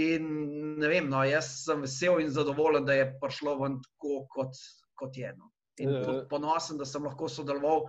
in 0.00 0.32
ne 0.80 0.88
vem, 0.88 1.12
no, 1.12 1.20
jaz 1.28 1.52
sem 1.66 1.84
vesel 1.84 2.22
in 2.24 2.32
zadovoljen, 2.32 2.88
da 2.88 2.96
je 2.96 3.10
prišlo 3.20 3.58
ven 3.60 3.76
tako, 3.84 4.22
kot, 4.32 4.56
kot 4.98 5.16
je. 5.16 5.30
No. 5.38 5.52
In 5.78 5.94
uh, 5.94 6.24
ponosen, 6.30 6.78
da 6.78 6.86
sem 6.88 7.04
lahko 7.06 7.28
sodeloval 7.30 7.86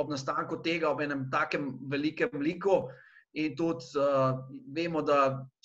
ob 0.00 0.12
nastanku 0.12 0.60
tega, 0.62 0.92
ob 0.92 1.02
enem 1.02 1.26
takem 1.32 1.74
velikem 1.90 2.38
liku. 2.42 2.84
In 3.34 3.56
tudi 3.58 3.98
uh, 3.98 4.36
vemo, 4.70 5.00
da 5.02 5.16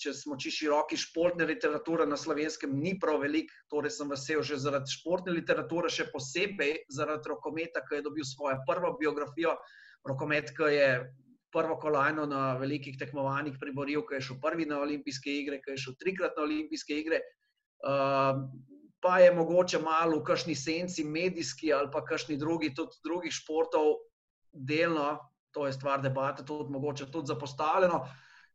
če 0.02 0.10
smo 0.18 0.34
čisto 0.34 0.64
široki, 0.64 0.98
športne 0.98 1.46
literature 1.46 2.02
na 2.06 2.16
slovenskem 2.18 2.72
ni 2.74 2.96
prav 2.98 3.20
veliko, 3.22 3.54
torej 3.70 3.94
sem 3.94 4.10
vesel 4.10 4.42
že 4.42 4.58
zaradi 4.58 4.90
športne 4.90 5.36
literature, 5.36 5.86
še 5.86 6.08
posebej 6.10 6.90
zaradi 6.90 7.30
rokometa, 7.30 7.84
ki 7.86 8.00
je 8.00 8.06
dobil 8.08 8.26
svojo 8.26 8.58
prvo 8.66 8.96
biografijo. 8.98 9.54
Rokomet, 10.08 10.50
ki 10.56 10.72
je 10.74 10.88
prvo 11.54 11.76
kolajno 11.78 12.26
na 12.26 12.56
velikih 12.58 12.98
tekmovanjih 12.98 13.58
priboril, 13.62 14.02
ki 14.08 14.18
je 14.18 14.26
šel 14.30 14.40
prvi 14.42 14.66
na 14.66 14.80
olimpijske 14.82 15.30
igre, 15.30 15.60
ki 15.62 15.76
je 15.76 15.84
šel 15.84 15.98
trikrat 16.02 16.34
na 16.38 16.48
olimpijske 16.48 16.98
igre. 16.98 17.22
Uh, 17.86 18.42
pa 19.00 19.18
je 19.18 19.32
mogoče 19.34 19.78
malo 19.78 20.18
v 20.18 20.24
kakšni 20.24 20.54
senci, 20.54 21.04
medijski 21.04 21.72
ali 21.72 21.88
pa 21.92 22.04
kakšni 22.04 22.36
drugi, 22.36 22.74
tudi 22.74 22.96
drugih 23.04 23.32
športov, 23.32 23.94
delno, 24.52 25.18
to 25.50 25.66
je 25.66 25.72
stvar 25.72 26.02
debate, 26.02 26.44
tudi 26.44 26.72
mogoče 26.72 27.10
tudi 27.10 27.26
zapostavljeno. 27.26 28.04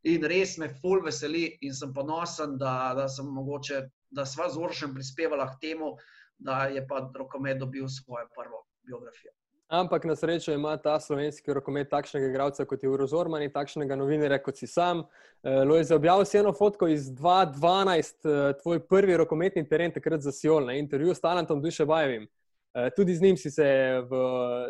In 0.05 0.23
res 0.29 0.57
me 0.61 0.69
ful 0.81 1.01
veseli 1.01 1.47
in 1.65 1.73
sem 1.73 1.93
ponosen, 1.93 2.59
da, 2.61 2.93
da 2.97 3.07
sem 3.09 3.25
mogoče, 3.25 3.81
da 4.13 4.25
sva 4.25 4.49
z 4.53 4.61
Oršem 4.61 4.93
prispevala 4.93 5.47
k 5.55 5.61
temu, 5.61 5.95
da 6.37 6.65
je 6.69 6.85
pa 6.87 7.01
rokomet 7.15 7.57
dobil 7.57 7.87
svojo 7.89 8.27
prvo 8.35 8.65
biografijo. 8.85 9.33
Ampak 9.67 10.05
na 10.05 10.15
srečo 10.15 10.53
ima 10.53 10.77
ta 10.77 10.99
slovenski 10.99 11.53
rokomet 11.53 11.89
takšnega 11.89 12.27
igralca 12.29 12.65
kot 12.65 12.83
je 12.83 12.89
Urozorman 12.89 13.41
in 13.41 13.51
takšnega 13.51 13.95
novinarja 13.97 14.37
kot 14.43 14.57
si 14.57 14.67
sam. 14.67 15.01
Eh, 15.43 15.63
Lojz, 15.65 15.91
objavil 15.91 16.25
si 16.25 16.37
eno 16.37 16.53
fotko 16.53 16.87
iz 16.87 17.09
2012, 17.09 18.25
eh, 18.25 18.53
tvoj 18.61 18.83
prvi 18.87 19.17
rokometni 19.17 19.65
teren, 19.69 19.91
takrat 19.91 20.21
za 20.21 20.31
Siol, 20.31 20.65
na 20.65 20.77
intervju 20.77 21.15
s 21.15 21.21
talentom 21.21 21.61
Dušebajevim. 21.61 22.27
Eh, 22.75 22.89
tudi 22.95 23.15
z 23.15 23.21
njim 23.21 23.37
si 23.37 23.51
se 23.51 23.65
v, 24.09 24.21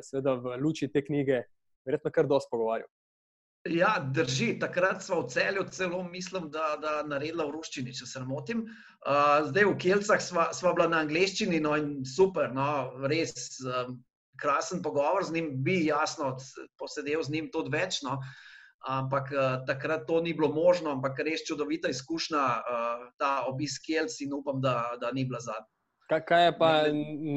seveda, 0.01 0.33
v 0.33 0.57
luči 0.63 0.87
te 0.87 1.03
knjige 1.05 1.43
verjetno 1.85 2.11
kar 2.11 2.27
dosti 2.27 2.49
pogovarjal. 2.51 2.87
Ja, 3.65 3.97
drži. 3.99 4.59
Takrat 4.59 5.03
smo 5.03 5.21
v 5.21 5.29
celju 5.29 5.63
celo, 5.71 6.03
mislim, 6.03 6.49
da, 6.53 6.77
da 6.81 7.03
naredila 7.03 7.49
v 7.49 7.57
ruščini, 7.57 7.93
če 7.97 8.05
se 8.05 8.19
ne 8.21 8.29
motim. 8.29 8.67
Uh, 9.01 9.47
zdaj 9.49 9.65
v 9.65 9.77
Kelcah 9.81 10.21
smo 10.21 10.73
bila 10.77 10.85
na 10.87 10.99
angliščini, 11.01 11.59
no 11.59 11.73
in 11.75 12.05
super, 12.05 12.53
no, 12.53 12.93
res. 13.09 13.57
Um, 13.65 14.03
krasen 14.41 14.81
pogovor 14.83 15.23
z 15.23 15.33
njim, 15.33 15.49
bi 15.63 15.85
jasno 15.85 16.35
posedel 16.77 17.23
z 17.23 17.31
njim 17.31 17.49
tudi 17.51 17.69
večno. 17.73 18.19
Ampak 18.85 19.31
uh, 19.33 19.65
takrat 19.65 20.05
to 20.07 20.21
ni 20.21 20.33
bilo 20.33 20.51
možno, 20.53 20.91
ampak 20.91 21.19
res 21.25 21.41
čudovita 21.47 21.89
izkušnja, 21.89 22.37
uh, 22.37 23.07
ta 23.17 23.45
obisk 23.49 23.89
Jelc 23.89 24.19
in 24.21 24.33
upam, 24.33 24.61
da, 24.61 24.93
da 25.01 25.11
ni 25.11 25.25
bila 25.25 25.39
zadnja. 25.41 25.71
Kaj, 26.09 26.21
kaj 26.25 26.45
je 26.45 26.57
pa 26.57 26.71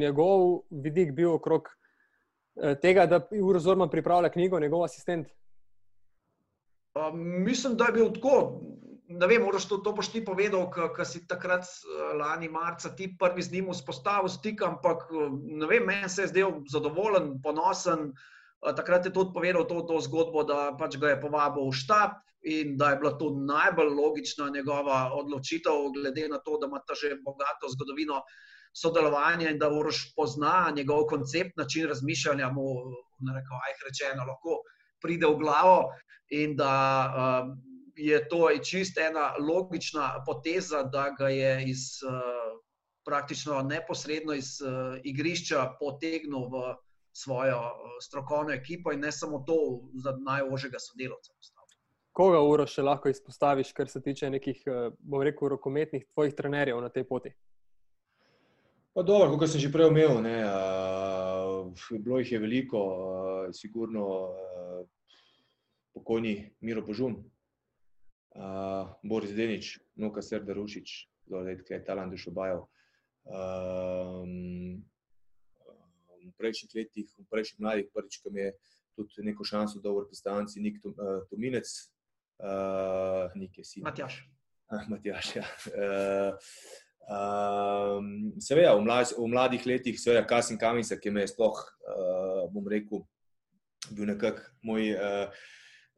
njegov 0.01 0.61
vidik 0.71 1.15
bil 1.17 1.39
okrog 1.39 1.71
uh, 1.71 2.75
tega, 2.83 3.07
da 3.07 3.23
je 3.31 3.43
Uro 3.43 3.61
Zorman 3.61 3.89
pripravlja 3.91 4.29
knjigo, 4.29 4.61
njegov 4.61 4.85
asistent? 4.85 5.29
Mislim, 7.15 7.77
da 7.77 7.85
je 7.85 7.93
bil 7.93 8.13
tako 8.13 8.61
ne 9.09 9.27
vem, 9.27 9.43
moraš 9.43 9.67
to, 9.69 9.79
to 9.81 9.93
boš 9.97 10.11
ti 10.13 10.21
povedal, 10.25 10.69
ker 10.71 11.07
si 11.09 11.25
takrat 11.29 11.65
eh, 11.65 12.15
lani 12.19 12.49
marca 12.53 12.93
ti 12.93 13.09
prvi 13.19 13.43
z 13.43 13.53
njim 13.57 13.73
vzpostavil 13.73 14.29
stik, 14.29 14.63
ampak 14.63 15.09
eh, 15.09 15.29
ne 15.33 15.67
vem, 15.67 15.87
meni 15.87 16.09
se 16.09 16.27
je 16.27 16.33
zdel 16.35 16.61
zadovoljen, 16.69 17.39
ponosen. 17.43 18.13
Eh, 18.13 18.75
takrat 18.77 19.09
je 19.09 19.13
tudi 19.13 19.33
povedal 19.33 19.65
to, 19.65 19.81
to 19.89 20.01
zgodbo, 20.05 20.45
da 20.45 20.75
pač 20.77 20.99
ga 21.01 21.15
je 21.15 21.21
povabil 21.21 21.71
v 21.71 21.77
štab 21.77 22.21
in 22.45 22.77
da 22.79 22.93
je 22.93 22.99
bila 23.01 23.17
to 23.19 23.33
najbolj 23.35 23.89
logična 23.97 24.51
njegova 24.55 25.09
odločitev, 25.17 25.89
glede 25.97 26.29
na 26.29 26.39
to, 26.39 26.59
da 26.61 26.69
ima 26.69 26.79
ta 26.85 26.95
že 26.95 27.17
bogato 27.25 27.73
zgodovino 27.73 28.23
sodelovanja 28.77 29.51
in 29.51 29.59
da 29.59 29.73
Uroš 29.73 30.13
pozna 30.15 30.71
njegov 30.77 31.09
koncept, 31.09 31.57
način 31.57 31.89
razmišljanja, 31.89 32.53
mu, 32.53 32.93
ne 33.25 33.33
reko, 33.35 33.57
ajh 33.57 33.81
rečeno, 33.89 34.29
lahko 34.29 34.61
pride 35.03 35.27
v 35.27 35.41
glavo 35.41 35.89
in 36.31 36.55
da 36.57 36.75
um, 37.09 37.57
je 37.99 38.29
to 38.29 38.49
čisto 38.65 39.01
ena 39.01 39.35
logična 39.39 40.23
poteza, 40.27 40.83
da 40.83 41.11
ga 41.19 41.29
je 41.29 41.71
iz, 41.71 42.03
uh, 42.07 42.61
praktično 43.05 43.63
neposredno 43.63 44.35
iz 44.35 44.61
uh, 44.61 45.01
igrišča 45.05 45.75
potegnil 45.81 46.49
v 46.49 46.77
svojo 47.13 47.59
uh, 47.59 47.99
strokovno 48.03 48.55
ekipo 48.55 48.93
in 48.93 49.01
ne 49.01 49.13
samo 49.13 49.39
to 49.47 49.59
za 49.95 50.17
najožjega 50.27 50.79
sodelavca. 50.79 51.33
Koga 52.13 52.41
uro 52.43 52.65
še 52.67 52.83
lahko 52.83 53.11
izpostaviš, 53.13 53.71
kar 53.73 53.87
se 53.89 54.01
tiče 54.03 54.31
nekih, 54.31 54.65
bom 54.99 55.23
rekel, 55.23 55.53
rokometnih 55.55 56.09
tvojih 56.11 56.35
trenerjev 56.35 56.81
na 56.83 56.89
tej 56.91 57.05
poti? 57.07 57.31
Pa 58.99 59.05
dobro, 59.07 59.37
kot 59.39 59.47
sem 59.47 59.63
že 59.63 59.71
prej 59.71 59.93
omenil, 59.93 60.19
ne, 60.25 60.39
uh, 60.43 61.71
bilo 62.03 62.19
jih 62.19 62.33
je 62.33 62.39
veliko, 62.43 62.81
uh, 62.83 63.43
sigurno 63.55 64.07
uh, 64.11 64.81
pokojni 65.95 66.57
Miro 66.67 66.83
Božum, 66.83 67.15
uh, 68.37 68.89
Boris 69.03 69.33
Denič, 69.33 69.79
Nuka 69.97 70.23
Srda 70.23 70.53
Rušič, 70.57 71.09
zdaj 71.29 71.57
je 71.71 71.85
Talan 71.85 72.11
Dušobajev. 72.11 72.67
Um, 73.29 74.81
v 76.19 76.33
prejšnjih 76.41 76.73
letih, 76.75 77.09
v 77.19 77.25
prejšnjih 77.29 77.61
mladih, 77.61 77.87
prvič, 77.93 78.21
ki 78.21 78.33
mi 78.33 78.41
je 78.41 78.51
tudi 78.97 79.25
neko 79.25 79.45
šanso 79.45 79.81
dal 79.81 79.97
v 79.97 80.05
reprezentanci, 80.07 80.61
Nik 80.61 80.81
Tominec, 81.31 81.69
uh, 82.43 83.33
Nik 83.37 83.59
je 83.59 83.65
sin. 83.65 83.85
Matjaš. 83.85 84.25
Ah, 84.69 84.85
Matjaš, 84.93 85.37
ja. 85.41 85.47
Uh, 85.73 86.37
Um, 87.09 88.37
seveda, 88.37 88.75
v, 88.77 88.85
mlad, 88.85 89.09
v 89.17 89.27
mladih 89.33 89.65
letih, 89.65 89.97
seveda, 89.97 90.27
Kasim 90.29 90.59
Kamica, 90.61 90.93
ki 91.01 91.09
me 91.09 91.25
je 91.25 91.33
sploh, 91.33 91.57
uh, 91.57 92.43
bom 92.53 92.69
rekel, 92.69 93.01
bil 93.97 94.11
nekako 94.11 94.45
moj 94.61 94.93
uh, 94.93 95.47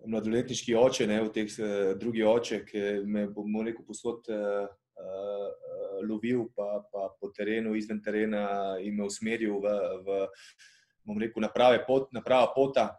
mladoletniški 0.07 0.75
oče, 0.77 1.07
ne 1.09 1.21
v 1.25 1.33
teh 1.35 1.51
uh, 1.61 1.93
drugi 2.01 2.25
oče, 2.25 2.63
ki 2.69 2.85
me 3.05 3.27
bomo 3.33 3.65
rekel 3.67 3.85
posod 3.87 4.29
uh, 4.33 4.69
uh, 5.01 6.01
lovil, 6.07 6.47
pa, 6.57 6.81
pa 6.93 7.09
po 7.21 7.31
terenu, 7.37 7.75
izven 7.77 8.01
terena 8.03 8.79
in 8.81 8.97
me 8.97 9.07
usmeril 9.09 9.61
v, 9.61 9.77
v 10.07 10.19
bom 11.07 11.21
rekel, 11.21 11.45
naprave 11.45 11.83
pot, 11.87 12.11
naprava 12.17 12.51
pota. 12.55 12.91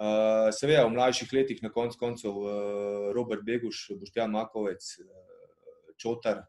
Uh, 0.00 0.48
Seveda, 0.54 0.86
v 0.86 0.94
mlajših 0.94 1.32
letih, 1.34 1.62
na 1.64 1.72
koncu 1.72 1.98
koncev, 1.98 2.36
uh, 2.36 3.10
Robert 3.16 3.42
Beguš, 3.44 3.90
Boštjan 4.00 4.30
Makovec, 4.32 4.86
uh, 5.02 5.90
Čotar. 6.00 6.44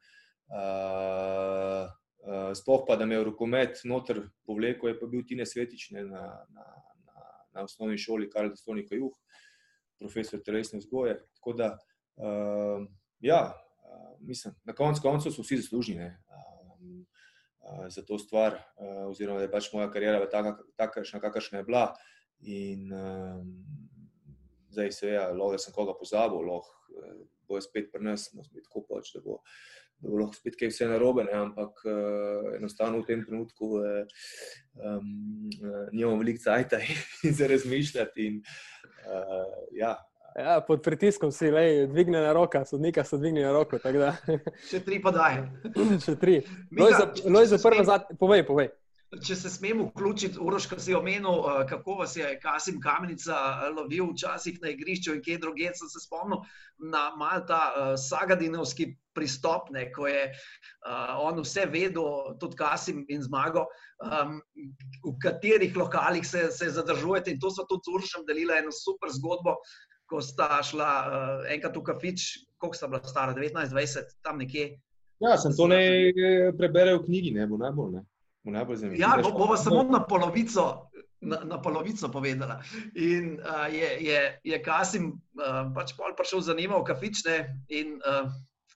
Uh, 0.51 1.89
uh, 2.27 2.51
sploh 2.55 2.85
pa, 2.87 2.95
da 2.99 3.07
me 3.07 3.17
je 3.17 3.25
rokomet 3.27 3.81
noter 3.87 4.27
povlekel, 4.47 4.91
je 4.91 4.99
pa 4.99 5.09
bil 5.09 5.25
Tine 5.27 5.47
Svetič 5.47 5.89
ne, 5.95 6.05
na, 6.07 6.23
na, 6.53 6.67
na, 7.07 7.27
na 7.55 7.65
osnovni 7.67 7.97
šoli 7.99 8.29
Karl 8.31 8.53
Stonika 8.55 8.95
Juh 8.95 9.15
profesor 10.01 10.41
telesne 10.45 10.81
vzgoje. 10.81 11.19
Tako 11.37 11.53
da, 11.53 11.69
uh, 12.17 12.83
ja, 13.21 13.41
uh, 13.53 14.09
mislim, 14.27 14.57
na 14.65 14.75
koncu 14.75 15.01
koncev 15.05 15.35
so 15.35 15.45
vsi 15.45 15.61
zaslužni 15.61 15.95
ne, 16.01 16.09
um, 16.27 17.05
uh, 17.61 17.85
za 17.93 18.03
to 18.05 18.19
stvar, 18.19 18.57
uh, 18.57 19.05
oziroma 19.09 19.39
da 19.39 19.47
je 19.47 19.53
pač 19.53 19.69
moja 19.73 19.91
karijera 19.93 20.25
takšna, 20.77 21.21
kakršna 21.21 21.61
je 21.61 21.69
bila. 21.69 21.91
In 22.41 22.89
um, 22.93 23.53
zdaj 24.73 24.91
se 24.91 25.07
je, 25.07 25.19
da 25.51 25.57
sem 25.61 25.73
koga 25.73 25.93
pozabil, 25.93 26.41
lahko 26.41 26.81
bo 27.51 27.61
spet 27.61 27.91
pri 27.91 28.03
nas, 28.05 28.31
no, 28.35 28.45
spet 28.47 28.65
tako 28.69 28.85
pač, 28.87 29.13
da 29.15 29.23
bo. 29.25 29.41
Da 30.01 30.09
bo 30.09 30.17
lahko 30.17 30.33
spet 30.33 30.55
kaj 30.57 30.71
vse 30.71 30.87
narobe, 30.89 31.27
ne? 31.27 31.35
ampak 31.37 31.83
uh, 31.85 32.47
enostavno 32.57 33.03
v 33.03 33.05
tem 33.05 33.19
trenutku 33.21 33.67
uh, 33.77 34.21
um, 34.81 35.11
uh, 35.59 35.91
nimamo 35.93 36.17
veliko 36.23 36.41
časa 36.41 36.79
za 37.37 37.49
razmišljati. 37.53 38.25
In, 38.25 38.39
uh, 39.05 39.51
ja. 39.71 39.97
Ja, 40.31 40.61
pod 40.63 40.79
pritiskom 40.83 41.31
si 41.35 41.49
le, 41.51 41.87
dvigne 41.91 42.21
na 42.23 42.31
roko, 42.33 42.61
sodnika 42.65 43.03
so 43.03 43.17
dvignili 43.19 43.43
na 43.45 43.51
roko. 43.51 43.79
Še 44.69 44.79
tri 44.85 45.01
pa 45.03 45.11
daj. 45.11 45.41
Še 46.05 46.15
tri. 46.21 46.37
Loj 46.71 47.49
za 47.51 47.59
prvo, 47.59 47.83
povej, 48.19 48.45
povej. 48.47 48.71
Če 49.19 49.35
se 49.35 49.49
smemo 49.51 49.89
vključiti, 49.89 50.39
Uroš, 50.39 50.69
ko 50.71 50.77
si 50.79 50.93
omenil, 50.95 51.41
eh, 51.43 51.65
kako 51.67 51.97
vas 51.99 52.13
je 52.15 52.27
Kasim 52.39 52.77
Kamenica 52.79 53.35
eh, 53.35 53.63
lovil 53.75 54.13
včasih 54.13 54.61
na 54.63 54.69
igrišču 54.71 55.17
in 55.17 55.23
kje 55.25 55.35
druge, 55.43 55.67
sem 55.75 55.89
se 55.91 55.99
spomnil 55.99 56.39
na 56.93 57.09
mal 57.19 57.43
ta 57.47 57.59
uh, 57.75 57.89
sagadinovski 57.99 58.87
pristop, 59.13 59.67
ne, 59.75 59.83
ko 59.91 60.07
je 60.07 60.21
uh, 60.31 61.19
on 61.19 61.41
vse 61.43 61.65
vedel, 61.69 62.31
tudi 62.39 62.55
Kasim 62.57 63.03
in 63.11 63.21
zmago, 63.21 63.65
um, 63.99 64.39
v 65.03 65.13
katerih 65.21 65.75
lokalih 65.77 66.25
se, 66.25 66.47
se 66.51 66.69
zadržujete. 66.71 67.35
In 67.35 67.39
to 67.43 67.51
so 67.51 67.67
tudi 67.67 67.83
z 67.85 67.93
Urošem 67.97 68.23
delila 68.25 68.61
eno 68.63 68.71
super 68.71 69.11
zgodbo, 69.11 69.57
ko 70.07 70.23
sta 70.23 70.63
šla 70.63 70.93
uh, 71.03 71.51
enkrat 71.51 71.75
v 71.75 71.83
kafič, 71.91 72.29
koliko 72.57 72.79
sta 72.79 72.87
bila 72.87 73.03
stara, 73.03 73.35
19-20, 73.35 74.15
tam 74.23 74.39
nekje. 74.39 74.71
Ja, 75.19 75.35
sem 75.37 75.51
to 75.53 75.67
ne 75.67 75.83
preberal 76.57 77.03
v 77.03 77.11
knjigi, 77.11 77.35
ne 77.35 77.45
bo 77.51 77.59
najbolj. 77.59 77.99
Ne 77.99 78.07
najbolj 78.43 78.75
zanimivo. 78.75 79.01
Ja, 79.01 79.17
bo, 79.23 79.31
bova 79.37 79.57
samo 79.57 79.83
na 79.83 80.01
polovico, 80.05 80.89
na, 81.21 81.41
na 81.43 81.61
polovico 81.61 82.09
povedala. 82.09 82.61
In 82.95 83.37
uh, 83.39 83.73
je, 83.73 83.97
je, 83.99 84.21
je 84.43 84.63
Kasim 84.63 85.11
uh, 85.11 85.73
pač 85.75 85.93
prišel 86.17 86.41
za 86.41 86.53
njima 86.57 86.77
v 86.81 86.87
kafične 86.89 87.37
in 87.69 87.99
uh, 88.01 88.31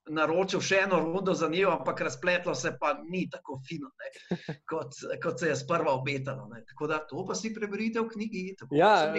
naročil 0.09 0.61
še 0.61 0.83
eno 0.85 0.99
rundo 1.01 1.33
za 1.33 1.49
njo, 1.49 1.71
ampak 1.79 2.01
razpletlo 2.01 2.55
se 2.55 2.75
pa 2.79 2.93
ni 3.09 3.25
tako 3.29 3.57
fino, 3.67 3.89
ne, 3.97 4.11
kot, 4.69 4.93
kot 5.23 5.39
se 5.39 5.49
je 5.49 5.55
sprva 5.55 5.93
obetalo. 5.93 6.47
Ne. 6.53 6.61
Tako 6.69 6.87
da 6.87 7.01
to 7.09 7.25
pa 7.25 7.35
si 7.35 7.53
preberite 7.53 7.99
v 8.01 8.09
knjigi. 8.13 8.45
Ja, 8.71 9.13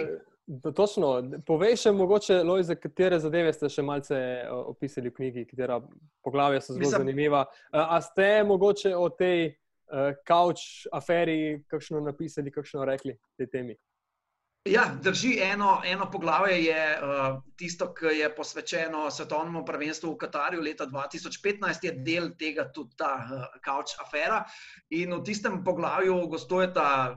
točno. 0.63 1.11
Povej 1.45 1.75
še 1.75 1.91
mogoče, 1.91 2.39
Lojze, 2.47 2.77
katere 2.79 3.19
zadeve 3.19 3.51
ste 3.53 3.69
še 3.69 3.83
malce 3.83 4.17
opisali 4.47 5.11
v 5.11 5.17
knjigi, 5.19 5.47
katera 5.51 5.81
poglavja 6.23 6.63
so 6.63 6.71
zelo 6.73 6.85
Mislim, 6.85 7.03
zanimiva. 7.03 7.45
A 7.71 7.99
ste 8.01 8.45
mogoče 8.47 8.95
o 8.95 9.09
tej 9.11 9.51
uh, 9.91 10.13
aferi 10.91 11.63
kakšno 11.67 11.99
napisali, 11.99 12.51
kakšno 12.51 12.85
rekli 12.85 13.17
tej 13.37 13.47
temi? 13.51 13.75
Ja, 14.67 14.83
drži, 15.03 15.37
eno, 15.41 15.81
eno 15.85 16.11
poglavje 16.11 16.63
je 16.63 16.99
uh, 16.99 17.41
tisto, 17.55 17.93
ki 17.93 18.11
je 18.19 18.27
posvečeno 18.35 19.11
svetovnemu 19.11 19.61
prvenstvu 19.65 20.11
v 20.11 20.17
Katarju 20.17 20.61
leta 20.61 20.85
2015, 20.85 21.85
je 21.87 21.93
del 22.03 22.29
tega 22.39 22.65
tudi 22.75 22.97
ta 22.99 23.11
uh, 23.21 23.45
Couch 23.63 23.95
afera. 24.03 24.41
In 24.89 25.13
v 25.15 25.21
tistem 25.23 25.61
poglavju 25.63 26.17
gostuje 26.27 26.67
ta 26.73 27.15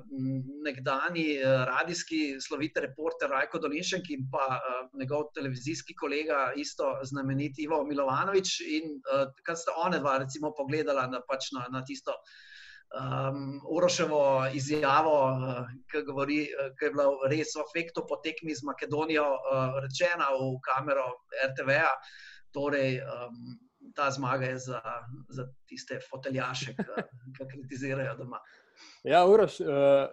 nekdani 0.66 1.26
uh, 1.38 1.64
radijski 1.70 2.36
sloviti 2.40 2.84
reporter 2.86 3.30
Rajko 3.30 3.58
Dolinšek 3.58 4.12
in 4.14 4.28
pa 4.30 4.46
uh, 4.54 4.86
njegov 4.94 5.32
televizijski 5.34 5.94
kolega, 5.94 6.52
isto 6.56 6.98
znameniti 7.02 7.66
Ivo 7.66 7.82
Milovanovič. 7.84 8.60
In 8.78 8.94
uh, 9.00 9.26
kar 9.42 9.58
sta 9.58 9.74
one 9.86 9.98
dva, 9.98 10.18
recimo, 10.22 10.54
pogledala 10.54 11.08
na, 11.10 11.24
pač 11.26 11.50
na, 11.56 11.66
na 11.72 11.84
tisto 11.84 12.14
um, 12.90 13.60
Uroševo 13.70 14.46
izjavo, 14.54 15.16
uh, 15.26 15.66
ki, 15.90 16.02
govori, 16.06 16.40
uh, 16.42 16.70
ki 16.78 16.84
je 16.84 16.90
bila 16.90 17.06
res 17.30 17.54
v 17.56 17.64
efektu 17.66 18.04
po 18.08 18.20
tekmi 18.24 18.54
z 18.54 18.66
Makedonijo 18.66 19.24
uh, 19.24 19.78
rečena 19.84 20.30
v 20.34 20.52
kamero 20.64 21.06
RTV-a. 21.50 21.92
Torej, 22.54 22.98
um, 23.02 23.58
ta 23.94 24.10
zmaga 24.10 24.46
je 24.46 24.58
za, 24.58 24.80
za 25.28 25.46
tiste 25.66 26.00
foteljaše, 26.10 26.74
ki 27.36 27.46
kritizirajo 27.52 28.16
doma. 28.18 28.40
Ja, 29.04 29.26
Uroš, 29.26 29.60
uh, 29.60 30.08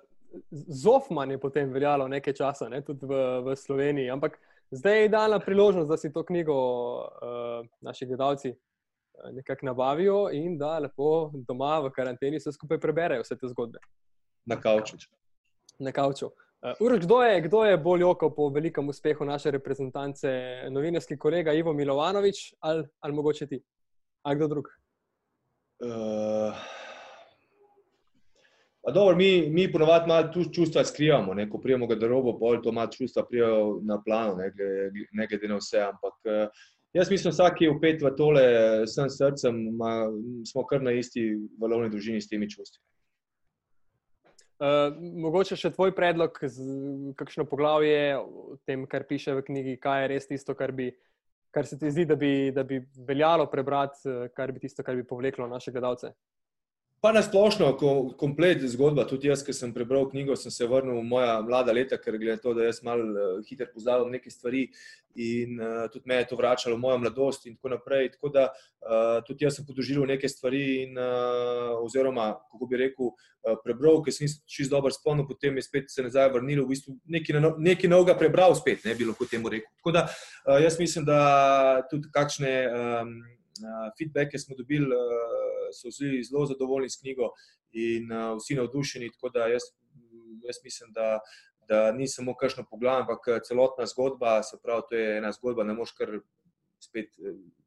Zofman 0.52 1.32
je 1.32 1.40
potem 1.40 1.72
veljalo 1.74 2.08
nekaj 2.08 2.34
časa, 2.34 2.70
ne, 2.70 2.84
tudi 2.86 3.08
v, 3.08 3.42
v 3.46 3.56
Sloveniji, 3.56 4.12
ampak 4.12 4.38
zdaj 4.72 4.98
je 5.00 5.06
idealna 5.06 5.40
priložnost, 5.40 5.90
da 5.90 5.98
si 5.98 6.12
to 6.14 6.26
knjigo 6.28 6.54
uh, 6.54 7.66
naši 7.82 8.06
gledalci 8.06 8.54
Eh, 8.54 8.67
nekako 9.32 9.66
nabavijo 9.66 10.30
in 10.34 10.58
da 10.58 10.80
lepo 10.80 11.32
doma 11.48 11.80
v 11.80 11.92
karanteni 11.92 12.38
vse 12.38 12.52
skupaj 12.52 12.80
preberejo, 12.80 13.22
vse 13.22 13.38
te 13.38 13.48
zgodbe. 13.48 13.80
Na 14.46 14.62
kavču. 14.62 14.98
Na 15.80 15.92
kavču. 15.92 16.32
Uh, 16.62 16.72
Uroš, 16.80 17.06
kdo, 17.06 17.22
je, 17.24 17.42
kdo 17.42 17.66
je 17.66 17.78
bolj 17.78 18.04
oko 18.04 18.30
po 18.34 18.50
velikem 18.50 18.90
uspehu 18.90 19.26
naše 19.26 19.52
reprezentance, 19.52 20.30
novinarski 20.70 21.18
kolega 21.18 21.54
Ivo 21.54 21.74
Milovanovič 21.74 22.54
ali, 22.60 22.84
ali 23.00 23.14
mogoče 23.14 23.48
ti? 23.48 23.64
Ali 24.24 24.36
kdo 24.36 24.48
drug? 24.48 24.66
Uh, 25.80 26.56
dobro, 28.94 29.16
mi, 29.16 29.50
mi 29.50 29.72
ponovadi 29.72 30.08
malo 30.08 30.32
tu 30.34 30.44
čustva 30.54 30.84
skrivamo, 30.86 31.34
ne? 31.34 31.50
ko 31.50 31.62
prijemo 31.62 31.88
ga 31.88 31.96
do 31.96 32.08
robo, 32.08 32.34
bolj 32.34 32.62
to 32.62 32.72
malo 32.72 32.92
čustva 32.92 33.26
prijajo 33.26 33.80
na 33.84 34.02
plano, 34.04 34.36
ne 35.12 35.28
glede 35.28 35.48
na 35.48 35.56
vse. 35.62 35.82
Ampak 35.82 36.14
uh, 36.26 36.50
Jaz 36.94 37.12
mislim, 37.12 37.32
vsak 37.32 37.62
je 37.62 37.70
upet 37.70 38.02
v 38.02 38.12
tole, 38.18 38.44
vsem 38.88 39.10
srcem, 39.12 39.58
ma, 39.78 40.08
smo 40.48 40.64
kar 40.66 40.82
na 40.82 40.94
isti 40.96 41.34
valovni 41.60 41.92
družini 41.92 42.22
s 42.22 42.30
temi 42.32 42.48
čustvi. 42.50 42.80
Uh, 44.58 44.96
mogoče 45.22 45.54
še 45.60 45.70
tvoj 45.76 45.92
predlog, 45.94 46.40
kakšno 47.20 47.46
poglavje 47.46 48.16
o 48.18 48.56
tem, 48.66 48.88
kar 48.90 49.06
piše 49.06 49.36
v 49.38 49.44
knjigi, 49.46 49.76
kaj 49.84 50.02
je 50.02 50.08
res 50.14 50.26
tisto, 50.32 50.56
kar, 50.58 50.74
bi, 50.74 50.88
kar 51.54 51.68
se 51.70 51.78
ti 51.78 51.92
zdi, 51.94 52.08
da 52.10 52.18
bi, 52.18 52.50
da 52.56 52.64
bi 52.66 52.80
veljalo 53.06 53.46
prebrati, 53.52 54.16
kar 54.34 54.56
bi 54.56 54.64
tisto, 54.64 54.82
kar 54.82 54.98
bi 54.98 55.06
povleklo 55.06 55.46
naše 55.52 55.76
gledalce. 55.76 56.16
Pa 57.02 57.12
na 57.14 57.22
splošno, 57.22 57.68
komplet 58.18 58.64
zgodba. 58.74 59.04
Tudi 59.06 59.30
jaz, 59.30 59.44
ki 59.46 59.54
sem 59.54 59.70
prebral 59.74 60.08
knjigo, 60.10 60.34
sem 60.36 60.50
se 60.52 60.66
vrnil 60.66 60.98
v 60.98 61.04
moja 61.06 61.36
mlada 61.46 61.76
leta, 61.76 62.00
ker 62.02 62.18
glede 62.18 62.42
to, 62.42 62.56
da 62.58 62.66
jaz 62.66 62.80
malo 62.82 63.06
uh, 63.06 63.44
hitro 63.46 63.68
poznam 63.70 64.10
neke 64.10 64.34
stvari 64.34 64.64
in 65.14 65.62
uh, 65.62 65.86
tudi 65.94 66.10
me 66.10 66.18
je 66.18 66.26
to 66.32 66.38
vračalo 66.38 66.76
v 66.76 66.82
mojo 66.82 66.98
mladost 67.04 67.46
in 67.46 67.54
tako 67.54 67.76
naprej. 67.76 68.10
Tako 68.16 68.34
da 68.34 68.48
uh, 68.50 69.22
tudi 69.30 69.46
jaz 69.46 69.60
sem 69.60 69.70
podoživljal 69.70 70.10
neke 70.10 70.30
stvari 70.30 70.64
in 70.88 70.98
uh, 70.98 71.78
oziroma, 71.86 72.32
kako 72.50 72.66
bi 72.66 72.82
rekel, 72.82 73.14
uh, 73.14 73.62
prebral, 73.62 74.02
ker 74.02 74.18
sem 74.18 74.34
čist 74.50 74.74
dobro 74.74 74.90
spomnil, 74.90 75.30
potem 75.30 75.62
je 75.62 75.70
spet 75.70 75.94
se 75.94 76.02
nazaj 76.02 76.32
vrnil, 76.34 76.66
v 76.66 76.74
bistvu 76.74 76.98
nekaj, 77.06 77.44
nekaj 77.62 77.94
novega 77.94 78.18
prebral 78.18 78.58
spet, 78.58 78.82
ne 78.90 78.98
bi 78.98 79.06
lahko 79.06 79.30
temu 79.30 79.54
rekel. 79.54 79.70
Tako 79.84 79.94
da 80.00 80.08
uh, 80.10 80.58
jaz 80.66 80.82
mislim, 80.82 81.06
da 81.06 81.22
tudi 81.94 82.10
kakšne 82.10 82.54
um, 82.74 83.20
feedbacke 83.98 84.40
smo 84.40 84.56
dobili. 84.56 84.86
Uh, 84.86 85.48
so 85.74 85.90
vsi 85.90 86.24
zelo 86.24 86.46
zadovoljni 86.46 86.90
s 86.90 87.00
knjigo 87.00 87.32
in 87.72 88.12
uh, 88.12 88.38
vsi 88.38 88.56
navdušeni. 88.56 89.12
Tako 89.12 89.30
da 89.30 89.48
jaz, 89.48 89.64
jaz 90.46 90.56
mislim, 90.64 90.92
da, 90.94 91.20
da 91.68 91.92
ni 91.92 92.08
samo 92.08 92.36
kakšno 92.36 92.66
poglavje, 92.70 93.02
ampak 93.02 93.44
celotna 93.48 93.86
zgodba, 93.86 94.44
se 94.44 94.58
pravi, 94.64 94.82
to 94.90 94.96
je 94.96 95.18
ena 95.18 95.32
zgodba, 95.32 95.64
ne 95.64 95.74
moš 95.74 95.92
kar 95.92 96.20
spet 96.80 97.16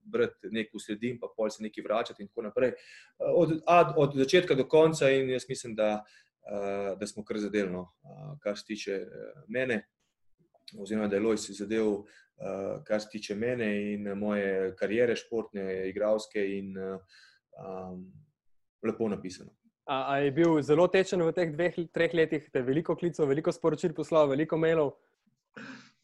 brati 0.00 0.48
neko 0.50 0.78
sledim, 0.78 1.18
pa 1.20 1.28
pol 1.36 1.50
se 1.50 1.62
nekaj 1.62 1.84
vračati 1.84 2.22
in 2.22 2.28
tako 2.28 2.42
naprej. 2.42 2.72
Od, 3.18 3.60
ad, 3.66 3.94
od 3.96 4.16
začetka 4.16 4.54
do 4.54 4.68
konca 4.68 5.10
in 5.10 5.30
jaz 5.30 5.48
mislim, 5.48 5.74
da, 5.74 6.04
da 6.98 7.06
smo 7.06 7.24
kar 7.24 7.38
zadelno, 7.38 7.90
kar 8.40 8.58
se 8.58 8.64
tiče 8.66 9.00
mene. 9.48 9.86
Oziroma, 10.78 11.08
da 11.08 11.16
je 11.16 11.22
Lojs 11.22 11.50
zadev, 11.50 11.86
uh, 11.86 12.04
kar 12.84 13.00
se 13.00 13.08
tiče 13.12 13.34
mene 13.34 13.92
in 13.92 14.08
moje 14.18 14.74
karijere, 14.76 15.16
športne, 15.16 15.88
igralske, 15.88 16.44
in 16.58 16.76
um, 16.78 18.04
lepo 18.82 19.08
napisano. 19.08 19.50
A, 19.90 20.04
a 20.12 20.16
je 20.18 20.30
bil 20.30 20.60
zelo 20.62 20.86
tečen 20.88 21.22
v 21.26 21.32
teh 21.34 21.50
dveh, 21.52 21.78
treh 21.92 22.14
letih, 22.14 22.46
te 22.52 22.62
veliko 22.62 22.94
klicov, 22.96 23.28
veliko 23.28 23.52
sporočil 23.52 23.94
poslal, 23.96 24.28
veliko 24.30 24.58
mailov? 24.60 24.94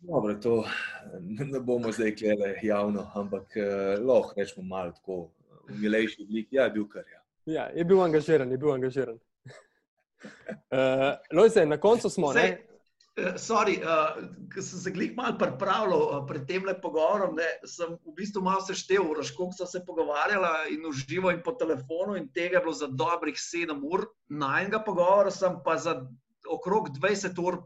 Dobro, 0.03 0.35
to 0.43 0.65
ne 1.21 1.61
bomo 1.61 1.93
zdaj 1.93 2.17
gledali 2.19 2.67
javno, 2.67 3.07
ampak 3.15 3.57
uh, 3.57 3.95
lahko 4.03 4.35
rečemo 4.37 4.67
malo 4.67 4.93
tako 4.93 5.31
v 5.69 5.81
milejši 5.83 6.27
obliki. 6.27 6.57
Ja, 6.57 6.67
je 6.67 6.77
bil 6.79 6.89
kar. 6.91 7.05
Ja. 7.13 7.23
ja, 7.47 7.69
je 7.75 7.85
bil 7.85 8.03
angažiran, 8.03 8.51
je 8.51 8.59
bil 8.59 8.75
angažiran. 8.75 9.19
Uh, 10.71 11.15
Lojze, 11.39 11.67
na 11.67 11.79
koncu 11.79 12.11
smo. 12.11 12.33
Zdaj, 12.35 12.57
Eh, 12.57 12.76
sorry, 13.17 13.79
uh, 13.81 14.17
ker 14.53 14.63
sem 14.63 14.81
se 14.81 14.91
glih 14.93 15.15
malo 15.17 15.39
pripravljal 15.41 16.03
uh, 16.03 16.17
pred 16.29 16.45
tem 16.49 16.67
pogovorom, 16.83 17.37
ne, 17.37 17.47
sem 17.65 17.97
v 18.05 18.15
bistvu 18.17 18.43
malo 18.45 18.61
seštevil, 18.61 19.15
koliko 19.37 19.53
so 19.57 19.67
se 19.67 19.81
pogovarjala 19.87 20.67
in 20.71 20.85
uživo 20.87 21.31
in 21.33 21.41
po 21.43 21.53
telefonu, 21.53 22.17
in 22.17 22.29
tega 22.29 22.59
je 22.59 22.65
bilo 22.67 22.73
za 22.73 22.87
dobrih 22.87 23.39
sedem 23.41 23.81
ur. 23.85 24.07
Na 24.29 24.61
enega 24.61 24.83
pogovora 24.85 25.31
sem 25.31 25.57
pa 25.65 25.77
za 25.77 26.03
okrog 26.49 26.91
20 26.99 27.41
ur 27.41 27.63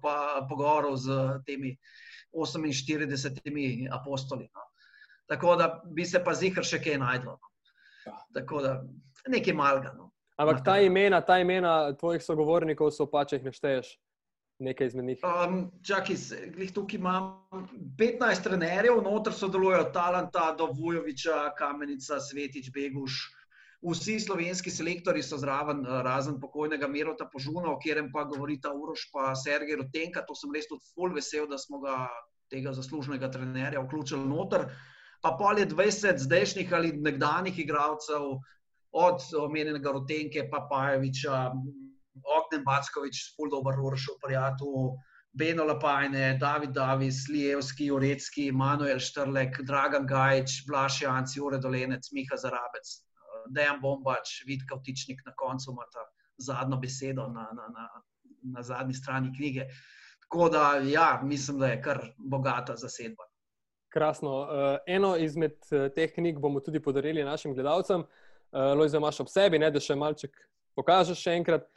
pogovoril 0.49 0.97
z 0.97 1.19
temi 1.47 1.77
48 2.33 3.89
apostoli. 3.91 4.49
No. 4.55 4.63
Tako 5.27 5.57
da 5.57 5.83
bi 5.85 6.05
se 6.05 6.23
pa 6.25 6.35
zihar 6.35 6.65
še 6.65 6.79
kaj 6.83 6.99
najdlo. 6.99 7.39
No. 8.07 8.15
Tako 8.35 8.63
da 8.63 8.77
nekaj 9.29 9.55
malga. 9.55 9.93
No. 9.99 10.13
Ampak 10.41 10.63
ta 10.65 10.79
imena, 10.81 11.21
ta 11.21 11.39
imena 11.39 11.93
tvojih 11.99 12.23
sogovornikov 12.23 12.95
so 12.95 13.05
pač, 13.11 13.35
če 13.35 13.41
jih 13.41 13.51
nešteješ 13.51 13.91
nekaj 14.61 14.87
izmed 14.87 15.05
njih? 15.05 15.25
Um, 15.25 15.71
čakaj, 15.87 16.17
tukaj 16.75 16.99
imam 16.99 17.27
15 17.99 18.45
trenerjev, 18.45 19.03
noter 19.05 19.33
sodelujejo 19.33 19.91
Talanta, 19.95 20.55
Dovujoviča, 20.59 21.55
Kamenica, 21.59 22.21
Svetič, 22.21 22.71
Beguš. 22.75 23.21
Vsi 23.81 24.19
slovenski 24.21 24.71
selektori 24.71 25.23
so 25.25 25.39
zraven, 25.41 25.81
eh, 25.87 26.03
razen 26.05 26.41
pokojnega 26.41 26.89
Mirota 26.89 27.29
Požuna, 27.33 27.73
o 27.73 27.79
katerem 27.81 28.11
pa 28.13 28.25
govorita 28.25 28.73
Uroš 28.77 29.09
pa 29.13 29.35
Sergej 29.35 29.81
Rotenka. 29.81 30.25
To 30.29 30.35
sem 30.35 30.53
res 30.55 30.69
tudi 30.69 30.85
full 30.95 31.15
vesel, 31.17 31.49
da 31.49 31.59
smo 31.59 31.81
ga 31.81 32.07
tega 32.51 32.73
zaslužnega 32.77 33.31
trenerja 33.31 33.81
vključili 33.81 34.29
noter. 34.29 34.69
Pa 35.23 35.37
pol 35.39 35.59
je 35.59 35.67
20 35.67 36.19
zdajšnjih 36.19 36.73
ali 36.73 36.93
nekdanjih 36.93 37.59
igralcev, 37.59 38.37
od 38.93 39.23
omenjenega 39.39 39.93
Rotenke, 39.93 40.49
pa 40.51 40.67
Ognen 42.15 42.65
Backovič, 42.65 43.35
Fuldober, 43.37 43.79
Uršov, 43.79 44.19
Prijatu, 44.23 44.97
Beno 45.33 45.65
Lapajne, 45.65 46.39
David 46.41 46.71
Davis, 46.75 47.29
Lijevski, 47.29 47.91
Urecki, 47.91 48.51
Manuel 48.53 48.99
Štrlek, 48.99 49.61
Dragan 49.63 50.07
Gajč, 50.07 50.67
Blaš 50.67 51.03
Janci, 51.03 51.41
Ure 51.41 51.59
Dolenec, 51.59 52.11
Miha 52.13 52.37
Zarabec, 52.37 52.87
Dejan 53.55 53.81
Bombač, 53.81 54.43
Vidka 54.47 54.77
Vtičnik 54.77 55.23
na 55.27 55.33
koncu 55.37 55.71
ima 55.71 55.87
ta 55.93 56.03
zadnjo 56.39 56.81
besedo 56.83 57.29
na, 57.29 57.47
na, 57.55 57.69
na, 57.71 57.89
na 58.43 58.63
zadnji 58.63 58.95
strani 58.95 59.33
knjige. 59.37 59.69
Tako 60.21 60.49
da, 60.49 60.81
ja, 60.85 61.21
mislim, 61.25 61.59
da 61.59 61.67
je 61.67 61.83
kar 61.83 61.99
bogata 62.19 62.77
zasedba. 62.77 63.25
Krasno. 63.89 64.41
Uh, 64.41 64.47
eno 64.87 65.17
izmed 65.17 65.59
uh, 65.71 65.91
teh 65.95 66.13
knjig 66.15 66.39
bomo 66.39 66.61
tudi 66.61 66.83
podarili 66.83 67.25
našim 67.25 67.55
gledalcem. 67.55 68.01
Uh, 68.01 68.79
Lojza, 68.79 68.99
imaš 68.99 69.21
ob 69.21 69.29
sebi, 69.29 69.59
ne, 69.59 69.71
da 69.71 69.81
še 69.83 69.95
malček 69.99 70.37
pokažeš 70.81 71.21
še 71.21 71.37
enkrat. 71.41 71.69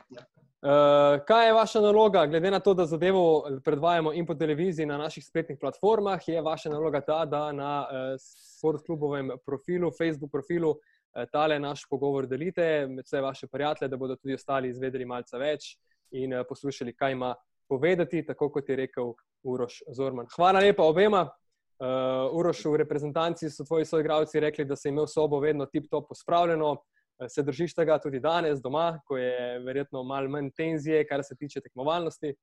Uh, 0.63 1.19
kaj 1.27 1.49
je 1.49 1.53
vaša 1.57 1.79
naloga, 1.83 2.21
glede 2.31 2.51
na 2.51 2.59
to, 2.63 2.71
da 2.73 2.85
zadevo 2.87 3.43
predvajamo 3.65 4.13
in 4.15 4.25
po 4.25 4.35
televiziji, 4.35 4.87
na 4.87 4.97
naših 4.97 5.25
spletnih 5.25 5.57
platformah, 5.59 6.23
je 6.27 6.41
vaša 6.41 6.71
naloga 6.71 7.01
ta, 7.03 7.25
da 7.27 7.49
na 7.51 7.71
uh, 7.83 8.13
sportklubovem 8.23 9.33
profilu, 9.45 9.91
Facebook 9.91 10.31
profilu, 10.31 10.71
uh, 10.71 11.25
tale 11.31 11.59
naš 11.59 11.83
pogovor 11.89 12.29
delite 12.31 12.87
med 12.87 13.03
vse 13.03 13.21
vaše 13.21 13.51
prijatelje, 13.51 13.91
da 13.91 13.99
bodo 13.99 14.15
tudi 14.15 14.39
ostali 14.39 14.71
izvedeli 14.71 15.05
malce 15.05 15.37
več 15.37 15.73
in 16.15 16.31
uh, 16.31 16.45
poslušali, 16.47 16.95
kaj 16.95 17.11
ima 17.11 17.33
povedati, 17.67 18.23
tako 18.25 18.49
kot 18.55 18.69
je 18.69 18.79
rekel 18.85 19.11
Uroš 19.43 19.81
Zorman. 19.91 20.31
Hvala 20.35 20.63
lepa 20.63 20.87
obema. 20.87 21.25
Uh, 21.83 22.31
Uroš, 22.39 22.63
v 22.71 22.79
reprezentanci 22.85 23.49
so 23.51 23.65
tvoji 23.67 23.85
soigravci 23.85 24.39
rekli, 24.39 24.63
da 24.65 24.79
se 24.79 24.87
je 24.87 24.95
imel 24.95 25.11
sobo 25.11 25.43
vedno 25.43 25.67
tip-top 25.67 26.07
pospravljeno. 26.07 26.77
Eh, 27.21 27.29
se 27.29 27.43
držiš 27.43 27.75
tega 27.75 27.99
tudi 28.01 28.19
danes 28.19 28.61
doma, 28.61 28.99
ko 29.07 29.17
je 29.17 29.59
verjetno 29.59 30.03
malo 30.03 30.29
manj 30.29 30.49
tenzije, 30.57 31.05
kar 31.07 31.23
se 31.23 31.35
tiče 31.35 31.61
tekmovalnosti? 31.61 32.33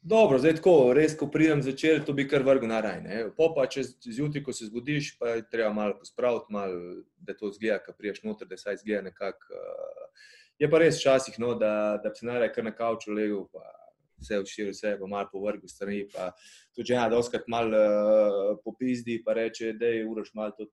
Dobro, 0.00 0.38
zdaj 0.38 0.54
tako, 0.60 0.92
res, 0.94 1.16
ko 1.18 1.26
pridem 1.26 1.62
zvečer, 1.62 2.04
to 2.06 2.14
bi 2.14 2.28
kar 2.28 2.44
vrgel 2.46 2.70
na 2.70 2.78
raj. 2.80 3.00
Po 3.36 3.50
pa 3.54 3.64
če 3.66 3.82
zjutraj, 4.06 4.44
ko 4.46 4.54
se 4.54 4.68
zbudiš, 4.68 5.16
pa 5.18 5.34
je 5.34 5.42
treba 5.50 5.72
malo 5.74 5.96
pospraviti, 5.98 6.54
malo, 6.54 7.02
da 7.18 7.34
to 7.34 7.50
zgleda, 7.56 7.80
ko 7.82 7.94
priješ 7.98 8.22
noter, 8.22 8.46
da 8.48 8.56
saj 8.56 8.78
zgleda 8.84 9.08
nekako. 9.10 9.58
Uh, 9.58 10.30
je 10.58 10.70
pa 10.70 10.78
res 10.78 11.00
včasih, 11.00 11.40
no, 11.42 11.50
da, 11.58 11.98
da 12.02 12.14
se 12.14 12.26
naraj 12.26 12.52
kar 12.54 12.66
na 12.66 12.72
kavču 12.78 13.10
legel, 13.12 13.42
pa 13.50 13.64
vse 14.22 14.38
vširil, 14.46 14.70
vse 14.74 14.94
pa 15.00 15.10
malo 15.10 15.30
povrgel 15.32 15.70
strani. 15.70 16.04
Pa 16.14 16.30
tudi 16.78 16.94
ena 16.94 17.08
doskrat 17.10 17.50
malo 17.50 17.82
uh, 17.82 18.54
popizdi, 18.64 19.18
pa 19.26 19.34
reče, 19.38 19.74
da 19.82 19.90
je 19.98 20.06
uroš 20.06 20.30
malo 20.38 20.54
to 20.54 20.70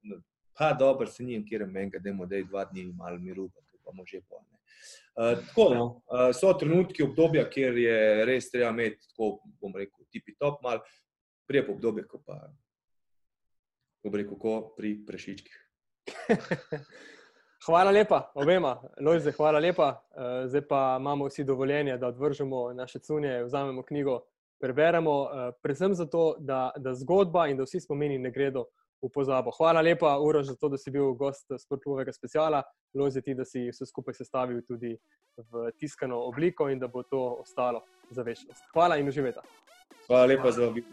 pa 0.57 0.73
dobro, 0.73 1.07
se 1.07 1.23
njim, 1.23 1.45
kjer 1.47 1.65
menjka, 1.67 1.99
da 1.99 2.09
imamo 2.09 2.25
dva 2.25 2.65
dni 2.65 2.93
malo 2.97 3.17
miru, 3.17 3.49
pa 3.49 3.61
bomo 3.85 4.05
že 4.05 4.21
po. 4.29 4.35
Uh, 5.15 5.39
tako, 5.47 5.73
no, 5.73 5.85
uh, 5.85 6.29
so 6.35 6.53
trenutki 6.53 7.03
obdobja, 7.03 7.45
kjer 7.49 7.77
je 7.77 8.25
res 8.25 8.49
treba 8.51 8.69
imeti, 8.73 8.99
tako 9.07 9.39
bom 9.61 9.75
rekel, 9.75 10.05
tipi 10.11 10.35
top, 10.35 10.61
malo 10.63 10.83
prijepo 11.47 11.71
obdobje, 11.71 12.03
ko 12.07 12.19
pa, 12.25 12.39
bom 14.03 14.15
rekel, 14.15 14.37
ko 14.39 14.55
pri 14.77 14.97
prešičkih. 15.07 15.61
hvala 17.65 17.91
lepa, 17.91 18.19
obema, 18.35 18.75
Lojze, 19.01 19.31
hvala 19.31 19.59
lepa. 19.59 19.89
Uh, 20.11 20.45
zdaj 20.51 20.67
pa 20.67 20.97
imamo 20.99 21.29
vsi 21.31 21.43
dovoljenje, 21.43 21.97
da 21.97 22.11
odvržemo 22.11 22.73
naše 22.73 22.99
cunje, 22.99 23.43
vzamemo 23.43 23.83
knjigo, 23.83 24.21
preberemo, 24.59 25.15
predvsem 25.61 25.93
zato, 25.93 26.35
da, 26.39 26.71
da 26.77 26.93
zgodba 26.95 27.47
in 27.47 27.57
da 27.57 27.63
vsi 27.63 27.79
spomini 27.79 28.17
ne 28.19 28.31
gredo 28.31 28.65
v 29.05 29.11
pozabo. 29.13 29.51
Hvala 29.57 29.81
lepa, 29.81 30.17
Uro, 30.19 30.43
za 30.43 30.55
to, 30.55 30.69
da 30.69 30.77
si 30.77 30.91
bil 30.91 31.13
gost 31.13 31.45
sportovnega 31.59 32.13
speciala. 32.13 32.63
Lozi 32.93 33.21
ti, 33.21 33.35
da 33.35 33.45
si 33.45 33.69
vse 33.69 33.85
skupaj 33.85 34.17
sestavil 34.17 34.61
tudi 34.67 34.95
v 35.37 35.71
tiskano 35.79 36.25
obliko 36.27 36.69
in 36.69 36.79
da 36.79 36.87
bo 36.87 37.03
to 37.03 37.21
ostalo 37.41 37.83
za 38.09 38.23
večnost. 38.23 38.63
Hvala 38.73 38.97
in 38.97 39.07
uživajte. 39.07 39.41
Hvala 40.07 40.25
lepa 40.25 40.51
za 40.51 40.67
obisk. 40.67 40.87